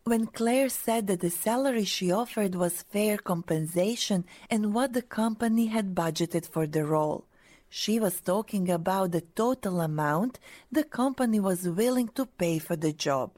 When 0.05 0.27
Claire 0.27 0.69
said 0.69 1.07
that 1.07 1.21
the 1.21 1.31
salary 1.31 1.85
she 1.85 2.11
offered 2.11 2.55
was 2.55 2.83
fair 2.83 3.19
compensation 3.19 4.25
and 4.51 4.75
what 4.75 4.93
the 4.93 5.03
company 5.03 5.67
had 5.67 5.95
budgeted 5.95 6.47
for 6.47 6.67
the 6.67 6.85
role, 6.85 7.25
She 7.73 8.01
was 8.01 8.21
talking 8.21 8.69
about 8.69 9.13
the 9.13 9.21
total 9.21 9.81
amount 9.81 10.41
the 10.73 10.83
company 10.83 11.39
was 11.39 11.69
willing 11.69 12.09
to 12.17 12.27
pay 12.27 12.59
for 12.59 12.75
the 12.75 12.93
job. 12.93 13.31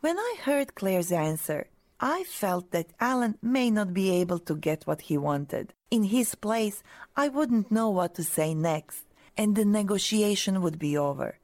When 0.00 0.18
I 0.18 0.34
heard 0.42 0.74
Claire's 0.74 1.12
answer, 1.12 1.68
I 2.00 2.24
felt 2.24 2.72
that 2.72 2.92
Alan 3.00 3.38
may 3.40 3.70
not 3.70 3.94
be 3.94 4.10
able 4.10 4.40
to 4.40 4.56
get 4.56 4.86
what 4.88 5.02
he 5.02 5.16
wanted. 5.16 5.72
In 5.90 6.04
his 6.04 6.34
place, 6.34 6.82
I 7.16 7.28
wouldn't 7.28 7.70
know 7.70 7.88
what 7.88 8.14
to 8.16 8.24
say 8.24 8.54
next, 8.54 9.04
and 9.36 9.56
the 9.56 9.64
negotiation 9.64 10.60
would 10.60 10.78
be 10.78 10.98
over. 10.98 11.38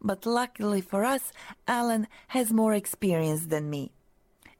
But 0.00 0.26
luckily 0.26 0.80
for 0.80 1.04
us, 1.04 1.32
Alan 1.68 2.08
has 2.28 2.52
more 2.52 2.74
experience 2.74 3.46
than 3.46 3.70
me. 3.70 3.92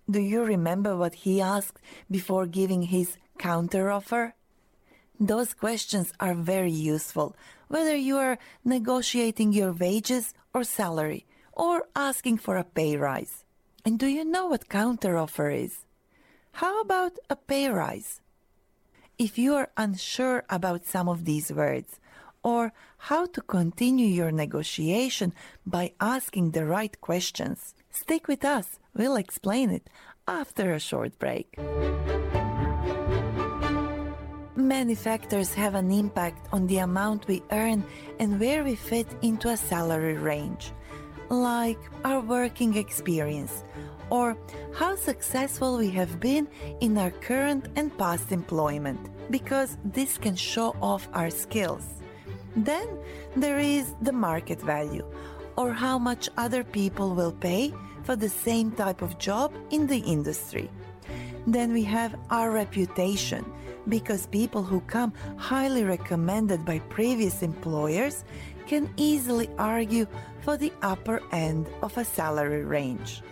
Do 0.08 0.20
you 0.20 0.44
remember 0.44 0.96
what 0.96 1.14
he 1.26 1.40
asked 1.40 1.80
before 2.10 2.46
giving 2.46 2.82
his 2.82 3.16
counteroffer? 3.38 4.34
Those 5.18 5.52
questions 5.52 6.12
are 6.20 6.34
very 6.34 6.70
useful, 6.70 7.34
whether 7.68 7.96
you 7.96 8.16
are 8.18 8.38
negotiating 8.64 9.52
your 9.52 9.72
wages 9.72 10.32
or 10.54 10.62
salary, 10.62 11.26
or 11.52 11.86
asking 11.96 12.38
for 12.38 12.56
a 12.56 12.64
pay 12.64 12.96
rise. 12.96 13.44
And 13.84 13.98
do 13.98 14.06
you 14.06 14.24
know 14.24 14.46
what 14.46 14.68
counteroffer 14.68 15.64
is? 15.64 15.84
How 16.52 16.80
about 16.80 17.18
a 17.28 17.36
pay 17.36 17.68
rise? 17.68 18.20
If 19.16 19.38
you 19.38 19.54
are 19.54 19.70
unsure 19.76 20.42
about 20.50 20.86
some 20.86 21.08
of 21.08 21.24
these 21.24 21.52
words, 21.52 22.00
or 22.42 22.72
how 22.98 23.26
to 23.26 23.40
continue 23.42 24.08
your 24.08 24.32
negotiation 24.32 25.32
by 25.64 25.92
asking 26.00 26.50
the 26.50 26.66
right 26.66 27.00
questions, 27.00 27.74
stick 27.90 28.26
with 28.26 28.44
us. 28.44 28.80
We'll 28.92 29.16
explain 29.16 29.70
it 29.70 29.88
after 30.26 30.72
a 30.72 30.80
short 30.80 31.16
break. 31.20 31.56
Many 34.56 34.96
factors 34.96 35.54
have 35.54 35.76
an 35.76 35.92
impact 35.92 36.48
on 36.52 36.66
the 36.66 36.78
amount 36.78 37.28
we 37.28 37.42
earn 37.52 37.84
and 38.18 38.40
where 38.40 38.64
we 38.64 38.74
fit 38.74 39.06
into 39.22 39.48
a 39.48 39.56
salary 39.56 40.14
range, 40.14 40.72
like 41.42 41.78
our 42.04 42.20
working 42.20 42.76
experience 42.76 43.64
or 44.10 44.36
how 44.74 44.94
successful 44.94 45.78
we 45.78 45.90
have 45.90 46.20
been 46.20 46.46
in 46.80 46.96
our 46.98 47.10
current 47.10 47.68
and 47.76 47.96
past 47.98 48.32
employment, 48.32 49.00
because 49.30 49.78
this 49.84 50.18
can 50.18 50.36
show 50.36 50.76
off 50.82 51.08
our 51.14 51.30
skills. 51.30 52.02
Then 52.54 52.86
there 53.34 53.58
is 53.58 53.94
the 54.02 54.12
market 54.12 54.60
value, 54.60 55.04
or 55.56 55.72
how 55.72 55.98
much 55.98 56.28
other 56.36 56.62
people 56.62 57.14
will 57.14 57.32
pay 57.32 57.72
for 58.04 58.14
the 58.14 58.28
same 58.28 58.70
type 58.72 59.02
of 59.02 59.18
job 59.18 59.52
in 59.70 59.86
the 59.86 59.98
industry. 59.98 60.70
Then 61.46 61.72
we 61.72 61.82
have 61.84 62.14
our 62.30 62.50
reputation, 62.50 63.44
because 63.88 64.26
people 64.26 64.62
who 64.62 64.80
come 64.80 65.12
highly 65.36 65.84
recommended 65.84 66.64
by 66.64 66.78
previous 66.90 67.42
employers 67.42 68.24
can 68.66 68.92
easily 68.96 69.48
argue 69.58 70.06
for 70.40 70.56
the 70.56 70.72
upper 70.82 71.20
end 71.32 71.66
of 71.82 71.96
a 71.96 72.04
salary 72.04 72.64
range. 72.64 73.22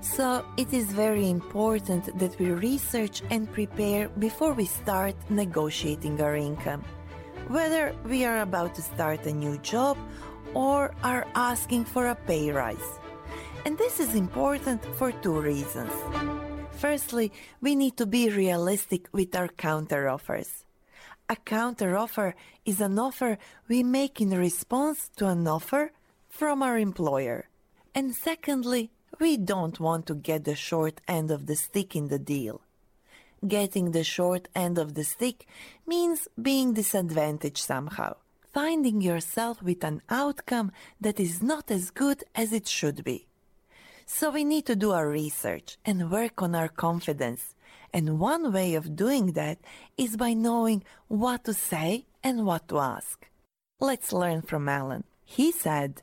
So 0.00 0.44
it 0.56 0.72
is 0.72 0.92
very 0.92 1.28
important 1.30 2.18
that 2.18 2.38
we 2.38 2.50
research 2.50 3.22
and 3.30 3.50
prepare 3.50 4.08
before 4.08 4.52
we 4.52 4.66
start 4.66 5.16
negotiating 5.30 6.20
our 6.20 6.36
income. 6.36 6.84
Whether 7.48 7.94
we 8.04 8.24
are 8.24 8.40
about 8.40 8.74
to 8.76 8.82
start 8.82 9.26
a 9.26 9.32
new 9.32 9.58
job 9.58 9.96
or 10.54 10.94
are 11.02 11.26
asking 11.34 11.84
for 11.84 12.08
a 12.08 12.14
pay 12.14 12.50
rise. 12.50 12.98
And 13.64 13.78
this 13.78 14.00
is 14.00 14.14
important 14.14 14.84
for 14.96 15.12
two 15.12 15.40
reasons. 15.40 15.92
Firstly, 16.72 17.32
we 17.60 17.74
need 17.74 17.96
to 17.96 18.06
be 18.06 18.28
realistic 18.28 19.08
with 19.12 19.34
our 19.34 19.48
counteroffers. 19.48 20.63
A 21.28 21.36
counteroffer 21.36 22.34
is 22.66 22.82
an 22.82 22.98
offer 22.98 23.38
we 23.66 23.82
make 23.82 24.20
in 24.20 24.30
response 24.30 25.10
to 25.16 25.26
an 25.26 25.48
offer 25.48 25.92
from 26.28 26.62
our 26.62 26.76
employer. 26.76 27.48
And 27.94 28.14
secondly, 28.14 28.90
we 29.18 29.38
don't 29.38 29.80
want 29.80 30.06
to 30.06 30.14
get 30.14 30.44
the 30.44 30.54
short 30.54 31.00
end 31.08 31.30
of 31.30 31.46
the 31.46 31.56
stick 31.56 31.96
in 31.96 32.08
the 32.08 32.18
deal. 32.18 32.60
Getting 33.46 33.92
the 33.92 34.04
short 34.04 34.48
end 34.54 34.76
of 34.76 34.94
the 34.94 35.04
stick 35.04 35.46
means 35.86 36.28
being 36.40 36.74
disadvantaged 36.74 37.64
somehow, 37.64 38.16
finding 38.52 39.00
yourself 39.00 39.62
with 39.62 39.82
an 39.82 40.02
outcome 40.10 40.72
that 41.00 41.18
is 41.18 41.42
not 41.42 41.70
as 41.70 41.90
good 41.90 42.24
as 42.34 42.52
it 42.52 42.68
should 42.68 43.02
be. 43.02 43.26
So 44.04 44.30
we 44.30 44.44
need 44.44 44.66
to 44.66 44.76
do 44.76 44.90
our 44.92 45.08
research 45.08 45.78
and 45.86 46.10
work 46.10 46.42
on 46.42 46.54
our 46.54 46.68
confidence. 46.68 47.53
And 47.94 48.18
one 48.18 48.52
way 48.52 48.74
of 48.74 48.96
doing 48.96 49.34
that 49.34 49.58
is 49.96 50.16
by 50.16 50.32
knowing 50.32 50.82
what 51.06 51.44
to 51.44 51.54
say 51.54 52.06
and 52.24 52.44
what 52.44 52.66
to 52.68 52.80
ask. 52.80 53.28
Let's 53.78 54.12
learn 54.12 54.42
from 54.42 54.68
Alan. 54.68 55.04
He 55.24 55.52
said, 55.52 56.02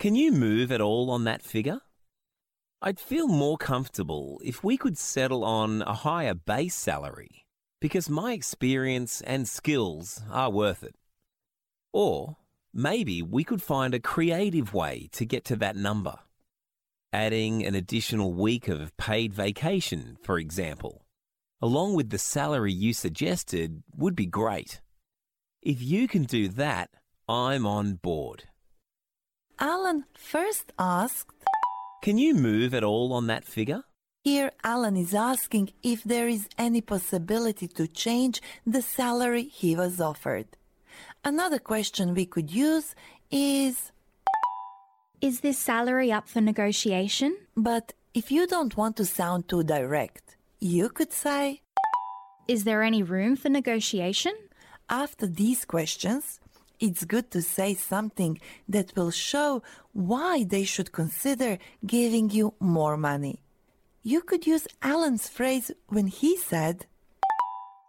Can 0.00 0.16
you 0.16 0.32
move 0.32 0.72
at 0.72 0.80
all 0.80 1.08
on 1.12 1.22
that 1.22 1.42
figure? 1.42 1.78
I'd 2.82 2.98
feel 2.98 3.28
more 3.28 3.56
comfortable 3.56 4.40
if 4.44 4.64
we 4.64 4.76
could 4.76 4.98
settle 4.98 5.44
on 5.44 5.82
a 5.82 5.94
higher 5.94 6.34
base 6.34 6.74
salary 6.74 7.46
because 7.80 8.10
my 8.10 8.32
experience 8.32 9.20
and 9.20 9.46
skills 9.46 10.22
are 10.32 10.50
worth 10.50 10.82
it. 10.82 10.96
Or 11.92 12.36
maybe 12.74 13.22
we 13.22 13.44
could 13.44 13.62
find 13.62 13.94
a 13.94 14.00
creative 14.00 14.74
way 14.74 15.08
to 15.12 15.24
get 15.24 15.44
to 15.44 15.56
that 15.56 15.76
number. 15.76 16.18
Adding 17.12 17.64
an 17.64 17.74
additional 17.74 18.32
week 18.32 18.68
of 18.68 18.96
paid 18.96 19.32
vacation, 19.32 20.16
for 20.22 20.38
example, 20.38 21.06
along 21.62 21.94
with 21.94 22.10
the 22.10 22.18
salary 22.18 22.72
you 22.72 22.92
suggested, 22.92 23.82
would 23.96 24.16
be 24.16 24.26
great. 24.26 24.80
If 25.62 25.80
you 25.82 26.08
can 26.08 26.24
do 26.24 26.48
that, 26.48 26.90
I'm 27.28 27.66
on 27.66 27.94
board. 27.94 28.44
Alan 29.58 30.04
first 30.14 30.72
asked, 30.78 31.32
Can 32.02 32.18
you 32.18 32.34
move 32.34 32.74
at 32.74 32.84
all 32.84 33.12
on 33.12 33.26
that 33.28 33.44
figure? 33.44 33.82
Here, 34.22 34.50
Alan 34.64 34.96
is 34.96 35.14
asking 35.14 35.70
if 35.82 36.02
there 36.02 36.28
is 36.28 36.48
any 36.58 36.80
possibility 36.80 37.68
to 37.68 37.86
change 37.86 38.42
the 38.66 38.82
salary 38.82 39.44
he 39.44 39.76
was 39.76 40.00
offered. 40.00 40.48
Another 41.24 41.58
question 41.58 42.14
we 42.14 42.26
could 42.26 42.50
use 42.50 42.94
is 43.30 43.92
Is 45.22 45.40
this 45.40 45.58
salary 45.58 46.12
up 46.12 46.28
for 46.28 46.42
negotiation? 46.42 47.36
But 47.56 47.94
if 48.12 48.30
you 48.30 48.46
don't 48.46 48.76
want 48.76 48.96
to 48.96 49.06
sound 49.06 49.48
too 49.48 49.62
direct, 49.62 50.36
you 50.60 50.90
could 50.90 51.12
say 51.12 51.62
Is 52.46 52.64
there 52.64 52.82
any 52.82 53.02
room 53.02 53.34
for 53.36 53.48
negotiation? 53.48 54.34
After 54.90 55.26
these 55.26 55.64
questions, 55.64 56.38
it's 56.78 57.04
good 57.04 57.30
to 57.30 57.40
say 57.40 57.72
something 57.74 58.38
that 58.68 58.94
will 58.94 59.10
show 59.10 59.62
why 59.92 60.44
they 60.44 60.64
should 60.64 60.92
consider 60.92 61.58
giving 61.84 62.28
you 62.30 62.52
more 62.60 62.98
money. 62.98 63.40
You 64.02 64.20
could 64.20 64.46
use 64.46 64.68
Alan's 64.82 65.28
phrase 65.28 65.70
when 65.88 66.08
he 66.08 66.36
said, 66.36 66.86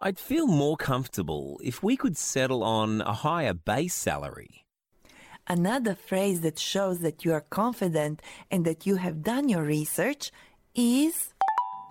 I'd 0.00 0.18
feel 0.18 0.46
more 0.46 0.78
comfortable 0.78 1.60
if 1.62 1.82
we 1.82 1.96
could 1.96 2.16
settle 2.16 2.64
on 2.64 3.02
a 3.02 3.12
higher 3.12 3.52
base 3.52 3.94
salary. 3.94 4.64
Another 5.48 5.94
phrase 5.94 6.42
that 6.42 6.58
shows 6.58 6.98
that 6.98 7.24
you 7.24 7.32
are 7.32 7.40
confident 7.40 8.20
and 8.50 8.66
that 8.66 8.86
you 8.86 8.96
have 8.96 9.22
done 9.22 9.48
your 9.48 9.62
research 9.62 10.30
is 10.74 11.32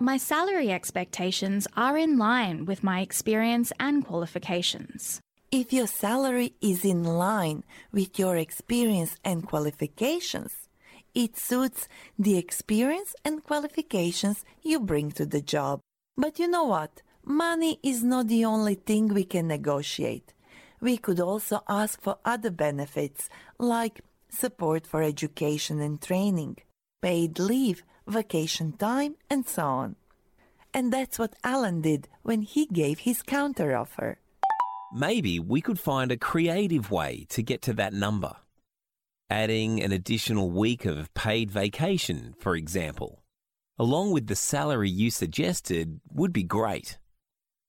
My 0.00 0.16
salary 0.16 0.70
expectations 0.70 1.66
are 1.76 1.98
in 1.98 2.18
line 2.18 2.66
with 2.66 2.84
my 2.84 3.00
experience 3.00 3.72
and 3.80 4.06
qualifications. 4.06 5.20
If 5.50 5.72
your 5.72 5.88
salary 5.88 6.54
is 6.60 6.84
in 6.84 7.02
line 7.02 7.64
with 7.90 8.16
your 8.16 8.36
experience 8.36 9.16
and 9.24 9.44
qualifications, 9.44 10.68
it 11.12 11.36
suits 11.36 11.88
the 12.16 12.38
experience 12.38 13.16
and 13.24 13.42
qualifications 13.42 14.44
you 14.62 14.78
bring 14.78 15.10
to 15.12 15.26
the 15.26 15.40
job. 15.40 15.80
But 16.16 16.38
you 16.38 16.46
know 16.46 16.64
what? 16.64 17.02
Money 17.24 17.80
is 17.82 18.04
not 18.04 18.28
the 18.28 18.44
only 18.44 18.76
thing 18.76 19.08
we 19.08 19.24
can 19.24 19.48
negotiate. 19.48 20.32
We 20.80 20.96
could 20.96 21.20
also 21.20 21.62
ask 21.68 22.00
for 22.00 22.18
other 22.24 22.50
benefits 22.50 23.28
like 23.58 24.00
support 24.30 24.86
for 24.86 25.02
education 25.02 25.80
and 25.80 26.00
training, 26.00 26.58
paid 27.02 27.38
leave, 27.38 27.82
vacation 28.06 28.72
time, 28.72 29.16
and 29.28 29.46
so 29.46 29.62
on. 29.62 29.96
And 30.72 30.92
that's 30.92 31.18
what 31.18 31.34
Alan 31.42 31.80
did 31.80 32.08
when 32.22 32.42
he 32.42 32.66
gave 32.66 33.00
his 33.00 33.22
counteroffer. 33.22 34.16
Maybe 34.94 35.38
we 35.40 35.60
could 35.60 35.80
find 35.80 36.12
a 36.12 36.16
creative 36.16 36.90
way 36.90 37.26
to 37.30 37.42
get 37.42 37.62
to 37.62 37.72
that 37.74 37.92
number. 37.92 38.36
Adding 39.30 39.82
an 39.82 39.92
additional 39.92 40.50
week 40.50 40.84
of 40.86 41.12
paid 41.12 41.50
vacation, 41.50 42.34
for 42.38 42.56
example, 42.56 43.22
along 43.78 44.12
with 44.12 44.26
the 44.26 44.36
salary 44.36 44.88
you 44.88 45.10
suggested, 45.10 46.00
would 46.12 46.32
be 46.32 46.42
great. 46.42 46.98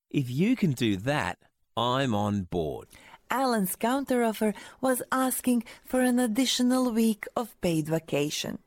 If 0.10 0.30
you 0.30 0.56
can 0.56 0.72
do 0.72 0.96
that, 0.98 1.38
I'm 1.78 2.14
on 2.14 2.44
board. 2.44 2.88
Alan's 3.32 3.76
counteroffer 3.76 4.54
was 4.82 5.02
asking 5.12 5.64
for 5.86 6.02
an 6.02 6.20
additional 6.20 6.92
week 6.92 7.26
of 7.36 7.60
paid 7.62 7.88
vacation. 7.88 8.60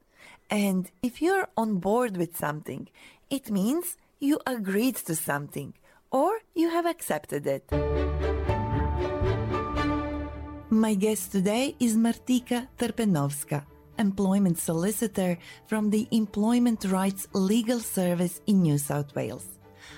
And 0.49 0.91
if 1.03 1.21
you're 1.21 1.49
on 1.57 1.79
board 1.79 2.17
with 2.17 2.37
something, 2.37 2.89
it 3.31 3.51
means 3.51 3.97
you 4.21 4.39
agreed 4.47 4.97
to 4.97 5.17
something 5.17 5.75
or 6.11 6.41
you 6.55 6.71
have 6.71 6.87
accepted 6.87 7.47
it. 7.47 7.65
My 10.71 10.95
guest 10.95 11.33
today 11.33 11.75
is 11.81 11.97
Martika 11.97 12.69
Terpenovska, 12.79 13.65
employment 13.99 14.59
solicitor 14.59 15.39
from 15.67 15.91
the 15.91 16.07
Employment 16.11 16.85
Rights 16.85 17.27
Legal 17.33 17.81
Service 17.81 18.41
in 18.47 18.63
New 18.63 18.79
South 18.79 19.15
Wales. 19.15 19.47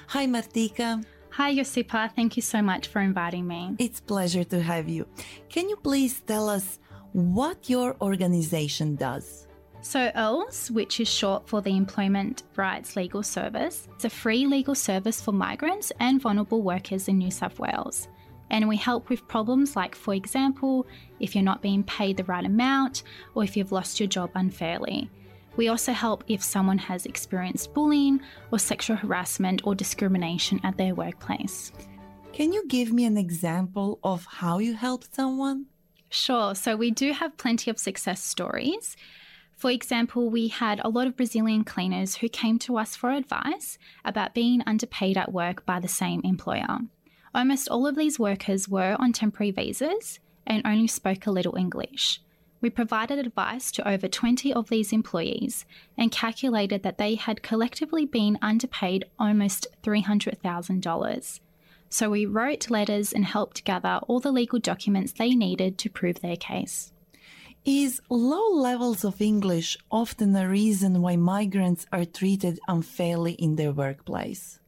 Hi, 0.08 0.26
Martika. 0.26 1.04
Hi, 1.36 1.52
Josipa. 1.52 2.14
Thank 2.14 2.36
you 2.36 2.42
so 2.42 2.62
much 2.62 2.86
for 2.86 3.00
inviting 3.00 3.44
me. 3.44 3.74
It's 3.80 3.98
a 3.98 4.04
pleasure 4.04 4.44
to 4.44 4.62
have 4.62 4.88
you. 4.88 5.04
Can 5.48 5.68
you 5.68 5.74
please 5.74 6.20
tell 6.20 6.48
us 6.48 6.78
what 7.10 7.68
your 7.68 7.96
organization 8.00 8.94
does? 8.94 9.48
So, 9.80 10.12
ELS, 10.14 10.70
which 10.70 11.00
is 11.00 11.08
short 11.08 11.48
for 11.48 11.60
the 11.60 11.76
Employment 11.76 12.44
Rights 12.54 12.94
Legal 12.94 13.24
Service, 13.24 13.88
it's 13.96 14.04
a 14.04 14.10
free 14.10 14.46
legal 14.46 14.76
service 14.76 15.20
for 15.20 15.32
migrants 15.32 15.90
and 15.98 16.22
vulnerable 16.22 16.62
workers 16.62 17.08
in 17.08 17.18
New 17.18 17.32
South 17.32 17.58
Wales. 17.58 18.06
And 18.50 18.68
we 18.68 18.76
help 18.76 19.08
with 19.08 19.26
problems 19.26 19.74
like, 19.74 19.96
for 19.96 20.14
example, 20.14 20.86
if 21.18 21.34
you're 21.34 21.42
not 21.42 21.62
being 21.62 21.82
paid 21.82 22.16
the 22.16 22.24
right 22.24 22.46
amount 22.46 23.02
or 23.34 23.42
if 23.42 23.56
you've 23.56 23.72
lost 23.72 23.98
your 23.98 24.06
job 24.06 24.30
unfairly. 24.36 25.10
We 25.56 25.68
also 25.68 25.92
help 25.92 26.24
if 26.26 26.42
someone 26.42 26.78
has 26.78 27.06
experienced 27.06 27.74
bullying 27.74 28.20
or 28.50 28.58
sexual 28.58 28.96
harassment 28.96 29.62
or 29.64 29.74
discrimination 29.74 30.60
at 30.64 30.76
their 30.76 30.94
workplace. 30.94 31.72
Can 32.32 32.52
you 32.52 32.66
give 32.66 32.92
me 32.92 33.04
an 33.04 33.16
example 33.16 34.00
of 34.02 34.26
how 34.26 34.58
you 34.58 34.74
helped 34.74 35.14
someone? 35.14 35.66
Sure. 36.10 36.54
So 36.54 36.76
we 36.76 36.90
do 36.90 37.12
have 37.12 37.36
plenty 37.36 37.70
of 37.70 37.78
success 37.78 38.22
stories. 38.22 38.96
For 39.56 39.70
example, 39.70 40.28
we 40.30 40.48
had 40.48 40.80
a 40.82 40.88
lot 40.88 41.06
of 41.06 41.16
Brazilian 41.16 41.62
cleaners 41.62 42.16
who 42.16 42.28
came 42.28 42.58
to 42.60 42.76
us 42.76 42.96
for 42.96 43.10
advice 43.10 43.78
about 44.04 44.34
being 44.34 44.62
underpaid 44.66 45.16
at 45.16 45.32
work 45.32 45.64
by 45.64 45.78
the 45.78 45.88
same 45.88 46.20
employer. 46.24 46.78
Almost 47.34 47.68
all 47.68 47.86
of 47.86 47.96
these 47.96 48.18
workers 48.18 48.68
were 48.68 48.96
on 48.98 49.12
temporary 49.12 49.52
visas 49.52 50.18
and 50.46 50.62
only 50.64 50.88
spoke 50.88 51.26
a 51.26 51.30
little 51.30 51.56
English. 51.56 52.20
We 52.64 52.70
provided 52.70 53.18
advice 53.18 53.70
to 53.72 53.86
over 53.86 54.08
20 54.08 54.50
of 54.54 54.70
these 54.70 54.90
employees 54.90 55.66
and 55.98 56.10
calculated 56.10 56.82
that 56.82 56.96
they 56.96 57.14
had 57.14 57.42
collectively 57.42 58.06
been 58.06 58.38
underpaid 58.40 59.04
almost 59.18 59.66
$300,000. 59.82 61.40
So 61.90 62.08
we 62.08 62.24
wrote 62.24 62.70
letters 62.70 63.12
and 63.12 63.26
helped 63.26 63.66
gather 63.66 64.00
all 64.08 64.18
the 64.18 64.32
legal 64.32 64.58
documents 64.58 65.12
they 65.12 65.34
needed 65.34 65.76
to 65.76 65.90
prove 65.90 66.22
their 66.22 66.36
case. 66.36 66.90
Is 67.66 68.00
low 68.08 68.48
levels 68.54 69.04
of 69.04 69.20
English 69.20 69.76
often 69.90 70.34
a 70.34 70.48
reason 70.48 71.02
why 71.02 71.16
migrants 71.16 71.84
are 71.92 72.06
treated 72.06 72.60
unfairly 72.66 73.32
in 73.32 73.56
their 73.56 73.72
workplace? 73.72 74.58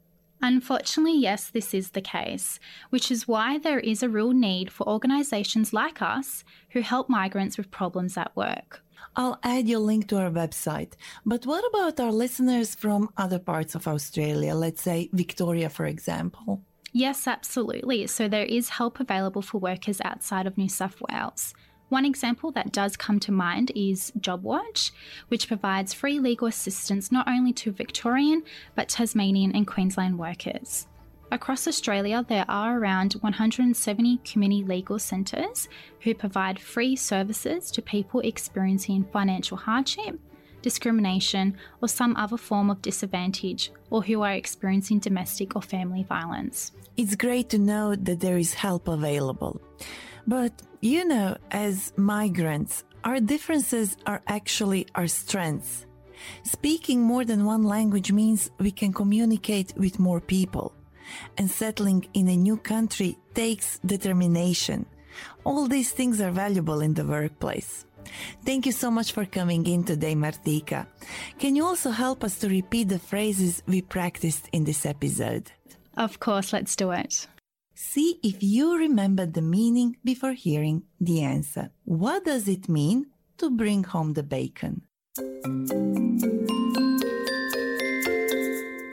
Unfortunately, 0.43 1.18
yes, 1.18 1.51
this 1.51 1.72
is 1.72 1.91
the 1.91 2.01
case, 2.01 2.59
which 2.91 3.11
is 3.11 3.26
why 3.26 3.59
there 3.59 3.80
is 3.80 4.03
a 4.03 4.09
real 4.09 4.32
need 4.32 4.70
for 4.70 4.89
organisations 4.89 5.72
like 5.72 6.03
us 6.03 6.45
who 6.70 6.80
help 6.80 7.09
migrants 7.09 7.57
with 7.57 7.70
problems 7.70 8.16
at 8.16 8.34
work. 8.37 8.82
I'll 9.14 9.39
add 9.43 9.66
your 9.66 9.78
link 9.78 10.09
to 10.09 10.18
our 10.18 10.30
website. 10.30 10.93
But 11.24 11.47
what 11.47 11.64
about 11.70 12.01
our 12.01 12.12
listeners 12.12 12.74
from 12.74 13.09
other 13.16 13.39
parts 13.39 13.74
of 13.74 13.89
Australia, 13.89 14.55
let's 14.55 14.82
say 14.82 15.09
Victoria, 15.12 15.70
for 15.70 15.87
example? 15.87 16.62
Yes, 16.93 17.26
absolutely. 17.26 18.07
So 18.07 18.28
there 18.28 18.45
is 18.45 18.70
help 18.70 19.01
available 19.01 19.43
for 19.43 19.59
workers 19.59 20.01
outside 20.05 20.47
of 20.47 20.57
New 20.57 20.68
South 20.68 21.01
Wales. 21.11 21.55
One 21.89 22.05
example 22.05 22.51
that 22.53 22.72
does 22.72 22.97
come 22.97 23.20
to 23.20 23.30
mind 23.30 23.70
is 23.76 24.12
JobWatch, 24.18 24.91
which 25.28 25.47
provides 25.47 25.95
free 25.95 26.18
legal 26.18 26.49
assistance 26.49 27.12
not 27.12 27.28
only 27.28 27.53
to 27.55 27.70
Victorian 27.70 28.43
but 28.74 28.89
Tasmanian 28.89 29.55
and 29.55 29.66
Queensland 29.66 30.18
workers. 30.18 30.89
Across 31.30 31.68
Australia, 31.68 32.24
there 32.28 32.45
are 32.49 32.78
around 32.78 33.14
170 33.14 34.18
community 34.18 34.64
legal 34.64 34.99
centres 34.99 35.68
who 36.01 36.14
provide 36.14 36.59
free 36.59 36.97
services 36.97 37.70
to 37.72 37.82
people 37.82 38.20
experiencing 38.20 39.07
financial 39.12 39.57
hardship, 39.57 40.18
discrimination, 40.62 41.57
or 41.80 41.89
some 41.89 42.16
other 42.16 42.37
form 42.37 42.70
of 42.70 42.82
disadvantage, 42.82 43.72
or 43.91 44.03
who 44.03 44.22
are 44.22 44.32
experiencing 44.32 44.99
domestic 44.99 45.55
or 45.55 45.62
family 45.62 46.05
violence. 46.05 46.72
It's 46.97 47.14
great 47.14 47.49
to 47.51 47.59
know 47.59 47.95
that 47.95 48.20
there 48.20 48.39
is 48.39 48.55
help 48.55 48.89
available. 48.89 49.61
But, 50.26 50.52
you 50.80 51.04
know, 51.04 51.36
as 51.50 51.92
migrants, 51.96 52.84
our 53.04 53.20
differences 53.20 53.96
are 54.06 54.22
actually 54.26 54.86
our 54.94 55.06
strengths. 55.06 55.86
Speaking 56.42 57.00
more 57.00 57.24
than 57.24 57.44
one 57.44 57.62
language 57.62 58.10
means 58.10 58.50
we 58.58 58.70
can 58.70 58.92
communicate 58.92 59.72
with 59.76 59.98
more 59.98 60.20
people. 60.20 60.72
And 61.38 61.48
settling 61.48 62.08
in 62.14 62.28
a 62.28 62.36
new 62.36 62.56
country 62.56 63.16
takes 63.34 63.78
determination. 63.86 64.86
All 65.44 65.68
these 65.68 65.92
things 65.92 66.20
are 66.20 66.32
valuable 66.32 66.80
in 66.80 66.94
the 66.94 67.04
workplace. 67.04 67.86
Thank 68.44 68.66
you 68.66 68.72
so 68.72 68.90
much 68.90 69.12
for 69.12 69.24
coming 69.24 69.66
in 69.66 69.84
today, 69.84 70.14
Martika. 70.14 70.86
Can 71.38 71.56
you 71.56 71.64
also 71.64 71.90
help 71.90 72.24
us 72.24 72.38
to 72.40 72.48
repeat 72.48 72.88
the 72.88 72.98
phrases 72.98 73.62
we 73.66 73.82
practiced 73.82 74.48
in 74.52 74.64
this 74.64 74.86
episode? 74.86 75.52
Of 75.96 76.18
course, 76.20 76.52
let's 76.52 76.76
do 76.76 76.90
it. 76.90 77.26
See 77.78 78.18
if 78.22 78.42
you 78.42 78.78
remember 78.78 79.26
the 79.26 79.42
meaning 79.42 79.98
before 80.02 80.32
hearing 80.32 80.84
the 80.98 81.20
answer. 81.20 81.72
What 81.84 82.24
does 82.24 82.48
it 82.48 82.70
mean 82.70 83.08
to 83.36 83.50
bring 83.50 83.84
home 83.84 84.14
the 84.14 84.22
bacon? 84.22 84.80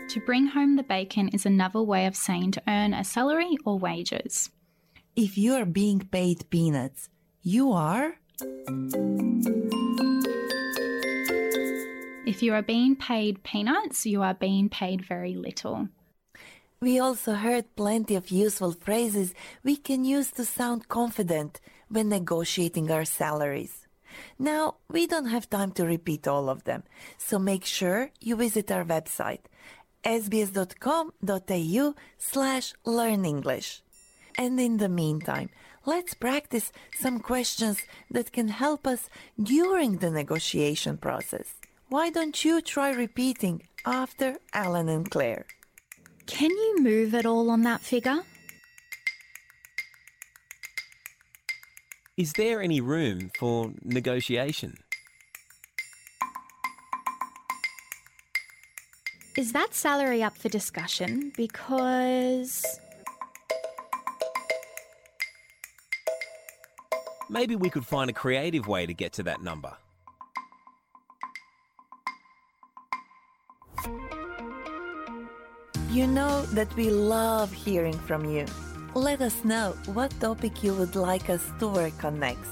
To 0.10 0.20
bring 0.26 0.48
home 0.48 0.76
the 0.76 0.84
bacon 0.84 1.30
is 1.30 1.46
another 1.46 1.82
way 1.82 2.06
of 2.06 2.18
saying 2.18 2.52
to 2.52 2.64
earn 2.68 2.94
a 2.94 3.06
salary 3.06 3.56
or 3.64 3.80
wages. 3.80 4.50
If 5.16 5.38
you 5.38 5.54
are 5.54 5.64
being 5.64 6.02
paid 6.02 6.50
peanuts, 6.50 7.08
you 7.42 7.72
are. 7.72 8.20
If 12.28 12.44
you 12.44 12.54
are 12.54 12.62
being 12.62 12.98
paid 12.98 13.44
peanuts, 13.44 14.06
you 14.06 14.22
are 14.24 14.34
being 14.34 14.68
paid 14.68 15.06
very 15.06 15.36
little. 15.36 15.88
We 16.84 17.00
also 17.00 17.32
heard 17.36 17.78
plenty 17.78 18.16
of 18.16 18.30
useful 18.30 18.74
phrases 18.74 19.34
we 19.64 19.78
can 19.78 20.04
use 20.04 20.32
to 20.32 20.44
sound 20.44 20.90
confident 20.90 21.62
when 21.88 22.10
negotiating 22.10 22.92
our 22.92 23.06
salaries. 23.06 23.88
Now, 24.38 24.76
we 24.90 25.08
don't 25.08 25.28
have 25.28 25.50
time 25.50 25.72
to 25.78 25.86
repeat 25.86 26.28
all 26.28 26.50
of 26.50 26.66
them, 26.66 26.84
so 27.18 27.40
make 27.40 27.64
sure 27.64 28.12
you 28.20 28.36
visit 28.36 28.70
our 28.70 28.84
website 28.84 29.46
sbs.com.au 30.04 31.94
slash 32.18 32.74
learn 32.84 33.24
English. 33.24 33.82
And 34.38 34.60
in 34.60 34.76
the 34.76 34.90
meantime, 34.90 35.52
let's 35.86 36.14
practice 36.14 36.74
some 37.00 37.20
questions 37.20 37.78
that 38.12 38.34
can 38.34 38.50
help 38.50 38.86
us 38.86 39.10
during 39.42 40.00
the 40.00 40.12
negotiation 40.12 40.98
process. 40.98 41.48
Why 41.88 42.10
don't 42.10 42.44
you 42.44 42.60
try 42.60 42.90
repeating 42.92 43.70
after 43.86 44.36
Alan 44.54 44.90
and 44.90 45.10
Claire? 45.10 45.46
Can 46.26 46.52
you 46.52 46.78
move 46.80 47.14
at 47.14 47.26
all 47.26 47.50
on 47.50 47.62
that 47.64 47.82
figure? 47.82 48.20
Is 52.16 52.34
there 52.34 52.62
any 52.62 52.80
room 52.80 53.32
for 53.40 53.72
negotiation? 53.84 54.78
Is 59.36 59.52
that 59.54 59.74
salary 59.74 60.22
up 60.22 60.38
for 60.38 60.48
discussion? 60.48 61.32
Because. 61.36 62.80
Maybe 67.30 67.56
we 67.56 67.72
could 67.72 67.86
find 67.86 68.12
a 68.12 68.14
creative 68.14 68.68
way 68.68 68.86
to 68.86 68.94
get 68.94 69.12
to 69.14 69.24
that 69.24 69.42
number. 69.42 69.76
You 75.94 76.08
know 76.08 76.42
that 76.58 76.74
we 76.76 76.90
love 76.90 77.54
hearing 77.54 77.94
from 77.94 78.26
you. 78.26 78.48
Let 78.96 79.22
us 79.22 79.46
know 79.46 79.76
what 79.94 80.10
topic 80.20 80.64
you 80.64 80.74
would 80.74 80.96
like 80.96 81.30
us 81.30 81.46
to 81.60 81.68
work 81.68 82.04
on 82.04 82.20
next. 82.20 82.50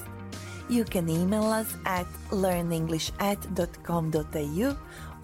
You 0.68 0.84
can 0.84 1.08
email 1.08 1.46
us 1.46 1.76
at 1.84 2.06
learnenglishat.com.au 2.30 4.76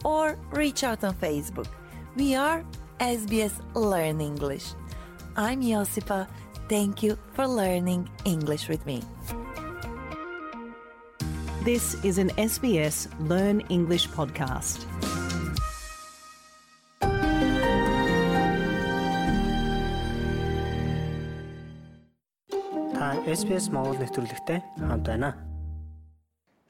or 0.04 0.36
reach 0.50 0.82
out 0.82 1.04
on 1.04 1.14
Facebook. 1.14 1.68
We 2.16 2.34
are 2.34 2.64
SBS 2.98 3.52
Learn 3.74 4.20
English. 4.20 4.74
I'm 5.36 5.62
Josipa. 5.62 6.26
Thank 6.68 7.04
you 7.04 7.16
for 7.34 7.46
learning 7.46 8.10
English 8.24 8.66
with 8.66 8.84
me. 8.84 9.04
This 11.62 11.94
is 12.02 12.18
an 12.18 12.30
SBS 12.30 13.06
Learn 13.28 13.60
English 13.70 14.08
podcast. 14.08 15.07
SBS 23.28 23.68
Монгол 23.68 24.00
нэвтрүүлэгтэй 24.00 24.64
хамт 24.88 25.04
байна. 25.04 25.36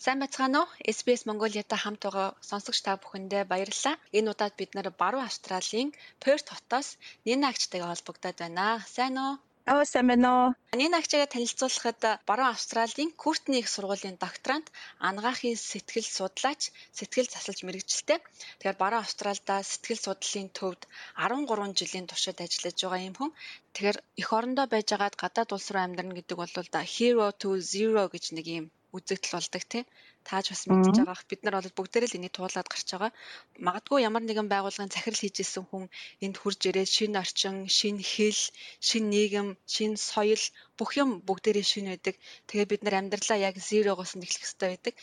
Сайн 0.04 0.18
байцгаана 0.18 0.66
уу? 0.66 0.68
SBS 0.96 1.22
Mongolia-тай 1.30 1.78
хамт 1.78 2.02
байгаа 2.02 2.34
сонсогч 2.50 2.82
та 2.82 2.98
бүхэндээ 2.98 3.46
баярлалаа. 3.46 3.94
Энэ 4.18 4.30
удаад 4.34 4.54
бид 4.58 4.74
нэр 4.74 4.90
Баруун 4.90 5.22
Австралийн 5.30 5.94
Перт 6.18 6.50
хотоос 6.50 6.98
Нина 7.22 7.54
агчтайгаа 7.54 7.94
холбогдоод 7.94 8.38
байна. 8.42 8.82
Сайн 8.90 9.14
уу? 9.22 9.34
Аа 9.72 9.84
сайн 9.92 10.06
байна 10.10 10.28
уу? 10.36 10.48
Анийн 10.74 10.94
агчаа 10.96 11.28
танилцуулахад 11.28 12.00
баруун 12.28 12.52
Австралийн 12.54 13.10
Куртны 13.22 13.56
их 13.60 13.68
сургуулийн 13.74 14.16
докторант 14.24 14.66
ангаахын 15.08 15.56
сэтгэл 15.70 16.08
судлаач, 16.16 16.60
сэтгэл 16.98 17.28
засалж 17.34 17.60
мэрэгчлээ. 17.64 18.18
Тэгэхээр 18.56 18.80
баруун 18.82 19.04
Австралда 19.04 19.54
сэтгэл 19.70 20.04
судлалын 20.06 20.48
төвд 20.58 20.80
13 21.20 21.78
жилийн 21.80 22.06
туршид 22.08 22.38
ажиллаж 22.44 22.76
байгаа 22.80 23.06
юм 23.08 23.14
хүн. 23.18 23.30
Тэгэхээр 23.74 23.98
эх 24.20 24.28
орондоо 24.38 24.66
байжгаад 24.72 25.14
гадаад 25.22 25.50
улс 25.52 25.68
руу 25.72 25.84
амьдрна 25.84 26.16
гэдэг 26.16 26.36
бол 26.40 26.54
hero 26.94 27.26
to 27.40 27.48
zero 27.72 28.02
гэж 28.14 28.24
нэг 28.36 28.46
юм 28.58 28.66
үзэгдэл 28.96 29.36
болдог 29.36 29.64
тий. 29.72 29.84
Тааж 30.28 30.46
бас 30.52 30.62
мэдж 30.68 30.96
байгаах 31.00 31.24
бид 31.30 31.40
нар 31.42 31.56
бол 31.56 31.76
бүгдээрээ 31.78 32.10
л 32.12 32.18
энийг 32.20 32.34
туулаад 32.36 32.68
гарч 32.68 32.88
байгаа. 32.92 33.12
Магадгүй 33.66 34.04
ямар 34.08 34.24
нэгэн 34.28 34.52
байгууллагын 34.52 34.92
захирал 34.92 35.22
хийж 35.24 35.36
исэн 35.40 35.64
хүн 35.64 35.84
энд 36.24 36.36
хурж 36.36 36.60
ирээд 36.68 36.90
шинэ 36.96 37.16
орчин, 37.24 37.56
шинэ 37.78 38.04
хэл, 38.12 38.42
шинэ 38.88 39.08
нийгэм, 39.12 39.48
шинэ 39.74 39.96
соёл 39.96 40.44
бүх 40.76 40.90
юм 41.00 41.10
бүгдээрээ 41.28 41.66
шинэ 41.72 41.88
байдаг. 41.96 42.14
Тэгээ 42.48 42.70
бид 42.70 42.82
нар 42.84 42.96
амьдралаа 43.00 43.38
яг 43.48 43.56
зерогоос 43.68 44.12
нь 44.14 44.24
эхлэх 44.26 44.44
хэрэгтэй 44.44 44.68
байдаг. 44.70 44.94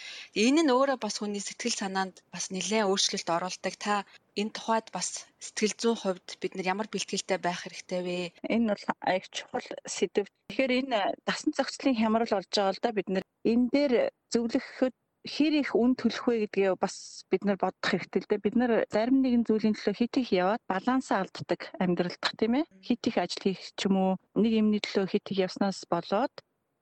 Энэ 0.45 0.61
нь 0.61 0.73
өөрөө 0.77 0.97
бас 1.01 1.15
хүний 1.17 1.41
сэтгэл 1.41 1.79
санаанд 1.81 2.15
бас 2.33 2.45
нэлээд 2.53 2.85
өөрчлөлт 2.85 3.29
оруулдаг. 3.35 3.73
Та 3.81 3.93
энэ 4.39 4.53
тухайд 4.57 4.87
бас 4.95 5.07
сэтгэл 5.45 5.75
зүйн 5.81 5.97
хувьд 5.99 6.27
бид 6.41 6.53
нар 6.53 6.67
ямар 6.73 6.87
бэлтгэлтэй 6.93 7.39
байх 7.41 7.59
хэрэгтэй 7.65 8.01
вэ? 8.05 8.17
Энэ 8.53 8.67
бол 8.71 8.83
аяг 9.09 9.25
чухал 9.35 9.67
сэдв. 9.95 10.29
Тэгэхээр 10.49 10.71
энэ 10.79 10.99
дасан 11.27 11.51
зохицлын 11.57 11.97
хямрал 11.97 12.29
болж 12.35 12.51
байгаа 12.53 12.75
л 12.75 12.83
да 12.83 12.89
бид 12.97 13.07
нар 13.09 13.25
энэ 13.51 13.65
дээр 13.73 13.93
зөвлөхөд 14.33 14.95
хэр 15.25 15.53
их 15.65 15.73
үн 15.73 15.97
төлөх 15.97 16.25
вэ 16.29 16.35
гэдгээ 16.45 16.77
бас 16.77 17.25
бид 17.33 17.43
нар 17.49 17.57
бодох 17.57 17.81
хэрэгтэй 17.81 18.21
л 18.21 18.29
дээ. 18.29 18.45
Бид 18.45 18.55
нар 18.55 18.71
зарим 18.93 19.25
нэгэн 19.25 19.43
зүйлийн 19.49 19.73
төлөө 19.73 19.95
хит 19.97 20.13
их 20.21 20.29
яваад 20.29 20.61
балансаа 20.69 21.25
алддаг 21.25 21.61
амьдралдах 21.81 22.33
тийм 22.37 22.61
ээ. 22.61 22.69
Хит 22.85 23.01
их 23.09 23.17
ажил 23.17 23.41
хийх 23.41 23.61
ч 23.73 23.89
юм 23.89 23.95
уу 23.97 24.11
нэг 24.37 24.53
юмны 24.53 24.77
төлөө 24.77 25.09
хит 25.09 25.25
их 25.33 25.49
явснаас 25.49 25.81
болоод 25.89 26.33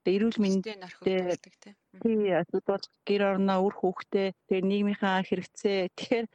эрүүл 0.03 0.37
мэндтэй 0.43 0.75
тий 2.03 2.35
асуудал 2.35 2.83
гэр 3.07 3.21
орноо 3.31 3.59
үр 3.63 3.75
хүүхдээ 3.79 4.27
тэгээ 4.35 4.67
нийгмийнхаа 4.67 5.23
хэрэгцээ 5.23 5.79
тэгэхээр 5.95 6.25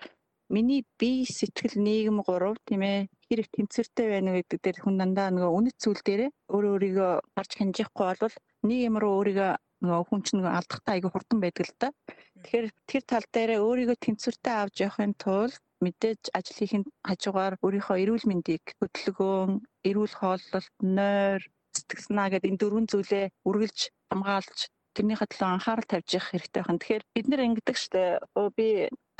миний 0.48 0.82
бие 0.96 1.28
сэтгэл 1.28 1.76
нийгэм 1.76 2.24
гурав 2.24 2.56
тийм 2.64 2.82
ээ 2.88 3.08
хэр 3.28 3.40
их 3.44 3.50
тэнцвэртэй 3.52 4.06
байна 4.08 4.30
гэдэг 4.40 4.58
дээр 4.64 4.78
хүн 4.80 4.96
дандаа 4.96 5.28
нөгөө 5.28 5.52
үнэт 5.58 5.76
зүйл 5.76 6.00
дээрээ 6.00 6.30
өөрөө 6.48 6.72
өөрийгөө 6.72 7.12
гарч 7.36 7.50
хянжихгүй 7.60 8.04
болвол 8.08 8.34
нэг 8.64 8.78
юм 8.88 8.96
руу 8.96 9.12
өөрийгөө 9.20 9.52
нөгөө 9.82 10.04
хүн 10.08 10.20
чинь 10.26 10.38
нөгөө 10.40 10.54
алдахтаа 10.58 10.92
айгүй 10.94 11.10
хурдан 11.12 11.38
байдаг 11.42 11.64
л 11.68 11.74
да. 11.78 11.88
Тэгэхээр 12.42 12.66
тэр 12.90 13.02
тал 13.06 13.26
дээр 13.34 13.50
өөрийгөө 13.62 13.98
тэнцвэртэй 13.98 14.54
авч 14.58 14.76
явахын 14.86 15.14
тулд 15.18 15.62
мэдээж 15.84 16.22
ажил 16.34 16.58
хийхин 16.58 16.84
хажуугаар 17.06 17.54
өөрийнхөө 17.62 17.96
эрүүл 18.02 18.26
мэндийг 18.26 18.64
хөдөлгөөн, 18.82 19.52
эрүүл 19.88 20.14
хооллолт, 20.18 20.74
нойр, 20.82 21.42
сэтгэл 21.74 22.06
санаа 22.06 22.28
гэдэг 22.34 22.50
энэ 22.50 22.60
дөрвөн 22.62 22.86
зүйлээ 22.90 23.26
үргэлж 23.46 23.78
хамгаалж 24.10 24.58
тэрнийхээ 24.98 25.28
төлөө 25.30 25.50
анхаарал 25.54 25.86
тавьж 25.86 26.08
явах 26.18 26.30
хэрэгтэй 26.34 26.62
байна. 26.66 26.80
Тэгэхээр 26.82 27.04
бид 27.14 27.26
нэр 27.30 27.46
ингэдэг 27.46 27.76
штэ. 27.78 28.02
Би 28.58 28.66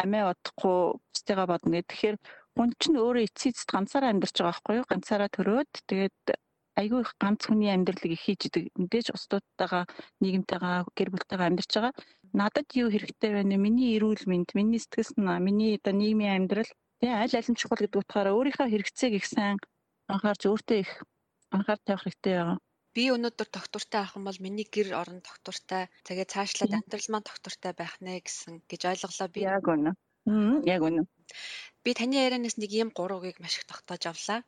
амиа 0.03 0.35
удахгүй 0.35 0.99
бусдыгаа 0.99 1.47
бодно 1.47 1.79
гэх. 1.79 1.87
Тэгэхээр 1.87 2.17
хүн 2.59 2.71
чинь 2.83 2.99
өөрөө 2.99 3.23
эцэст 3.31 3.71
ганцаараа 3.71 4.11
амьдарч 4.11 4.37
байгаа 4.43 4.51
байхгүй 4.51 4.75
юу? 4.83 4.91
Ганцаараа 4.91 5.31
төрөөд 5.31 5.71
тэгээд 5.87 6.19
айгүй 6.79 7.01
их 7.03 7.13
ганц 7.19 7.41
хүний 7.45 7.71
амьдралыг 7.75 8.13
их 8.15 8.23
хийж 8.23 8.41
идэг. 8.47 8.65
Мэдээж 8.79 9.07
устдуудтайгаа, 9.15 9.85
нийгэмтэйгээ, 10.23 10.77
гэр 10.97 11.09
бүлтэйгээ 11.11 11.49
амьдарч 11.51 11.73
байгаа. 11.75 11.95
Надад 12.39 12.69
юу 12.79 12.89
хэрэгтэй 12.93 13.31
вэ? 13.35 13.43
Миний 13.59 13.97
эрүүл 13.99 14.25
мэнд, 14.31 14.55
миний 14.55 14.79
сэтгэл 14.79 15.11
санаа, 15.11 15.39
миний 15.43 15.75
одоо 15.75 15.95
нийгмийн 15.97 16.47
амьдрал 16.47 16.71
тий 17.01 17.11
аль 17.11 17.35
нь 17.51 17.59
чухал 17.59 17.83
гэдэг 17.83 18.03
утгаараа 18.03 18.35
өөрийнхөө 18.37 18.69
хэрэгцээг 18.71 19.13
их 19.19 19.27
сайн 19.27 19.57
анхаарч 20.13 20.43
өөртөө 20.51 20.79
их 20.83 20.91
анхаар 21.55 21.81
тавих 21.83 22.03
хэрэгтэй 22.05 22.35
байгаа. 22.37 22.59
Би 22.95 23.05
өнөөдөр 23.15 23.49
доктортай 23.55 24.05
юм 24.17 24.23
бол 24.27 24.39
миний 24.43 24.67
гэр 24.67 24.89
орон 25.01 25.21
доктортай, 25.23 25.87
тэгээд 26.07 26.33
цаашлаад 26.35 26.73
амьдрал 26.75 27.09
маань 27.11 27.29
доктортай 27.29 27.73
байх 27.79 27.95
нэ 28.03 28.19
гэсэн 28.27 28.55
гэж 28.71 28.81
ойлголоо 28.91 29.29
би. 29.31 29.41
Яг 29.47 29.67
үнэ. 29.71 29.93
Яг 30.75 30.83
үнэ. 30.83 31.03
Би 31.85 31.91
таны 31.95 32.19
ярианаас 32.19 32.57
нэг 32.59 32.71
ийм 32.75 32.91
гурвыг 32.91 33.39
маш 33.39 33.63
их 33.63 33.65
тогтоож 33.71 34.03
авлаа 34.11 34.41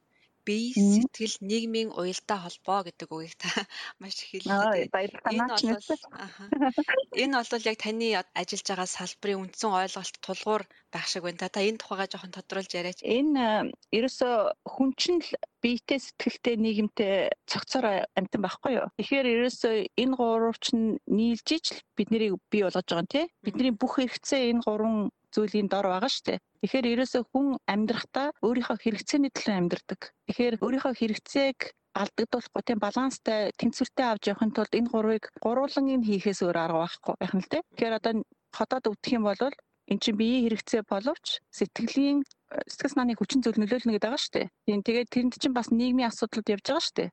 бие 0.46 0.72
сэтгэл 0.74 1.36
нийгмийн 1.50 1.90
уялдаа 1.92 2.38
холбоо 2.44 2.80
гэдэг 2.86 3.08
үгийг 3.12 3.34
та 3.38 3.48
маш 4.00 4.16
их 4.24 4.42
хэллээ. 4.42 4.88
Энэ 5.32 5.46
бол 5.52 5.88
энэ 7.22 7.34
бол 7.36 7.68
яг 7.70 7.78
таны 7.80 8.08
ажиллаж 8.40 8.66
байгаа 8.68 8.88
салбарын 8.88 9.42
үндсэн 9.44 9.72
ойлголт 9.80 10.14
тулгуур 10.24 10.62
байх 10.92 11.06
шиг 11.08 11.22
байна. 11.24 11.48
Та 11.52 11.60
энэ 11.60 11.80
тухайгаа 11.80 12.08
жоохон 12.10 12.34
тодруулж 12.34 12.70
яриач. 12.74 13.00
Энэ 13.04 13.72
ерөөсө 13.96 14.28
хүн 14.64 14.90
чинь 15.00 15.20
л 15.20 15.30
биетэй 15.62 15.98
сэтгэлтэй 16.00 16.56
нийгэмтэй 16.56 17.14
цогцоор 17.46 18.08
амтан 18.18 18.40
байхгүй 18.42 18.72
юу. 18.80 18.88
Тэгэхээр 18.96 19.26
ерөөсөө 19.34 19.74
энэ 20.02 20.14
гурав 20.16 20.56
чинь 20.64 20.98
нийлж 21.06 21.46
ижил 21.56 21.80
бид 21.96 22.08
нарыг 22.10 22.40
бий 22.50 22.62
болгож 22.64 22.86
байгаа 22.88 23.04
юм 23.04 23.12
тий. 23.12 23.26
Бидний 23.44 23.72
бүх 23.76 24.00
хэрэгцээ 24.00 24.50
энэ 24.50 24.64
гурван 24.64 25.12
зүйлийн 25.34 25.68
дор 25.70 25.86
байгаа 25.86 26.10
шүү 26.10 26.24
дээ. 26.26 26.38
Тэгэхээр 26.60 26.86
ерөөсөө 26.94 27.22
хүн 27.30 27.46
амьдрахдаа 27.72 28.26
өөрийнхөө 28.44 28.76
хэрэгцээний 28.80 29.32
төлөө 29.32 29.56
амьдрдаг. 29.60 30.00
Тэгэхээр 30.26 30.54
өөрийнхөө 30.64 30.94
хэрэгцээг 30.98 31.58
алдагдуулахгүй 32.00 32.62
тийм 32.66 32.78
баланстай 32.82 33.50
тэнцвэртэй 33.58 34.06
авч 34.06 34.24
явахын 34.30 34.54
тулд 34.54 34.72
энэ 34.78 34.90
гурвыг 34.92 35.24
гурван 35.42 35.86
нь 35.90 36.06
хийхээс 36.06 36.40
өөр 36.46 36.58
арга 36.58 36.82
байхгүй 36.86 37.14
байх 37.18 37.34
нь 37.34 37.42
л 37.42 37.50
дээ. 37.50 37.62
Тэгэхээр 37.74 37.98
одоо 37.98 38.12
хотод 38.54 38.84
өвдөх 38.90 39.12
юм 39.14 39.24
бол 39.26 39.42
эн 39.90 39.98
чинь 39.98 40.18
биеийн 40.20 40.44
хэрэгцээ 40.46 40.82
боловч 40.86 41.26
сэтгэлийн 41.50 42.22
сэтгэл 42.50 42.92
санааны 42.92 43.14
хүчин 43.14 43.40
зүйл 43.42 43.58
нөлөөлнө 43.62 43.94
гэдэг 43.94 44.06
байгаа 44.10 44.22
шүү 44.24 44.34
дээ. 44.34 44.46
Тийм 44.66 44.80
тэгээд 44.82 45.08
тэрэнд 45.14 45.34
чинь 45.38 45.54
бас 45.54 45.68
нийгмийн 45.70 46.10
асуудлууд 46.10 46.52
явж 46.54 46.64
байгаа 46.66 46.84
шүү 46.86 46.96
дээ. 46.98 47.10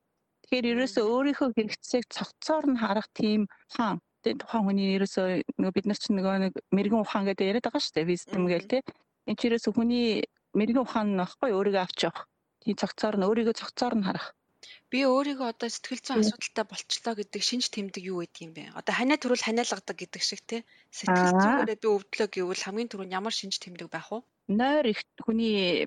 Тэгэхээр 0.48 0.70
ерөөсөө 0.74 1.04
өөрийнхөө 1.14 1.50
хэрэгцээг 1.54 2.06
цогцоор 2.10 2.66
нь 2.72 2.82
харах 2.82 3.08
тийм 3.14 3.42
хаан 3.76 3.98
тийм 4.24 4.38
тухайн 4.42 4.66
хүний 4.66 4.96
ерөөсөө 4.98 5.28
нөгөө 5.62 5.76
бид 5.78 5.86
нар 5.88 6.00
чинь 6.02 6.18
нөгөө 6.18 6.36
нэг 6.44 6.54
мэрэгэн 6.74 7.04
ухаан 7.06 7.26
гэдэг 7.30 7.46
яриад 7.52 7.66
байгаа 7.70 7.84
шүү 7.84 7.96
дээ. 7.96 8.10
Wisdom 8.10 8.44
гээл 8.50 8.72
тийм. 8.72 8.84
Энд 9.30 9.38
чинь 9.38 9.50
ерөөсөө 9.54 9.74
хүний 9.78 10.06
мэрэгэн 10.58 10.86
ухаан 10.86 11.08
нь 11.14 11.20
баггүй 11.22 11.52
өөрийгөө 11.54 11.84
авч 11.86 12.00
явах. 12.10 12.26
Тийм 12.64 12.76
цогцоор 12.82 13.16
нь 13.18 13.28
өөрийгөө 13.28 13.56
цогцоор 13.62 13.94
нь 14.00 14.08
харах. 14.08 14.28
Би 14.92 15.04
өөрийгөө 15.04 15.48
одоо 15.52 15.68
сэтгэл 15.68 16.02
зүйн 16.04 16.24
асуудалтай 16.24 16.66
болчлоо 16.68 17.14
гэдэг 17.20 17.42
шинж 17.44 17.66
тэмдэг 17.76 18.04
юу 18.08 18.24
гэдэг 18.24 18.42
юм 18.46 18.52
бэ? 18.56 18.64
Одоо 18.80 18.94
ханиа 18.96 19.20
төрөл 19.20 19.44
ханиалгадаг 19.44 19.98
гэдэг 20.00 20.22
шиг 20.24 20.42
тий. 20.48 20.62
Сэтгэл 20.96 21.36
зүгээрээ 21.44 21.80
би 21.84 21.88
өвдлөө 21.92 22.28
гэвэл 22.32 22.66
хамгийн 22.66 22.92
түрүүнд 22.92 23.16
ямар 23.20 23.36
шинж 23.36 23.60
тэмдэг 23.60 23.88
байх 23.92 24.08
вэ? 24.12 24.24
Нойр 24.48 24.86
их 24.96 25.04
хүний 25.20 25.84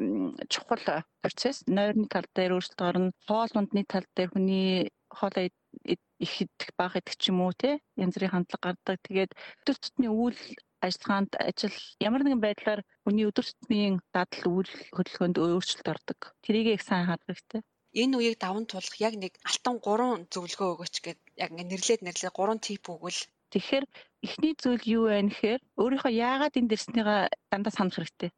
чухал 0.53 0.85
процесс. 1.25 1.65
Нойрны 1.65 2.13
тал 2.13 2.29
дээр 2.37 2.61
өөрчлөлт 2.61 2.81
гарна. 2.81 3.17
Хоол 3.25 3.53
ундны 3.57 3.89
тал 3.89 4.05
дээр 4.13 4.31
хүний 4.37 4.93
хоолоо 5.09 5.49
их 5.49 6.33
идэх 6.45 6.71
бага 6.77 7.01
идэх 7.01 7.17
ч 7.17 7.33
юм 7.33 7.41
уу 7.41 7.57
тий. 7.57 7.81
Янз 7.97 8.15
бүрийн 8.21 8.33
хандлага 8.37 8.77
гардаг. 8.77 9.01
Тэгээд 9.09 9.33
өдөр 9.65 9.77
тутмын 9.81 10.13
үйл 10.13 10.41
ажиллагаанд 10.85 11.33
ажил 11.41 11.77
ямар 12.05 12.21
нэгэн 12.21 12.45
байдлаар 12.45 12.81
хүний 13.05 13.25
өдөр 13.29 13.47
тутмын 13.49 14.05
дадал 14.13 14.45
үйл 14.61 14.73
хөдөлгөөнд 14.93 15.37
өөрчлөлт 15.41 15.89
ордог. 15.89 16.21
Тэрийг 16.45 16.67
их 16.77 16.85
сайн 16.85 17.09
харах 17.09 17.25
хэрэгтэй 17.29 17.65
энэ 17.95 18.17
үеийг 18.17 18.37
даван 18.39 18.67
туулах 18.71 18.97
яг 19.01 19.15
нэг 19.19 19.33
алтан 19.43 19.77
гурван 19.83 20.27
зөвлөгөө 20.31 20.69
өгөөч 20.75 20.97
гэд 21.03 21.19
яг 21.43 21.51
ингээ 21.51 21.71
нэрлээд 21.71 22.03
нэрлээ 22.07 22.33
гурван 22.35 22.61
тип 22.63 22.87
өгвөл 22.87 23.21
тэгэхээр 23.51 23.85
эхний 24.23 24.55
зүйл 24.55 24.85
юу 24.87 25.05
вэ 25.11 25.27
гэхээр 25.27 25.61
өөрийнхөө 25.81 26.13
яагаад 26.13 26.55
энэ 26.59 26.71
дэрснийга 26.71 27.17
дандаа 27.51 27.73
санах 27.75 27.99
хэрэгтэй. 27.99 28.31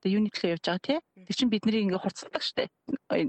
Тэгээ 0.00 0.16
юуны 0.16 0.30
төлөө 0.32 0.52
явж 0.56 0.64
байгаа 0.64 0.80
тий. 0.80 0.98
Тэр 1.28 1.36
чинь 1.36 1.52
биднийг 1.52 1.84
ингээ 1.84 2.00
хурцлдаг 2.00 2.40
штэ. 2.44 2.72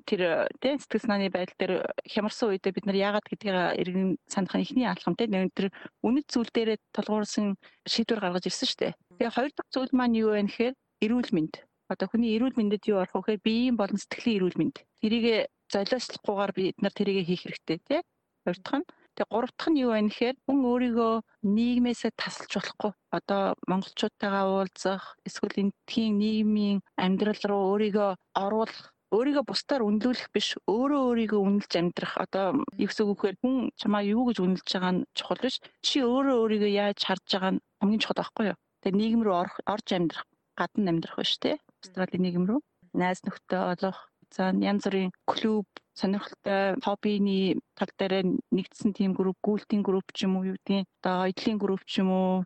Тэр 0.08 0.22
тий 0.64 0.74
сэтгэл 0.80 1.04
санааны 1.04 1.28
байдал 1.28 1.58
дээр 1.60 1.74
хямарсан 2.08 2.48
үедээ 2.48 2.72
бид 2.72 2.86
нар 2.88 2.96
яагаад 2.96 3.28
гэдгийг 3.28 3.58
иргэн 3.82 4.08
санах 4.32 4.56
эхний 4.56 4.88
алхам 4.88 5.20
тий. 5.20 5.28
Тэр 5.28 5.68
үнэт 6.00 6.28
зүйл 6.32 6.48
дээрээ 6.48 6.80
толгуурсан 6.96 7.60
шийдвэр 7.84 8.24
гаргаж 8.24 8.48
ирсэн 8.48 8.70
штэ. 8.72 8.96
Тэгээ 9.20 9.36
хоёр 9.36 9.52
дахь 9.52 9.72
зүйл 9.74 9.92
маань 9.92 10.16
юу 10.16 10.32
вэ 10.32 10.48
гэхээр 10.48 10.76
эрүүл 11.04 11.32
мэнд. 11.36 11.54
Одоо 11.92 12.08
хүний 12.08 12.40
эрүүл 12.40 12.56
мэндэд 12.56 12.88
юу 12.88 13.04
орох 13.04 13.20
вэ 13.20 13.36
гэхээр 13.36 13.44
биеийн 13.44 13.76
болон 13.76 14.00
сэтгэлийн 14.00 14.38
эрүүл 14.40 14.60
мэнд. 14.64 14.76
Тэрийг 15.04 15.52
золиослохгүйгээр 15.74 16.52
бид 16.58 16.78
нар 16.82 16.94
тэрийг 16.96 17.28
хийх 17.28 17.44
хэрэгтэй 17.44 17.78
тий. 17.88 18.02
Хоёр 18.44 18.58
дахь 18.64 18.80
нь. 18.80 18.88
Тэгээ 19.16 19.32
гурав 19.32 19.52
дахь 19.58 19.70
нь 19.72 19.82
юу 19.84 19.92
вэ 19.92 20.02
гэхээр 20.08 20.36
хүн 20.46 20.60
өөрийгөө 20.72 21.14
нийгмээсээ 21.56 22.12
тасалж 22.22 22.52
болохгүй. 22.56 22.92
Одоо 23.18 23.42
монголчуудтайгаа 23.70 24.46
уулзах, 24.52 25.04
эсвэл 25.28 25.62
энтхийн 25.64 26.14
нийгмийн 26.22 26.80
амьдрал 27.04 27.44
руу 27.50 27.64
өөрийгөө 27.72 28.10
оруулах 28.44 28.92
өөрийгөө 29.12 29.44
бусдаар 29.48 29.84
үнэлүүлэх 29.84 30.28
биш 30.32 30.48
өөрөө 30.72 31.02
өөрийгөө 31.08 31.42
үнэлж 31.44 31.72
амьдрах. 31.76 32.14
Одоо 32.24 32.46
юу 32.80 32.88
гэсэн 32.88 33.06
үг 33.12 33.22
вэ 33.24 33.32
хүн 33.44 33.56
чамаа 33.76 34.04
юу 34.08 34.24
гэж 34.32 34.38
үнэлж 34.40 34.68
байгаа 34.72 34.94
нь 34.96 35.06
чухал 35.18 35.44
биш. 35.44 35.56
Чи 35.84 36.00
өөрөө 36.00 36.36
өөрийгөө 36.42 36.72
яаж 36.72 37.00
харж 37.04 37.26
байгаа 37.28 37.52
нь 37.56 37.64
хамгийн 37.84 38.02
чухал 38.02 38.20
байхгүй 38.24 38.46
юу? 38.56 38.58
Тэгээ 38.82 39.00
нийгэм 39.00 39.22
рүү 39.28 39.36
орж 39.68 39.88
амьдрах 39.92 40.26
гадна 40.56 40.90
амьдрах 40.92 41.18
биш 41.20 41.34
те 41.44 41.52
австралийн 41.82 42.24
нийгэм 42.24 42.46
рүү 42.48 42.60
найз 43.02 43.20
нөхдөд 43.24 43.84
олох 43.84 43.98
За 44.32 44.44
янз 44.56 44.84
бүрийн 44.88 45.12
клуб 45.28 45.68
сонирхолтой 46.00 46.80
хоббиний 46.86 47.60
тал 47.76 47.92
дээр 48.00 48.14
нэгдсэн 48.56 48.96
тийм 48.96 49.12
групп, 49.14 49.38
гүйлтийн 49.44 49.84
групп 49.84 50.08
ч 50.16 50.24
юм 50.26 50.40
уу 50.40 50.48
юу 50.50 50.56
гэдгийг 50.56 50.88
одоо 51.04 51.28
эдлийн 51.28 51.60
групп 51.60 51.84
ч 51.84 52.00
юм 52.00 52.10
уу 52.16 52.44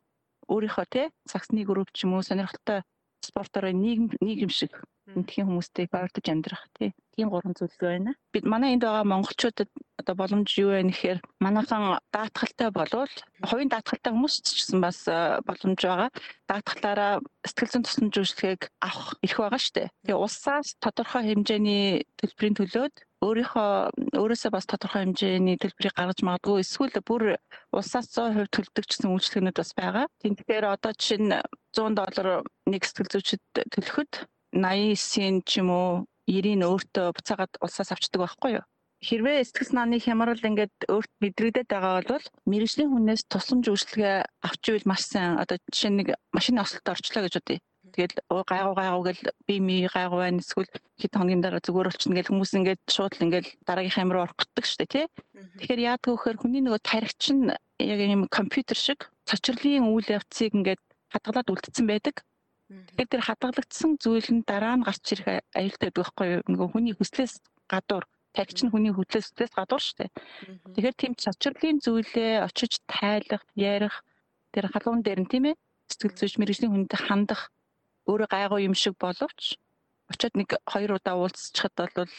өөрийнхөө 0.50 0.86
тий 0.90 1.06
цагсны 1.30 1.62
групп 1.62 1.90
ч 1.94 2.06
юм 2.06 2.18
уу 2.18 2.26
сонирхолтой 2.26 2.82
спортоор 3.22 3.70
нийгэм 3.70 4.18
нийгэм 4.18 4.50
шиг 4.50 4.74
энтхийн 5.14 5.48
хүмүүстэй 5.48 5.86
ойртож 5.94 6.26
амьдрах 6.30 6.66
тий. 6.74 6.94
Тийм 7.16 7.30
гурван 7.30 7.56
зүйл 7.56 7.78
байна. 7.80 8.12
Бид 8.34 8.44
манай 8.44 8.74
энд 8.74 8.84
байгаа 8.84 9.06
монголчуудад 9.08 9.70
одоо 10.02 10.16
боломж 10.20 10.50
юу 10.60 10.74
вэ 10.74 10.84
гэхээр 10.90 11.20
манайхан 11.40 12.02
даатгалтай 12.12 12.70
болвол 12.76 13.14
хувийн 13.40 13.72
даатгалтай 13.72 14.12
хүмүүс 14.12 14.36
ч 14.44 14.48
гэсэн 14.60 14.80
бас 14.84 15.08
э, 15.08 15.40
боломж 15.48 15.80
байгаа. 15.80 16.10
Даатгалаараа 16.50 17.14
сэтгэл 17.48 17.72
зүйн 17.72 17.86
тусламж 17.86 18.16
үйлчлэгийг 18.20 18.62
авах 18.84 19.16
эрх 19.24 19.38
байгаа 19.40 19.62
шүү 19.62 19.76
дээ. 19.78 19.88
Тэгээ 20.04 20.24
улсаас 20.26 20.68
тодорхой 20.84 21.24
хэмжээний 21.24 22.04
төлбөрийн 22.20 22.58
төлөөд 22.60 22.96
өөрийнхөө 23.26 23.72
өөрөөсөө 24.20 24.52
бас 24.52 24.66
тодорхой 24.68 25.02
хэмжээний 25.08 25.56
төлбөрийг 25.58 25.96
гаргаж 25.96 26.20
магадгүй 26.20 26.62
эсвэл 26.62 27.00
бүр 27.00 27.24
улсаас 27.72 28.12
100% 28.12 28.52
төлдөг 28.52 28.86
гэсэн 28.86 29.10
үйлчлэгнүүд 29.10 29.56
бас 29.56 29.72
байгаа. 29.72 30.06
Тэгэхээр 30.20 30.66
одоо 30.68 30.92
жишээ 30.92 31.20
нь 31.24 31.32
100 31.72 31.96
доллар 31.96 32.44
нэг 32.68 32.82
сэтгэл 32.84 33.12
зүйчэд 33.16 33.44
төлөхөд 33.72 34.12
89-ийн 34.56 35.44
ч 35.44 35.60
юм 35.60 35.70
уу 35.70 35.92
90-ийн 36.32 36.64
өөртөө 36.64 37.08
буцаагаад 37.14 37.54
улсаас 37.62 37.92
авчдаг 37.92 38.22
байхгүй 38.24 38.52
юу? 38.58 38.66
Хэрвээ 39.06 39.44
сэтгэл 39.46 39.70
санааны 39.70 40.00
хямрал 40.02 40.40
ингээд 40.40 40.76
өөрт 40.90 41.12
мэдрэгдээд 41.22 41.70
байгаа 41.70 42.02
бол 42.08 42.28
мэрэгжлийн 42.50 42.90
хүнээс 42.90 43.28
тусламж 43.30 43.66
үйлчлэгээ 43.70 44.18
авч 44.48 44.64
ивэл 44.72 44.90
маш 44.90 45.04
сайн. 45.06 45.38
Одоо 45.38 45.60
жишээ 45.70 45.92
нэг 45.94 46.08
машины 46.34 46.64
ослолт 46.64 46.88
орчлоо 46.90 47.28
гэж 47.28 47.36
бодъё. 47.38 47.60
Тэгэл 47.94 48.18
гайгуу 48.50 48.74
гайгуу 48.74 49.04
гэл 49.06 49.22
би 49.46 49.56
ми 49.62 49.86
гайгуу 49.86 50.20
байна 50.26 50.42
эсвэл 50.42 50.66
хэд 50.98 51.14
хоногийн 51.14 51.44
дараа 51.44 51.62
зүгээр 51.62 51.88
болчихно 51.92 52.18
гэл 52.18 52.32
хүмүүс 52.34 52.52
ингээд 52.58 52.82
шууд 52.90 53.14
л 53.14 53.26
ингээд 53.30 53.48
дараагийнхаа 53.68 54.04
амир 54.04 54.18
орох 54.26 54.38
гэдэг 54.42 54.66
дээ 54.66 54.90
тий. 54.90 55.06
Тэгэхээр 55.62 55.82
яадаг 55.94 56.12
вөхөр 56.12 56.38
хүний 56.42 56.62
нөгөө 56.66 56.82
таригч 56.82 57.24
нь 57.30 57.54
яг 57.78 58.00
юм 58.02 58.26
компьютер 58.26 58.78
шиг 58.80 59.00
цочрлын 59.30 59.86
үйл 59.86 60.08
явцыг 60.18 60.52
ингээд 60.58 60.82
хадгалаад 61.14 61.52
үлдсэн 61.54 61.86
байдаг. 61.86 62.26
Тэгэхээр 62.66 63.12
тэр 63.14 63.24
хадгалагдсан 63.26 63.92
зүйл 64.02 64.30
нь 64.34 64.42
дараа 64.50 64.76
нь 64.78 64.86
гарч 64.88 65.06
ирэх 65.14 65.46
аюултай 65.54 65.90
байдаг 65.94 66.02
байхгүй 66.02 66.28
юу? 66.34 66.42
Нөгөө 66.50 66.68
хүний 66.74 66.96
хүслээс 66.98 67.34
гадуур 67.70 68.06
таригч 68.34 68.60
нь 68.66 68.72
хүний 68.74 68.94
хөдлөөс 68.94 69.28
хүслээс 69.30 69.54
гадуур 69.54 69.84
шүү 69.86 69.98
дээ. 70.02 70.12
Тэгэхээр 70.74 70.96
тийм 70.98 71.14
цочрлын 71.14 71.78
зүйлээ 71.86 72.42
очиж 72.42 72.74
тайлах, 72.90 73.44
ярих 73.54 73.96
тэр 74.50 74.66
халуун 74.74 75.06
дээр 75.06 75.22
нь 75.24 75.32
тийм 75.32 75.46
ээ 75.54 75.56
сэтгэл 75.90 76.18
зүйч 76.18 76.34
мэрэгжлийн 76.42 76.74
хүнтэй 76.74 77.00
хандах 77.06 77.42
өөрөө 78.10 78.30
гайгүй 78.34 78.62
юм 78.66 78.76
шиг 78.76 78.98
боловч 78.98 79.62
очиод 80.12 80.34
нэг 80.38 80.50
хоёр 80.66 80.98
удаа 80.98 81.16
уулзчихад 81.22 81.74
бол 81.78 82.14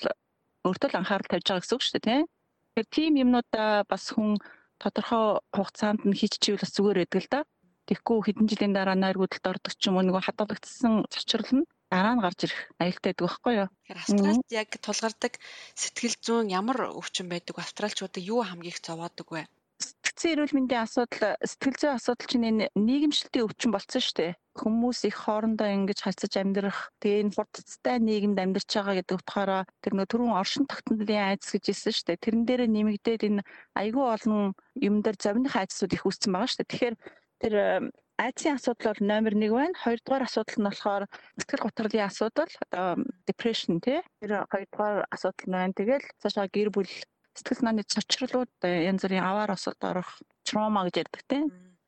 өөртөө 0.67 0.89
л 0.91 0.99
анхаарал 0.99 1.31
тавьж 1.31 1.47
байгаа 1.47 1.63
гэсэн 1.63 1.77
үг 1.77 1.83
шүү 1.85 1.95
дээ 1.99 2.07
тийм. 2.07 2.25
Тэгэхээр 2.27 2.89
тийм 2.95 3.13
юмнуудаа 3.23 3.71
бас 3.91 4.05
хүн 4.15 4.39
тодорхой 4.83 5.43
хугацаанд 5.55 6.03
нь 6.07 6.19
хийж 6.19 6.39
чивэл 6.43 6.63
бас 6.63 6.73
зүгээр 6.75 6.99
байдаг 7.03 7.23
л 7.23 7.31
да. 7.35 7.41
Тэгэхгүй 7.87 8.19
хэдэн 8.27 8.47
жилийн 8.51 8.75
дараа 8.75 8.99
нойргуудалд 8.99 9.47
ордог 9.47 9.73
ч 9.79 9.87
юм 9.87 9.97
уу 9.97 10.05
нөгөө 10.07 10.27
хадгалагдсан 10.27 11.07
цочрол 11.07 11.51
нь 11.63 11.67
дараа 11.91 12.15
нь 12.19 12.23
гарч 12.25 12.39
ирэх 12.51 12.61
аюултай 12.83 13.15
байдаг 13.15 13.27
байхгүй 13.27 13.55
юу? 13.63 13.69
Австралид 13.95 14.51
яг 14.51 14.71
тулгардаг 14.83 15.33
сэтгэл 15.79 16.17
зүйн 16.19 16.47
ямар 16.51 16.79
өвчин 16.99 17.31
байдаг? 17.31 17.55
Австралчуудад 17.63 18.27
юу 18.27 18.43
хамгийн 18.43 18.75
их 18.75 18.83
зовоодог 18.83 19.29
вэ? 19.31 19.47
Сэтгцэн 19.77 20.33
эрүүл 20.33 20.57
мэндийн 20.57 20.83
асуудал, 20.83 21.37
сэтгэл 21.45 21.77
зүйн 21.79 21.97
асуудал 22.01 22.27
чинь 22.27 22.49
энэ 22.49 22.67
нийгэмшилтийн 22.75 23.47
өвчин 23.47 23.71
болсон 23.71 24.01
шүү 24.01 24.17
дээ. 24.19 24.33
Хүмүүс 24.57 24.99
их 25.05 25.17
хоорондоо 25.21 25.69
ингэж 25.69 25.99
харьцаж 26.01 26.33
амьдрах, 26.41 26.89
тэгээ 27.05 27.23
энэ 27.29 27.35
хурдцтай 27.37 27.97
нийгэмд 28.01 28.41
амьдарч 28.41 28.71
байгаа 28.73 28.97
гэдэг 28.97 29.21
утгаараа 29.21 29.63
тэр 29.85 29.93
нөө 29.95 30.07
түрүүн 30.09 30.33
оршин 30.41 30.65
тогтнолын 30.65 31.37
айдас 31.37 31.53
гэж 31.53 31.65
хэлсэн 31.69 31.93
шүү 31.93 32.07
дээ. 32.09 32.25
Тэрэн 32.25 32.45
дээр 32.49 32.63
нэмэгдээд 32.73 33.23
энэ 33.29 33.45
айгүй 33.77 34.05
олон 34.17 34.57
юм 34.81 34.95
дээр 35.05 35.17
зовных 35.21 35.53
айдсууд 35.61 35.93
их 35.93 36.09
үүссэн 36.09 36.33
байгаа 36.33 36.49
шүү 36.49 36.61
дээ. 36.65 36.73
Тэгэхээр 36.73 36.97
тэр 37.41 37.93
айдсын 38.17 38.57
асуудал 38.57 38.97
бол 38.97 39.07
номер 39.07 39.35
1 39.37 39.53
байна. 39.53 39.75
Хоёрдугаар 39.77 40.25
асуудал 40.25 40.59
нь 40.59 40.69
болохоор 40.69 41.05
сэтгэл 41.37 41.65
гутралын 41.69 42.09
асуудал, 42.09 42.53
одоо 42.65 43.05
depression 43.29 43.81
тий. 43.81 44.01
Тэр 44.21 44.49
хоёрдугаар 44.49 45.05
асуудал 45.13 45.47
нь 45.47 45.57
байна. 45.57 45.77
Тэгэл 45.77 46.07
цаашаа 46.21 46.49
гэр 46.49 46.71
бүл 46.73 46.89
сэтгэл 47.37 47.61
санааны 47.61 47.85
цочрлууд 47.85 48.53
янз 48.65 49.03
бүрийн 49.05 49.25
аваар 49.25 49.53
осолд 49.53 49.81
орох, 49.85 50.11
trauma 50.49 50.89
гэж 50.89 51.05
ярьдаг 51.05 51.23
тий. 51.29 51.43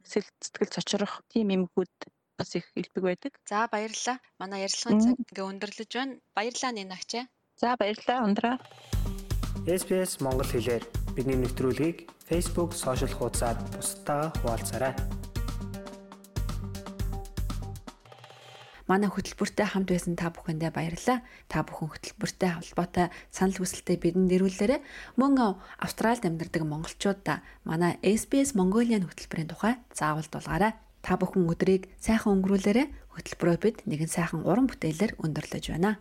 Сэтгэл 0.04 0.74
цочрох 0.76 1.24
тийм 1.32 1.48
эмгүүд 1.48 1.96
бас 2.38 2.54
их 2.54 2.68
илбэг 2.76 3.02
байдаг. 3.02 3.32
За 3.48 3.66
баярлалаа. 3.72 4.20
Манай 4.38 4.68
ярилцлагын 4.68 5.00
цаг 5.00 5.16
ингээ 5.32 5.48
өндөрлөж 5.48 5.90
байна. 5.96 6.20
Баярлалаа 6.36 6.72
Нинагчаа. 6.76 7.24
За 7.56 7.76
баярлалаа 7.80 8.24
ундраа. 8.24 8.56
SBS 9.66 10.22
Монгол 10.22 10.46
хэлээр 10.46 10.84
бидний 11.16 11.36
нэвтрүүлгийг 11.40 12.06
Facebook 12.28 12.72
сошиал 12.72 13.12
хуудасаар 13.12 13.58
бусдаа 13.74 14.30
хуваалцаарай. 14.40 15.17
Манай 18.88 19.12
хөтөлбөртэй 19.12 19.68
хамт 19.68 19.92
байсан 19.92 20.16
та 20.16 20.32
бүхэндээ 20.32 20.72
баярлалаа. 20.72 21.20
Та 21.52 21.60
бүхэн 21.60 21.92
хөтөлбөртэй 21.92 22.50
холбоотой 22.56 23.06
санал 23.28 23.60
хүсэлтээ 23.60 24.00
бидэнд 24.00 24.32
ирүүлээрэй. 24.32 24.80
Мөн 25.20 25.60
Австралид 25.76 26.24
амьдардаг 26.24 26.64
монголчуудаа 26.64 27.44
манай 27.68 28.00
SBS 28.00 28.56
Mongolian 28.56 29.04
хөтөлбөрийн 29.04 29.52
тухай 29.52 29.76
заавал 29.92 30.24
дуулгаарай. 30.32 30.72
Та 31.04 31.20
бүхэн 31.20 31.46
өдрийг 31.52 31.92
сайхан 32.00 32.40
өнгөрүүлээрэй. 32.40 32.88
Хөтөлбөрөө 33.12 33.56
бид 33.60 33.76
нэгэн 33.84 34.08
сайхан 34.08 34.42
уран 34.48 34.66
бүтээлээр 34.66 35.20
өндөрлөж 35.20 35.64
байна. 35.68 36.00